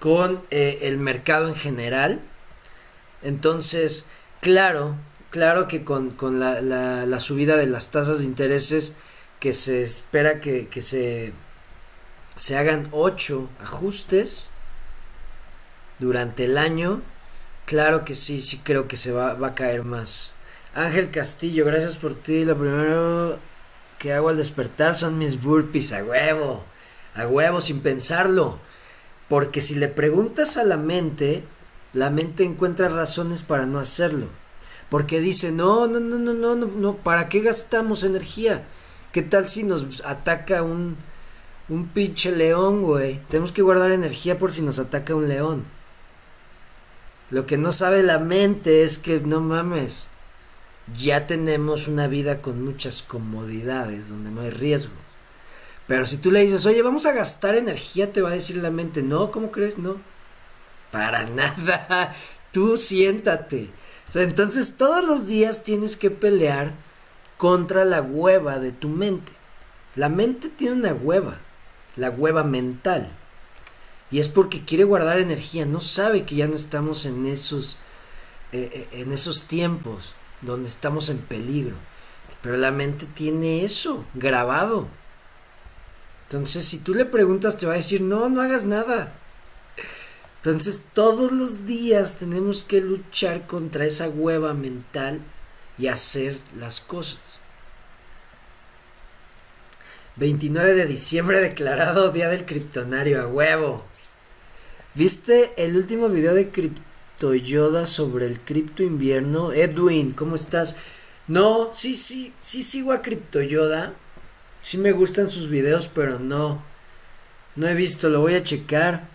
con 0.00 0.42
eh, 0.50 0.80
el 0.82 0.98
mercado 0.98 1.46
en 1.46 1.54
general. 1.54 2.22
Entonces, 3.22 4.06
claro, 4.40 4.96
claro 5.30 5.68
que 5.68 5.84
con, 5.84 6.14
la, 6.40 6.60
la, 6.60 7.20
subida 7.20 7.56
de 7.56 7.66
las 7.66 7.90
tasas 7.90 8.20
de 8.20 8.24
intereses 8.24 8.94
que 9.40 9.52
se 9.52 9.82
espera 9.82 10.40
que, 10.40 10.68
que 10.68 10.82
se, 10.82 11.32
se 12.36 12.56
hagan 12.56 12.88
ocho 12.92 13.48
ajustes 13.60 14.50
durante 15.98 16.44
el 16.44 16.58
año, 16.58 17.02
claro 17.66 18.04
que 18.04 18.14
sí, 18.14 18.40
sí 18.40 18.60
creo 18.62 18.88
que 18.88 18.96
se 18.96 19.12
va, 19.12 19.34
va 19.34 19.48
a 19.48 19.54
caer 19.54 19.84
más. 19.84 20.32
Ángel 20.74 21.10
Castillo, 21.10 21.66
gracias 21.66 21.96
por 21.96 22.14
ti. 22.14 22.44
Lo 22.44 22.56
primero 22.56 23.38
que 23.98 24.12
hago 24.12 24.30
al 24.30 24.36
despertar 24.36 24.94
son 24.94 25.18
mis 25.18 25.40
burpees 25.40 25.92
a 25.92 26.02
huevo, 26.02 26.64
a 27.14 27.26
huevo, 27.26 27.60
sin 27.60 27.80
pensarlo. 27.80 28.58
Porque 29.28 29.60
si 29.60 29.74
le 29.74 29.88
preguntas 29.88 30.56
a 30.56 30.64
la 30.64 30.76
mente, 30.76 31.44
la 31.92 32.10
mente 32.10 32.44
encuentra 32.44 32.88
razones 32.88 33.42
para 33.42 33.66
no 33.66 33.78
hacerlo. 33.78 34.28
Porque 34.88 35.20
dice, 35.20 35.52
no, 35.52 35.86
no, 35.86 36.00
no, 36.00 36.18
no, 36.18 36.34
no, 36.34 36.54
no, 36.54 36.96
¿para 36.96 37.28
qué 37.28 37.40
gastamos 37.40 38.04
energía? 38.04 38.66
¿Qué 39.12 39.22
tal 39.22 39.48
si 39.48 39.62
nos 39.62 40.02
ataca 40.04 40.62
un, 40.62 40.96
un 41.68 41.88
pinche 41.88 42.30
león, 42.32 42.82
güey? 42.82 43.20
Tenemos 43.28 43.52
que 43.52 43.62
guardar 43.62 43.90
energía 43.92 44.38
por 44.38 44.52
si 44.52 44.62
nos 44.62 44.78
ataca 44.78 45.14
un 45.14 45.28
león. 45.28 45.64
Lo 47.30 47.46
que 47.46 47.56
no 47.56 47.72
sabe 47.72 48.02
la 48.02 48.18
mente 48.18 48.84
es 48.84 48.98
que, 48.98 49.20
no 49.20 49.40
mames, 49.40 50.10
ya 50.96 51.26
tenemos 51.26 51.88
una 51.88 52.06
vida 52.06 52.42
con 52.42 52.62
muchas 52.62 53.02
comodidades, 53.02 54.10
donde 54.10 54.30
no 54.30 54.42
hay 54.42 54.50
riesgo. 54.50 54.92
Pero 55.86 56.06
si 56.06 56.18
tú 56.18 56.30
le 56.30 56.40
dices, 56.40 56.66
oye, 56.66 56.82
vamos 56.82 57.06
a 57.06 57.12
gastar 57.12 57.54
energía, 57.54 58.12
te 58.12 58.20
va 58.20 58.30
a 58.30 58.34
decir 58.34 58.56
la 58.56 58.70
mente, 58.70 59.02
no, 59.02 59.30
¿cómo 59.30 59.50
crees? 59.50 59.78
No. 59.78 59.96
Para 60.92 61.24
nada. 61.24 62.14
Tú 62.52 62.76
siéntate. 62.76 63.70
Entonces 64.14 64.76
todos 64.76 65.04
los 65.04 65.26
días 65.26 65.64
tienes 65.64 65.96
que 65.96 66.10
pelear 66.10 66.74
contra 67.38 67.84
la 67.84 68.02
hueva 68.02 68.60
de 68.60 68.70
tu 68.70 68.88
mente. 68.88 69.32
La 69.96 70.08
mente 70.08 70.48
tiene 70.48 70.76
una 70.76 70.92
hueva, 70.92 71.38
la 71.96 72.10
hueva 72.10 72.44
mental. 72.44 73.10
Y 74.10 74.20
es 74.20 74.28
porque 74.28 74.64
quiere 74.64 74.84
guardar 74.84 75.18
energía, 75.18 75.64
no 75.64 75.80
sabe 75.80 76.24
que 76.24 76.36
ya 76.36 76.46
no 76.46 76.54
estamos 76.54 77.06
en 77.06 77.26
esos, 77.26 77.78
eh, 78.52 78.86
eh, 78.92 79.00
en 79.00 79.10
esos 79.12 79.44
tiempos 79.44 80.14
donde 80.42 80.68
estamos 80.68 81.08
en 81.08 81.18
peligro. 81.18 81.76
Pero 82.42 82.56
la 82.58 82.70
mente 82.70 83.06
tiene 83.06 83.64
eso 83.64 84.04
grabado. 84.14 84.88
Entonces, 86.24 86.64
si 86.64 86.78
tú 86.78 86.92
le 86.94 87.06
preguntas, 87.06 87.56
te 87.56 87.66
va 87.66 87.72
a 87.72 87.76
decir, 87.76 88.02
no, 88.02 88.28
no 88.28 88.42
hagas 88.42 88.64
nada. 88.64 89.14
Entonces, 90.44 90.82
todos 90.92 91.30
los 91.30 91.66
días 91.66 92.16
tenemos 92.16 92.64
que 92.64 92.80
luchar 92.80 93.46
contra 93.46 93.86
esa 93.86 94.08
hueva 94.08 94.54
mental 94.54 95.20
y 95.78 95.86
hacer 95.86 96.36
las 96.58 96.80
cosas. 96.80 97.38
29 100.16 100.74
de 100.74 100.86
diciembre 100.86 101.40
declarado 101.48 102.10
Día 102.10 102.28
del 102.28 102.44
Criptonario, 102.44 103.22
a 103.22 103.28
huevo. 103.28 103.84
¿Viste 104.94 105.52
el 105.56 105.76
último 105.76 106.08
video 106.08 106.34
de 106.34 106.50
Yoda 107.40 107.86
sobre 107.86 108.26
el 108.26 108.40
cripto 108.40 108.82
invierno? 108.82 109.52
Edwin, 109.52 110.10
¿cómo 110.10 110.34
estás? 110.34 110.74
No, 111.28 111.70
sí, 111.72 111.94
sí, 111.94 112.34
sí 112.40 112.64
sigo 112.64 112.90
a 112.90 113.00
Yoda. 113.44 113.94
Sí 114.60 114.76
me 114.76 114.90
gustan 114.90 115.28
sus 115.28 115.48
videos, 115.48 115.86
pero 115.86 116.18
no. 116.18 116.64
No 117.54 117.68
he 117.68 117.74
visto, 117.74 118.08
lo 118.08 118.18
voy 118.18 118.34
a 118.34 118.42
checar. 118.42 119.12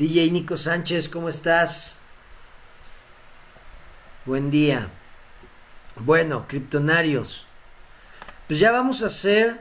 DJ 0.00 0.30
Nico 0.30 0.56
Sánchez, 0.56 1.10
¿cómo 1.10 1.28
estás? 1.28 1.98
Buen 4.24 4.50
día. 4.50 4.88
Bueno, 5.96 6.46
criptonarios. 6.48 7.44
Pues 8.48 8.58
ya 8.58 8.72
vamos 8.72 9.02
a 9.02 9.08
hacer. 9.08 9.60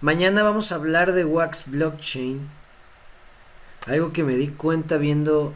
Mañana 0.00 0.42
vamos 0.42 0.72
a 0.72 0.74
hablar 0.74 1.12
de 1.12 1.24
Wax 1.24 1.70
Blockchain. 1.70 2.50
Algo 3.86 4.12
que 4.12 4.24
me 4.24 4.34
di 4.34 4.48
cuenta 4.48 4.96
viendo 4.96 5.54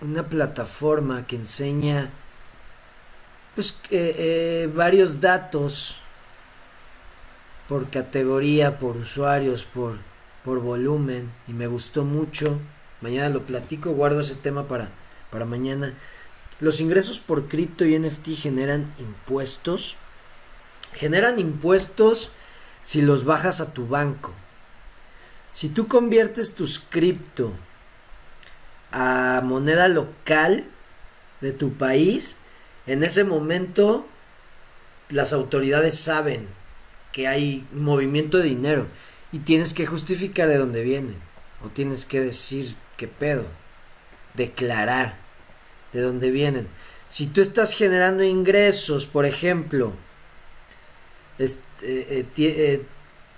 una 0.00 0.24
plataforma 0.24 1.28
que 1.28 1.36
enseña 1.36 2.10
pues 3.54 3.78
eh, 3.90 4.16
eh, 4.18 4.70
varios 4.74 5.20
datos 5.20 5.98
por 7.68 7.88
categoría, 7.88 8.80
por 8.80 8.96
usuarios, 8.96 9.62
por, 9.64 9.98
por 10.42 10.58
volumen 10.58 11.30
y 11.46 11.52
me 11.52 11.68
gustó 11.68 12.02
mucho. 12.02 12.58
Mañana 13.00 13.28
lo 13.28 13.42
platico, 13.42 13.92
guardo 13.92 14.20
ese 14.20 14.34
tema 14.34 14.68
para, 14.68 14.90
para 15.30 15.44
mañana. 15.44 15.94
Los 16.60 16.80
ingresos 16.80 17.18
por 17.18 17.48
cripto 17.48 17.84
y 17.84 17.98
NFT 17.98 18.36
generan 18.36 18.92
impuestos. 18.98 19.96
Generan 20.92 21.38
impuestos 21.38 22.32
si 22.82 23.00
los 23.00 23.24
bajas 23.24 23.60
a 23.60 23.72
tu 23.72 23.86
banco. 23.86 24.34
Si 25.52 25.68
tú 25.68 25.88
conviertes 25.88 26.54
tus 26.54 26.78
cripto 26.78 27.52
a 28.92 29.40
moneda 29.42 29.88
local 29.88 30.64
de 31.40 31.52
tu 31.52 31.72
país, 31.74 32.36
en 32.86 33.02
ese 33.02 33.24
momento 33.24 34.06
las 35.08 35.32
autoridades 35.32 35.98
saben 35.98 36.48
que 37.12 37.26
hay 37.26 37.66
movimiento 37.72 38.38
de 38.38 38.44
dinero 38.44 38.86
y 39.32 39.40
tienes 39.40 39.74
que 39.74 39.86
justificar 39.86 40.48
de 40.48 40.58
dónde 40.58 40.82
viene 40.82 41.14
o 41.64 41.68
tienes 41.68 42.06
que 42.06 42.20
decir 42.20 42.76
qué 43.00 43.08
pedo, 43.08 43.46
declarar 44.34 45.16
de 45.94 46.02
dónde 46.02 46.30
vienen. 46.30 46.68
Si 47.08 47.26
tú 47.26 47.40
estás 47.40 47.72
generando 47.72 48.22
ingresos, 48.22 49.06
por 49.06 49.24
ejemplo, 49.24 49.94
este, 51.38 52.18
eh, 52.18 52.26
eh, 52.36 52.82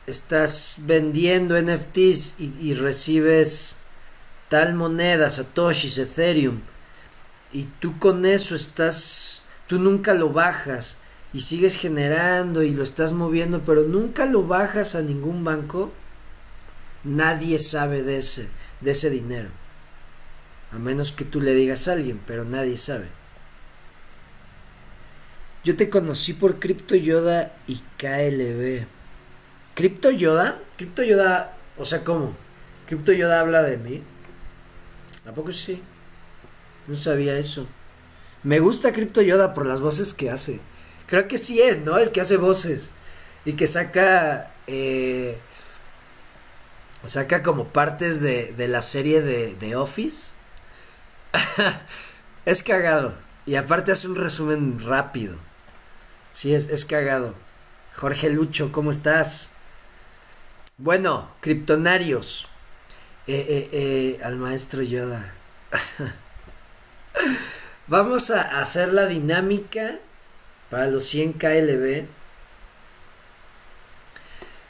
estás 0.09 0.79
vendiendo 0.81 1.57
NFTs 1.57 2.41
y, 2.41 2.75
recibes 2.75 3.77
tal 4.49 4.75
moneda, 4.75 5.31
Satoshis, 5.31 5.97
Ethereum, 5.97 6.61
y 7.53 7.63
tú 7.79 8.01
con 8.01 8.27
eso 8.27 8.57
estás, 8.57 9.45
tú 9.69 9.79
nunca 9.79 10.13
lo 10.13 10.31
bajas 10.31 10.97
y 11.33 11.39
sigues 11.39 11.77
generando 11.77 12.65
y 12.65 12.71
lo 12.71 12.83
estás 12.83 13.13
moviendo, 13.13 13.63
pero 13.65 13.85
nunca 13.85 14.27
lo 14.27 14.43
bajas 14.43 14.97
a 14.97 15.03
ningún 15.03 15.45
banco, 15.45 15.93
nadie 17.05 17.61
sabe 17.61 18.03
de 18.03 18.19
ese, 18.19 18.49
de 18.83 18.93
ese 18.93 19.11
dinero. 19.11 19.49
A 20.73 20.79
menos 20.79 21.13
que 21.13 21.25
tú 21.25 21.41
le 21.41 21.55
digas 21.55 21.89
a 21.89 21.93
alguien, 21.93 22.21
pero 22.27 22.45
nadie 22.45 22.77
sabe. 22.77 23.07
Yo 25.65 25.77
te 25.77 25.89
conocí 25.89 26.33
por 26.33 26.59
Crypto 26.59 26.97
Yoda 26.97 27.55
y 27.67 27.77
KLB. 27.99 28.85
¿Crypto 29.75 30.11
Yoda? 30.11 30.59
¿Crypto 30.77 31.03
Yoda? 31.03 31.57
O 31.79 31.85
sea, 31.85 32.03
¿cómo? 32.03 32.35
¿Crypto 32.87 33.13
Yoda 33.13 33.41
habla 33.41 33.63
de 33.63 33.77
mí? 33.77 34.03
¿A 35.27 35.33
poco 35.33 35.53
sí? 35.53 35.81
No 36.89 36.97
sabía 36.97 37.39
eso. 37.39 37.69
Me 38.43 38.59
gusta 38.59 38.93
Crypto 38.93 39.23
Yoda 39.23 39.53
por 39.53 39.67
las 39.67 39.81
voces 39.81 40.13
que 40.13 40.31
hace. 40.31 40.61
Creo 41.07 41.29
que 41.29 41.39
sí 41.39 41.61
es, 41.61 41.81
¿no? 41.81 41.99
El 41.99 42.11
que 42.11 42.21
hace 42.21 42.37
voces. 42.37 42.91
Y 43.45 43.53
que 43.53 43.67
saca. 43.67 44.53
Eh, 44.67 45.39
saca 47.05 47.43
como 47.43 47.69
partes 47.69 48.21
de, 48.21 48.53
de 48.53 48.69
la 48.69 48.83
serie 48.83 49.23
de, 49.23 49.55
de 49.57 49.77
Office. 49.77 50.35
es 52.45 52.63
cagado. 52.63 53.15
Y 53.47 53.57
aparte 53.57 53.93
hace 53.93 54.09
un 54.09 54.17
resumen 54.17 54.81
rápido. 54.85 55.37
Sí, 56.31 56.55
es, 56.55 56.69
es 56.69 56.85
cagado. 56.85 57.35
Jorge 57.97 58.31
Lucho, 58.31 58.73
¿cómo 58.73 58.91
estás? 58.91 59.51
Bueno, 60.79 61.29
criptonarios. 61.41 62.49
Eh, 63.27 63.47
eh, 63.49 63.69
eh, 63.73 64.21
al 64.25 64.37
maestro 64.37 64.83
Yoda. 64.83 65.33
Vamos 67.87 68.31
a 68.31 68.61
hacer 68.61 68.93
la 68.93 69.07
dinámica 69.07 69.99
para 70.71 70.87
los 70.89 71.05
100 71.05 71.35
KLB. 71.35 72.07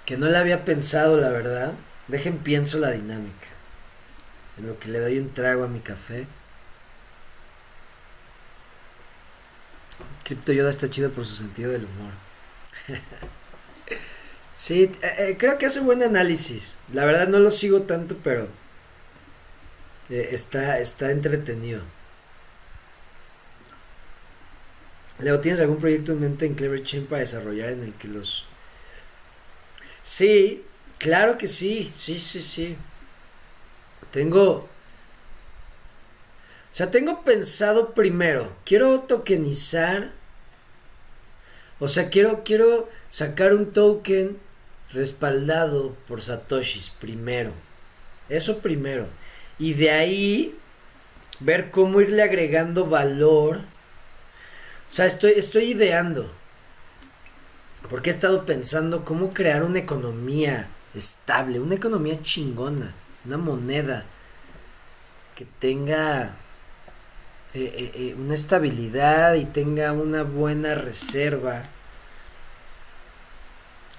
Que 0.04 0.16
no 0.16 0.26
la 0.26 0.40
había 0.40 0.64
pensado, 0.64 1.18
la 1.18 1.30
verdad. 1.30 1.72
Dejen 2.12 2.36
pienso 2.36 2.78
la 2.78 2.90
dinámica. 2.90 3.46
En 4.58 4.66
lo 4.66 4.78
que 4.78 4.90
le 4.90 5.00
doy 5.00 5.18
un 5.18 5.32
trago 5.32 5.64
a 5.64 5.66
mi 5.66 5.80
café. 5.80 6.26
Crypto 10.22 10.52
Yoda 10.52 10.68
está 10.68 10.90
chido 10.90 11.10
por 11.10 11.24
su 11.24 11.34
sentido 11.34 11.72
del 11.72 11.86
humor. 11.86 12.12
sí, 14.54 14.92
eh, 15.00 15.14
eh, 15.18 15.36
creo 15.38 15.56
que 15.56 15.64
hace 15.64 15.80
buen 15.80 16.02
análisis. 16.02 16.76
La 16.92 17.06
verdad 17.06 17.28
no 17.28 17.38
lo 17.38 17.50
sigo 17.50 17.80
tanto, 17.82 18.18
pero 18.22 18.46
eh, 20.10 20.28
está, 20.32 20.80
está 20.80 21.12
entretenido. 21.12 21.80
Leo, 25.18 25.40
¿tienes 25.40 25.62
algún 25.62 25.80
proyecto 25.80 26.12
en 26.12 26.20
mente 26.20 26.44
en 26.44 26.56
Clever 26.56 26.84
Chain 26.84 27.06
para 27.06 27.20
desarrollar 27.20 27.70
en 27.70 27.82
el 27.82 27.94
que 27.94 28.08
los... 28.08 28.44
Sí, 30.02 30.66
claro 31.02 31.36
que 31.36 31.48
sí, 31.48 31.90
sí, 31.94 32.18
sí, 32.18 32.42
sí. 32.42 32.76
Tengo... 34.10 34.68
O 36.70 36.74
sea, 36.74 36.90
tengo 36.90 37.22
pensado 37.22 37.92
primero, 37.92 38.50
quiero 38.64 39.00
tokenizar. 39.00 40.12
O 41.78 41.88
sea, 41.88 42.08
quiero, 42.08 42.44
quiero 42.44 42.88
sacar 43.10 43.52
un 43.52 43.72
token 43.72 44.38
respaldado 44.92 45.94
por 46.08 46.22
Satoshis 46.22 46.88
primero. 46.88 47.52
Eso 48.30 48.60
primero. 48.60 49.08
Y 49.58 49.74
de 49.74 49.90
ahí 49.90 50.58
ver 51.40 51.70
cómo 51.70 52.00
irle 52.00 52.22
agregando 52.22 52.86
valor 52.86 53.60
o 54.92 54.94
sea, 54.94 55.06
estoy, 55.06 55.32
estoy 55.36 55.70
ideando. 55.70 56.30
Porque 57.88 58.10
he 58.10 58.12
estado 58.12 58.44
pensando 58.44 59.06
cómo 59.06 59.32
crear 59.32 59.62
una 59.62 59.78
economía 59.78 60.68
estable, 60.94 61.60
una 61.60 61.74
economía 61.74 62.20
chingona, 62.22 62.94
una 63.24 63.38
moneda 63.38 64.04
que 65.34 65.46
tenga 65.58 66.36
eh, 67.54 67.72
eh, 67.76 67.92
eh, 67.94 68.14
una 68.18 68.34
estabilidad 68.34 69.34
y 69.34 69.44
tenga 69.44 69.92
una 69.92 70.22
buena 70.22 70.74
reserva. 70.74 71.64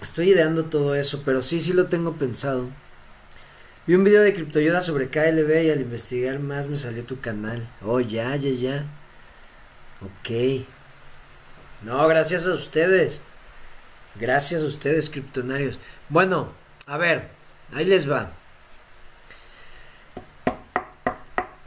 Estoy 0.02 0.32
ideando 0.32 0.66
todo 0.66 0.96
eso, 0.96 1.22
pero 1.24 1.42
sí, 1.42 1.62
sí 1.62 1.74
lo 1.74 1.86
tengo 1.86 2.14
pensado. 2.14 2.70
Vi 3.86 3.96
un 3.96 4.04
video 4.04 4.22
de 4.22 4.34
Cryptoyoda 4.34 4.82
sobre 4.82 5.10
KLB 5.10 5.66
y 5.66 5.70
al 5.70 5.82
investigar 5.82 6.40
más 6.40 6.68
me 6.68 6.78
salió 6.78 7.04
tu 7.04 7.20
canal. 7.20 7.68
Oh, 7.84 8.00
ya, 8.00 8.36
ya, 8.36 8.50
ya. 8.50 8.86
Ok. 10.02 10.66
No, 11.84 12.08
gracias 12.08 12.46
a 12.46 12.54
ustedes. 12.54 13.22
Gracias 14.16 14.62
a 14.62 14.66
ustedes, 14.66 15.10
criptonarios. 15.10 15.78
Bueno, 16.10 16.54
a 16.86 16.98
ver, 16.98 17.30
ahí 17.74 17.86
les 17.86 18.10
va. 18.10 18.32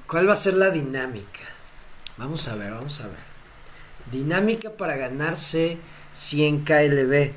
¿Cuál 0.07 0.29
va 0.29 0.35
a 0.35 0.37
ser 0.37 0.55
la 0.55 0.71
dinámica? 0.71 1.41
Vamos 2.17 2.47
a 2.49 2.55
ver, 2.55 2.73
vamos 2.73 3.01
a 3.01 3.09
ver. 3.09 3.27
Dinámica 4.13 4.71
para 4.71 4.97
ganarse 4.97 5.79
100 6.13 6.65
KLB. 6.65 7.33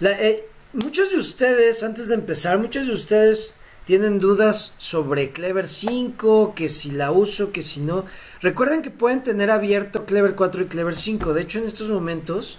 Eh, 0.00 0.48
muchos 0.72 1.10
de 1.10 1.16
ustedes, 1.16 1.82
antes 1.82 2.08
de 2.08 2.14
empezar, 2.14 2.58
muchos 2.58 2.86
de 2.86 2.92
ustedes 2.92 3.54
tienen 3.86 4.18
dudas 4.18 4.74
sobre 4.78 5.30
Clever 5.30 5.66
5, 5.66 6.54
que 6.54 6.68
si 6.68 6.90
la 6.90 7.12
uso, 7.12 7.52
que 7.52 7.62
si 7.62 7.80
no. 7.80 8.04
Recuerden 8.42 8.82
que 8.82 8.90
pueden 8.90 9.22
tener 9.22 9.50
abierto 9.50 10.04
Clever 10.04 10.34
4 10.34 10.62
y 10.62 10.66
Clever 10.66 10.94
5. 10.94 11.32
De 11.32 11.42
hecho, 11.42 11.60
en 11.60 11.66
estos 11.66 11.88
momentos 11.88 12.58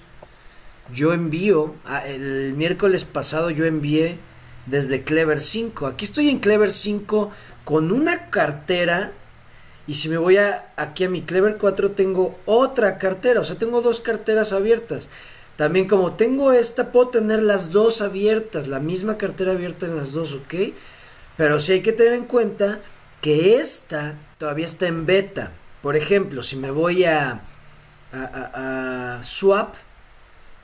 yo 0.92 1.14
envío, 1.14 1.76
el 2.06 2.54
miércoles 2.54 3.04
pasado 3.04 3.50
yo 3.50 3.66
envié 3.66 4.18
desde 4.68 5.04
Clever 5.04 5.42
5. 5.42 5.88
Aquí 5.88 6.06
estoy 6.06 6.30
en 6.30 6.40
Clever 6.40 6.72
5 6.72 7.32
con 7.66 7.92
una 7.92 8.30
cartera. 8.30 9.12
Y 9.88 9.96
si 9.96 10.10
me 10.10 10.18
voy 10.18 10.38
a, 10.38 10.74
aquí 10.76 11.06
a 11.06 11.10
mi 11.10 11.22
Clever 11.22 11.58
4 11.58 11.92
tengo 11.92 12.38
otra 12.46 12.98
cartera. 12.98 13.42
O 13.42 13.44
sea, 13.44 13.58
tengo 13.58 13.82
dos 13.82 14.02
carteras 14.02 14.54
abiertas. 14.54 15.10
También 15.56 15.88
como 15.88 16.14
tengo 16.14 16.52
esta, 16.52 16.92
puedo 16.92 17.10
tener 17.10 17.42
las 17.42 17.72
dos 17.72 18.02
abiertas. 18.02 18.68
La 18.68 18.80
misma 18.80 19.18
cartera 19.18 19.54
abierta 19.54 19.86
en 19.86 19.98
las 19.98 20.12
dos, 20.12 20.34
¿ok? 20.34 20.54
Pero 21.36 21.60
sí 21.60 21.74
hay 21.74 21.82
que 21.82 21.94
tener 21.94 22.14
en 22.14 22.26
cuenta 22.26 22.80
que 23.22 23.56
esta 23.56 24.16
todavía 24.38 24.66
está 24.66 24.88
en 24.88 25.06
beta. 25.06 25.52
Por 25.82 25.96
ejemplo, 25.96 26.44
si 26.44 26.56
me 26.56 26.72
voy 26.72 27.06
a, 27.06 27.42
a, 28.12 29.20
Swap, 29.24 29.76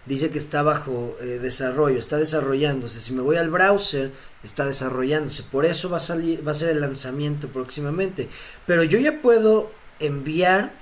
dice 0.06 0.30
que 0.30 0.38
está 0.38 0.64
bajo 0.64 1.16
eh, 1.22 1.40
desarrollo, 1.42 2.00
está 2.00 2.18
desarrollándose. 2.18 3.00
Si 3.00 3.14
me 3.14 3.22
voy 3.22 3.38
al 3.38 3.50
browser, 3.50 4.12
está 4.44 4.66
desarrollándose. 4.66 5.44
Por 5.44 5.66
eso 5.66 5.90
va 5.90 5.98
a 5.98 6.02
salir, 6.02 6.46
va 6.46 6.52
a 6.52 6.56
ser 6.56 6.70
el 6.70 6.82
lanzamiento 6.82 7.48
próximamente. 7.48 8.30
Pero 8.66 8.84
yo 8.84 9.00
ya 9.00 9.22
puedo 9.22 9.72
enviar, 10.00 10.74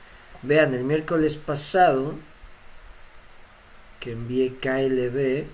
vean, 0.41 0.73
el 0.73 0.83
miércoles 0.83 1.35
pasado, 1.35 2.15
que 4.01 4.11
envíe 4.13 4.57
KLB 4.59 5.45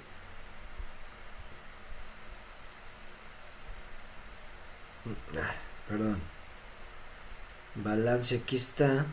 ah, 5.37 5.55
perdón 5.87 6.21
balance 7.75 8.37
aquí 8.37 8.55
está 8.55 9.05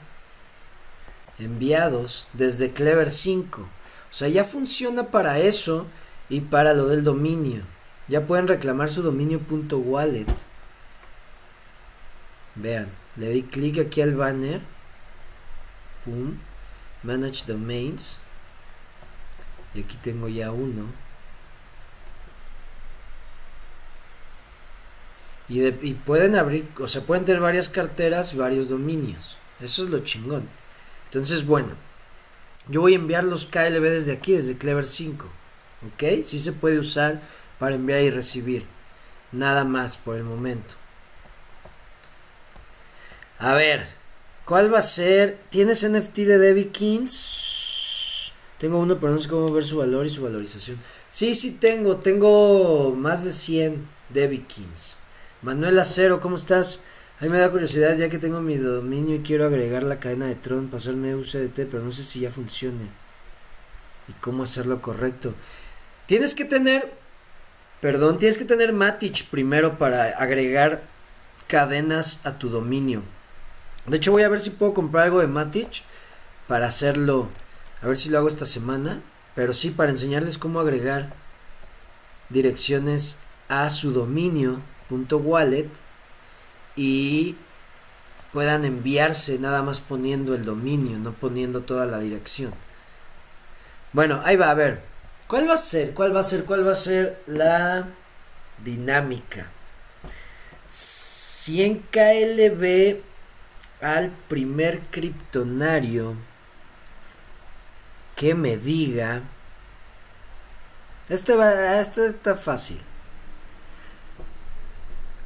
enviados 1.39 2.29
desde 2.33 2.73
Clever 2.73 3.11
5 3.11 3.69
o 4.15 4.17
sea 4.17 4.29
ya 4.29 4.45
funciona 4.45 5.11
para 5.11 5.41
eso 5.41 5.89
y 6.29 6.41
para 6.41 6.73
lo 6.73 6.87
del 6.87 7.03
dominio. 7.03 7.63
Ya 8.07 8.27
pueden 8.29 8.47
reclamar 8.47 8.89
su 8.89 9.03
dominio.wallet 9.03 10.29
vean 12.55 12.89
le 13.17 13.31
di 13.31 13.43
clic 13.43 13.81
aquí 13.81 14.03
al 14.03 14.15
banner. 14.15 14.61
Pum. 16.05 16.39
Manage 17.03 17.45
domains. 17.47 18.21
Y 19.75 19.81
aquí 19.83 19.97
tengo 19.97 20.29
ya 20.29 20.53
uno. 20.53 20.87
Y, 25.49 25.71
pueden 26.07 26.37
abrir 26.37 26.67
o 26.79 26.87
sea 26.87 27.03
pueden 27.03 27.25
tener 27.25 27.43
varias 27.43 27.69
carteras 27.69 28.37
varios 28.37 28.69
dominios. 28.69 29.37
Eso 29.61 29.83
es 29.83 29.91
lo 29.91 29.99
chingón. 29.99 30.49
Entonces 31.07 31.45
bueno 31.45 31.75
yo 32.69 32.81
voy 32.81 32.93
a 32.93 32.97
enviar 32.97 33.25
los 33.25 33.47
KLB 33.47 33.83
desde 33.83 34.13
aquí 34.13 34.33
desde 34.33 34.57
Clever 34.57 34.87
5 34.87 35.27
ok 35.89 36.25
si 36.25 36.39
se 36.39 36.53
puede 36.53 36.79
usar 36.79 37.21
para 37.59 37.75
enviar 37.75 38.03
y 38.03 38.11
recibir 38.11 38.67
nada 39.33 39.65
más 39.65 39.97
por 39.97 40.17
el 40.17 40.25
momento 40.25 40.75
a 43.39 43.55
ver 43.55 43.87
cuál 44.45 44.73
va 44.73 44.79
a 44.79 44.83
ser 44.83 45.39
tienes 45.51 45.89
NFT 45.89 46.17
de 46.19 46.39
Debbie 46.39 46.69
Kings 46.69 47.55
tengo 48.65 48.79
uno, 48.79 48.99
pero 48.99 49.13
no 49.13 49.19
sé 49.19 49.29
cómo 49.29 49.53
ver 49.53 49.63
su 49.63 49.77
valor 49.77 50.07
y 50.07 50.09
su 50.09 50.23
valorización. 50.23 50.79
Sí, 51.11 51.35
sí 51.35 51.51
tengo. 51.51 51.99
Tengo 51.99 52.95
más 52.97 53.23
de 53.23 53.33
100 53.33 53.87
Debbie 54.09 54.45
Kings. 54.47 54.97
Manuel 55.43 55.79
Acero, 55.79 56.19
¿cómo 56.19 56.37
estás? 56.37 56.81
A 57.21 57.25
mí 57.25 57.31
me 57.31 57.39
da 57.39 57.51
curiosidad 57.51 57.97
ya 57.97 58.09
que 58.09 58.19
tengo 58.19 58.41
mi 58.41 58.57
dominio 58.57 59.17
y 59.17 59.21
quiero 59.21 59.47
agregar 59.47 59.83
la 59.85 60.01
cadena 60.01 60.27
de 60.27 60.35
Tron, 60.35 60.69
pasarme 60.69 61.15
UCDT, 61.15 61.67
pero 61.71 61.83
no 61.83 61.93
sé 61.93 62.03
si 62.03 62.21
ya 62.21 62.31
funcione. 62.31 62.89
Y 64.09 64.13
cómo 64.15 64.43
hacerlo 64.43 64.83
correcto. 64.83 65.33
Tienes 66.07 66.35
que 66.35 66.45
tener, 66.45 66.93
perdón, 67.81 68.19
tienes 68.19 68.37
que 68.37 68.45
tener 68.45 68.73
Matic 68.73 69.27
primero 69.27 69.79
para 69.79 70.09
agregar 70.19 70.83
cadenas 71.47 72.21
a 72.25 72.39
tu 72.39 72.49
dominio. 72.49 73.03
De 73.87 73.97
hecho 73.99 74.13
voy 74.13 74.23
a 74.23 74.29
ver 74.29 74.41
si 74.41 74.51
puedo 74.51 74.75
comprar 74.75 75.05
algo 75.05 75.21
de 75.21 75.27
Matic 75.29 75.85
para 76.49 76.67
hacerlo 76.67 77.29
a 77.81 77.87
ver 77.87 77.99
si 77.99 78.09
lo 78.09 78.19
hago 78.19 78.29
esta 78.29 78.47
semana. 78.47 79.01
Pero 79.35 79.53
sí, 79.53 79.71
para 79.71 79.91
enseñarles 79.91 80.39
cómo 80.39 80.61
agregar 80.61 81.13
direcciones 82.29 83.17
a 83.49 83.69
su 83.69 83.93
dominio.wallet 83.93 85.69
y 86.77 87.37
puedan 88.33 88.65
enviarse 88.65 89.39
nada 89.39 89.63
más 89.63 89.81
poniendo 89.81 90.35
el 90.35 90.45
dominio, 90.45 90.99
no 90.99 91.13
poniendo 91.13 91.63
toda 91.63 91.87
la 91.87 91.99
dirección. 91.99 92.53
Bueno, 93.93 94.21
ahí 94.25 94.37
va 94.37 94.51
a 94.51 94.55
ver. 94.55 94.83
¿Cuál 95.29 95.49
va 95.49 95.55
a 95.55 95.59
ser? 95.59 95.95
¿Cuál 95.95 96.15
va 96.15 96.21
a 96.21 96.25
ser? 96.25 96.45
¿Cuál 96.45 96.67
va 96.67 96.73
a 96.73 96.77
ser 96.77 97.23
la 97.27 97.87
dinámica? 98.65 99.51
100 100.67 101.87
KLB 101.91 103.01
al 103.81 104.11
primer 104.29 104.81
criptonario 104.91 106.15
que 108.17 108.35
me 108.35 108.57
diga. 108.57 109.23
Este, 111.09 111.37
va, 111.37 111.81
este 111.81 112.09
está 112.09 112.35
fácil. 112.35 112.81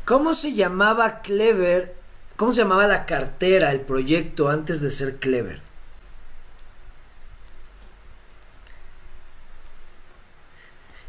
¿Cómo 0.09 0.33
se 0.33 0.55
llamaba 0.55 1.21
Clever? 1.21 1.95
¿Cómo 2.37 2.55
se 2.55 2.63
llamaba 2.63 2.87
la 2.87 3.05
cartera, 3.05 3.73
el 3.73 3.83
proyecto 3.83 4.49
antes 4.49 4.81
de 4.81 4.91
ser 4.91 5.17
Clever? 5.19 5.61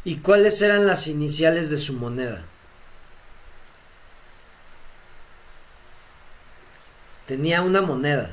¿Y 0.04 0.18
cuáles 0.18 0.60
eran 0.60 0.86
las 0.86 1.06
iniciales 1.06 1.70
de 1.70 1.78
su 1.78 1.94
moneda? 1.94 2.42
Tenía 7.26 7.62
una 7.62 7.80
moneda. 7.80 8.28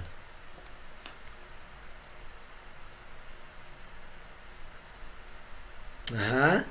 Ajá. 6.13 6.65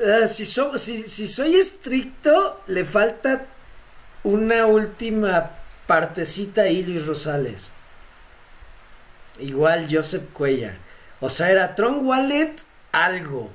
Ah, 0.00 0.28
si, 0.28 0.46
si, 0.46 1.26
soy 1.26 1.56
estricto, 1.56 2.62
le 2.68 2.84
falta 2.84 3.46
una 4.22 4.66
última 4.66 5.50
partecita 5.86 6.62
ahí, 6.62 6.84
Luis 6.84 7.04
Rosales. 7.04 7.72
Igual 9.40 9.88
Joseph 9.90 10.32
Cuellar. 10.32 10.76
O 11.20 11.30
sea, 11.30 11.50
era 11.50 11.74
Tron 11.74 12.06
Wallet 12.06 12.54
algo. 12.92 13.50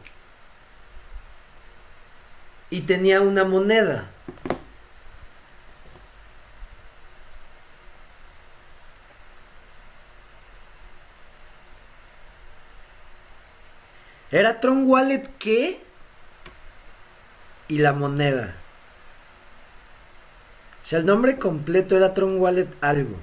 Y 2.70 2.82
tenía 2.82 3.22
una 3.22 3.46
moneda. 3.46 4.10
Era 14.32 14.60
Tron 14.60 14.86
Wallet 14.90 15.30
qué? 15.38 15.80
Y 17.74 17.80
la 17.80 17.92
moneda. 17.92 18.54
O 20.84 20.86
sea, 20.86 21.00
el 21.00 21.08
nombre 21.08 21.40
completo 21.40 21.98
era 21.98 22.14
Tron 22.14 22.40
Wallet 22.40 22.68
algo. 22.82 23.18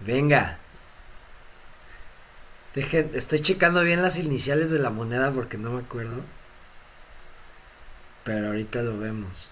Venga. 0.00 0.58
Dejen, 2.74 3.10
estoy 3.14 3.38
checando 3.38 3.82
bien 3.82 4.02
las 4.02 4.18
iniciales 4.18 4.72
de 4.72 4.80
la 4.80 4.90
moneda 4.90 5.30
porque 5.30 5.58
no 5.58 5.70
me 5.70 5.80
acuerdo. 5.82 6.24
Pero 8.24 8.48
ahorita 8.48 8.82
lo 8.82 8.98
vemos. 8.98 9.48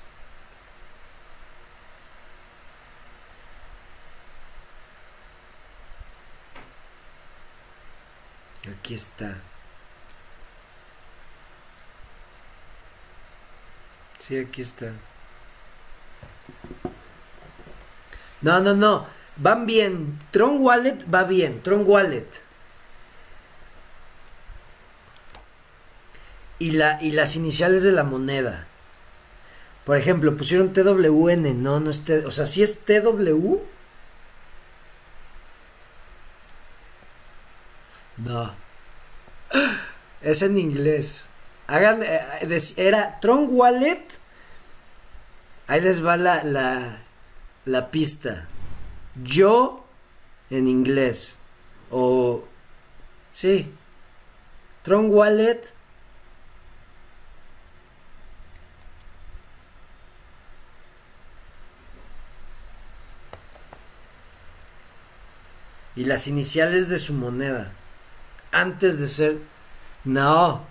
Aquí 8.72 8.94
está. 8.94 9.36
Sí, 14.18 14.38
aquí 14.38 14.62
está. 14.62 14.92
No, 18.42 18.60
no, 18.60 18.74
no. 18.74 19.06
Van 19.36 19.66
bien. 19.66 20.18
Tron 20.30 20.60
Wallet 20.60 20.98
va 21.12 21.24
bien. 21.24 21.62
Tron 21.62 21.84
Wallet. 21.86 22.46
y, 26.58 26.72
la, 26.72 27.02
y 27.02 27.12
las 27.12 27.36
iniciales 27.36 27.82
de 27.82 27.92
la 27.92 28.04
moneda. 28.04 28.66
Por 29.84 29.96
ejemplo, 29.96 30.36
pusieron 30.36 30.72
TWN, 30.72 31.62
no, 31.62 31.80
no 31.80 31.90
es 31.90 32.02
T, 32.02 32.26
o 32.26 32.30
sea, 32.30 32.46
si 32.46 32.62
es 32.62 32.80
TW. 32.80 33.58
No. 38.16 38.52
Es 40.20 40.42
en 40.42 40.58
inglés. 40.58 41.28
Hagan, 41.66 42.02
eh, 42.02 42.60
era 42.76 43.20
Tron 43.20 43.48
Wallet. 43.50 44.06
Ahí 45.66 45.80
les 45.80 46.04
va 46.04 46.16
la, 46.16 46.42
la, 46.44 46.98
la 47.64 47.90
pista. 47.90 48.48
Yo 49.22 49.84
en 50.50 50.66
inglés. 50.66 51.38
O... 51.90 52.44
Sí. 53.32 53.72
Tron 54.82 55.10
Wallet 55.10 55.74
y 65.96 66.04
las 66.04 66.28
iniciales 66.28 66.88
de 66.88 66.98
su 66.98 67.14
moneda. 67.14 67.72
Antes 68.56 68.98
de 68.98 69.06
ser... 69.06 69.38
No. 70.04 70.64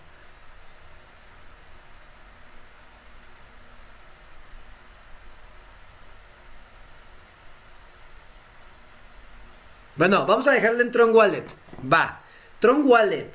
Bueno, 9.98 10.26
vamos 10.26 10.48
a 10.48 10.54
dejarle 10.54 10.82
en 10.82 10.92
Tron 10.92 11.14
Wallet. 11.14 11.46
Va. 11.94 12.22
Tron 12.60 12.82
Wallet. 12.86 13.32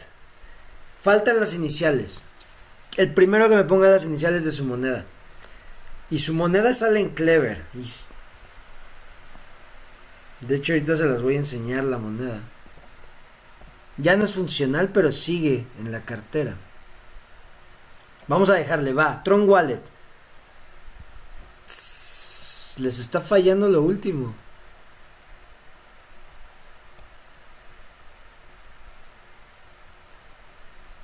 Faltan 1.00 1.38
las 1.38 1.54
iniciales. 1.54 2.24
El 2.96 3.14
primero 3.14 3.48
que 3.48 3.54
me 3.54 3.62
ponga 3.62 3.88
las 3.88 4.04
iniciales 4.04 4.44
de 4.44 4.50
su 4.50 4.64
moneda. 4.64 5.04
Y 6.10 6.18
su 6.18 6.34
moneda 6.34 6.74
sale 6.74 6.98
en 6.98 7.10
Clever. 7.10 7.64
De 10.40 10.56
hecho, 10.56 10.72
ahorita 10.72 10.96
se 10.96 11.06
las 11.06 11.22
voy 11.22 11.36
a 11.36 11.38
enseñar 11.38 11.84
la 11.84 11.98
moneda. 11.98 12.40
Ya 14.00 14.16
no 14.16 14.24
es 14.24 14.32
funcional, 14.32 14.90
pero 14.90 15.12
sigue 15.12 15.66
en 15.78 15.92
la 15.92 16.00
cartera. 16.00 16.56
Vamos 18.28 18.48
a 18.48 18.54
dejarle, 18.54 18.92
va. 18.92 19.22
Tron 19.22 19.48
Wallet. 19.48 19.82
les 22.78 22.98
está 22.98 23.20
fallando 23.20 23.68
lo 23.68 23.82
último. 23.82 24.34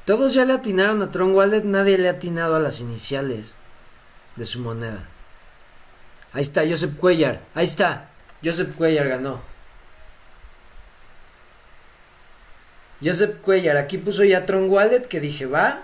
Todos 0.07 0.35
ya 0.35 0.45
le 0.45 0.53
atinaron 0.53 1.03
a 1.03 1.11
Tron 1.11 1.35
Wallet, 1.35 1.65
nadie 1.65 1.99
le 1.99 2.09
ha 2.09 2.13
atinado 2.13 2.55
a 2.55 2.61
las 2.61 2.81
iniciales 2.81 3.57
de 4.37 4.47
su 4.47 4.61
moneda. 4.61 5.09
Ahí 6.33 6.43
está, 6.43 6.63
Joseph 6.67 6.97
Cuellar. 6.97 7.43
Ahí 7.55 7.65
está. 7.65 8.11
Joseph 8.43 8.77
Cuellar 8.77 9.09
ganó. 9.09 9.56
Joseph 13.03 13.41
Cuellar, 13.43 13.77
aquí 13.77 13.99
puso 13.99 14.25
ya 14.25 14.47
Tron 14.47 14.71
Wallet, 14.71 15.03
que 15.03 15.21
dije, 15.21 15.47
va. 15.47 15.83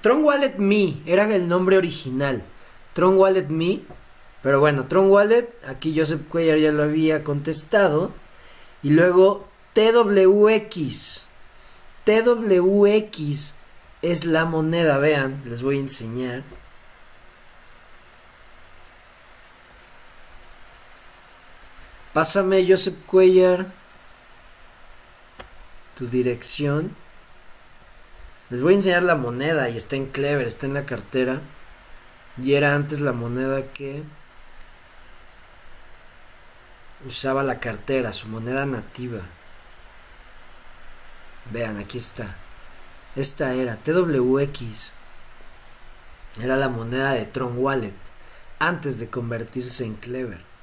Tron 0.00 0.24
Wallet 0.24 0.56
Me, 0.58 1.00
era 1.06 1.32
el 1.34 1.48
nombre 1.48 1.78
original. 1.78 2.42
Tron 2.92 3.16
Wallet 3.16 3.48
Me. 3.48 3.80
Pero 4.42 4.60
bueno, 4.60 4.86
Tron 4.86 5.10
Wallet, 5.10 5.48
aquí 5.66 5.94
Joseph 5.96 6.28
Cuellar 6.28 6.58
ya 6.58 6.72
lo 6.72 6.84
había 6.84 7.24
contestado. 7.24 8.12
Y 8.82 8.90
luego 8.90 9.48
TWX. 9.74 11.26
TWX 12.04 13.54
es 14.02 14.24
la 14.24 14.44
moneda, 14.44 14.98
vean, 14.98 15.42
les 15.44 15.62
voy 15.62 15.78
a 15.78 15.80
enseñar. 15.80 16.44
Pásame, 22.12 22.64
Joseph 22.66 22.96
Cuellar, 23.06 23.66
tu 25.96 26.06
dirección. 26.06 26.94
Les 28.50 28.62
voy 28.62 28.74
a 28.74 28.76
enseñar 28.76 29.02
la 29.02 29.16
moneda 29.16 29.68
y 29.68 29.76
está 29.76 29.96
en 29.96 30.06
Clever, 30.06 30.46
está 30.46 30.66
en 30.66 30.74
la 30.74 30.86
cartera. 30.86 31.40
Y 32.40 32.54
era 32.54 32.74
antes 32.74 33.00
la 33.00 33.12
moneda 33.12 33.62
que 33.72 34.02
usaba 37.06 37.42
la 37.42 37.60
cartera, 37.60 38.12
su 38.12 38.28
moneda 38.28 38.66
nativa. 38.66 39.20
Vean, 41.50 41.78
aquí 41.78 41.98
está. 41.98 42.36
Esta 43.14 43.54
era 43.54 43.76
TWX. 43.76 44.92
Era 46.42 46.56
la 46.56 46.68
moneda 46.68 47.12
de 47.12 47.24
Tron 47.24 47.56
Wallet 47.58 47.94
antes 48.58 48.98
de 48.98 49.08
convertirse 49.08 49.84
en 49.84 49.94
Clever. 49.94 50.55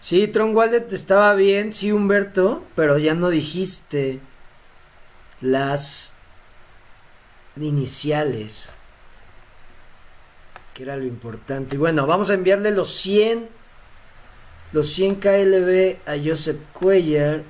Sí, 0.00 0.28
Tron 0.28 0.56
Wallet 0.56 0.92
estaba 0.92 1.34
bien, 1.34 1.72
sí, 1.72 1.92
Humberto, 1.92 2.64
pero 2.74 2.98
ya 2.98 3.14
no 3.14 3.28
dijiste 3.28 4.20
las 5.40 6.14
iniciales 7.56 8.72
era 10.82 10.96
lo 10.96 11.04
importante. 11.04 11.76
Y 11.76 11.78
bueno, 11.78 12.06
vamos 12.06 12.30
a 12.30 12.34
enviarle 12.34 12.70
los 12.70 12.92
100, 12.94 13.48
los 14.72 14.90
100 14.92 15.16
KLB 15.16 15.96
a 16.06 16.16
Joseph 16.22 16.58
Cuellar. 16.72 17.42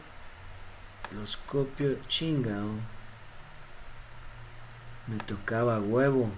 Los 1.14 1.36
copio, 1.36 1.98
chingao. 2.08 2.70
Me 5.06 5.18
tocaba 5.26 5.80
huevo. 5.80 6.30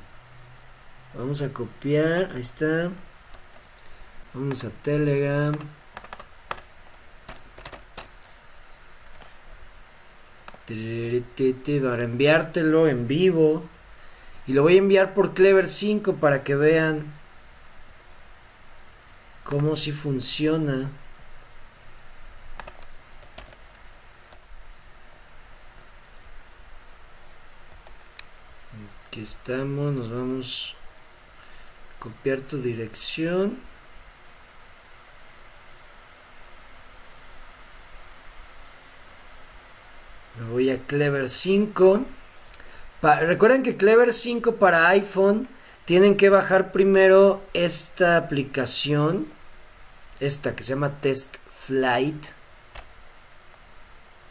Vamos 1.15 1.43
a 1.43 1.53
copiar, 1.53 2.31
ahí 2.35 2.41
está. 2.41 2.91
Vamos 4.33 4.65
a 4.65 4.71
Telegram. 4.71 5.53
Para 11.83 12.05
enviártelo 12.05 12.89
en 12.89 13.09
vivo. 13.09 13.65
Y 14.47 14.53
lo 14.55 14.63
voy 14.63 14.75
a 14.75 14.79
enviar 14.79 15.15
por 15.15 15.35
Clever 15.35 15.69
5 15.69 16.17
para 16.17 16.43
que 16.43 16.55
vean 16.55 17.05
cómo 19.45 19.77
si 19.77 19.93
funciona. 19.93 20.91
Aquí 29.07 29.21
estamos, 29.21 29.93
nos 29.93 30.11
vamos 30.11 30.75
a 31.97 32.03
copiar 32.03 32.41
tu 32.41 32.57
dirección. 32.57 33.59
Me 40.39 40.51
voy 40.51 40.71
a 40.71 40.79
Clever 40.79 41.29
5 41.29 42.05
recuerden 43.03 43.63
que 43.63 43.77
Clever 43.77 44.13
5 44.13 44.57
para 44.57 44.89
iPhone 44.89 45.49
tienen 45.85 46.17
que 46.17 46.29
bajar 46.31 46.71
primero 46.71 47.43
esta 47.53 48.17
aplicación, 48.17 49.27
esta 50.21 50.55
que 50.55 50.63
se 50.63 50.71
llama 50.71 51.01
Test 51.01 51.37
Flight, 51.53 52.25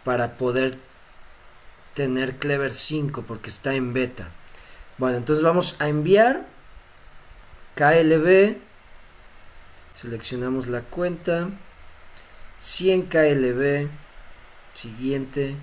para 0.06 0.38
poder 0.38 0.78
tener 1.94 2.38
Clever 2.38 2.72
5 2.72 3.24
porque 3.24 3.50
está 3.50 3.74
en 3.74 3.94
beta. 3.94 4.30
Bueno, 4.98 5.18
entonces 5.18 5.44
vamos 5.44 5.76
a 5.80 5.90
enviar 5.90 6.46
KLB, 7.76 8.56
seleccionamos 9.96 10.68
la 10.68 10.82
cuenta, 10.82 11.50
100 12.58 13.08
KLB, 13.08 13.90
siguiente, 14.74 15.56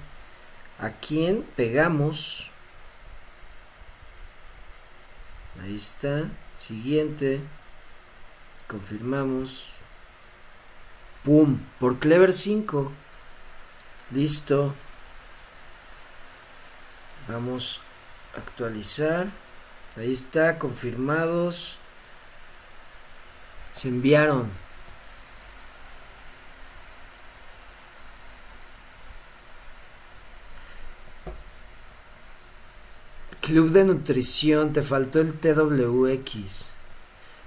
a 0.78 0.90
quien 0.90 1.42
pegamos 1.56 2.50
Ahí 5.62 5.76
está. 5.76 6.28
Siguiente. 6.58 7.40
Confirmamos. 8.66 9.72
¡Pum! 11.24 11.58
Por 11.80 11.98
Clever 11.98 12.32
5. 12.32 12.92
Listo. 14.12 14.74
Vamos 17.28 17.80
a 18.34 18.38
actualizar. 18.38 19.28
Ahí 19.96 20.12
está, 20.12 20.58
confirmados. 20.58 21.78
Se 23.72 23.88
enviaron. 23.88 24.50
Club 33.48 33.70
de 33.70 33.82
Nutrición, 33.82 34.74
te 34.74 34.82
faltó 34.82 35.20
el 35.20 35.32
TWX. 35.32 36.66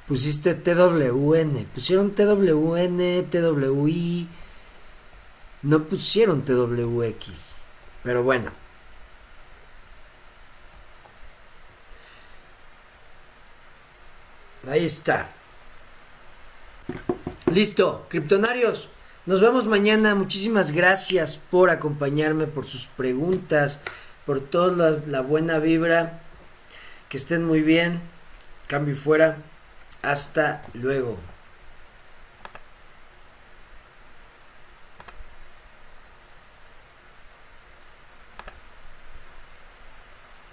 Pusiste 0.07 0.55
TWN. 0.55 1.63
Pusieron 1.75 2.15
TWN, 2.15 3.29
TWI. 3.29 4.27
No 5.61 5.83
pusieron 5.83 6.41
TWX. 6.41 7.57
Pero 8.01 8.23
bueno. 8.23 8.51
Ahí 14.67 14.85
está. 14.85 15.29
Listo, 17.53 18.07
criptonarios. 18.09 18.89
Nos 19.27 19.39
vemos 19.39 19.67
mañana. 19.67 20.15
Muchísimas 20.15 20.71
gracias 20.71 21.37
por 21.37 21.69
acompañarme, 21.69 22.47
por 22.47 22.65
sus 22.65 22.87
preguntas 22.87 23.81
por 24.31 24.39
toda 24.39 24.97
la, 25.07 25.19
buena 25.19 25.59
vibra. 25.59 26.21
Que 27.09 27.17
estén 27.17 27.43
muy 27.43 27.61
bien. 27.61 27.99
Cambio 28.67 28.95
fuera. 28.95 29.35
Hasta 30.01 30.63
luego. 30.73 31.19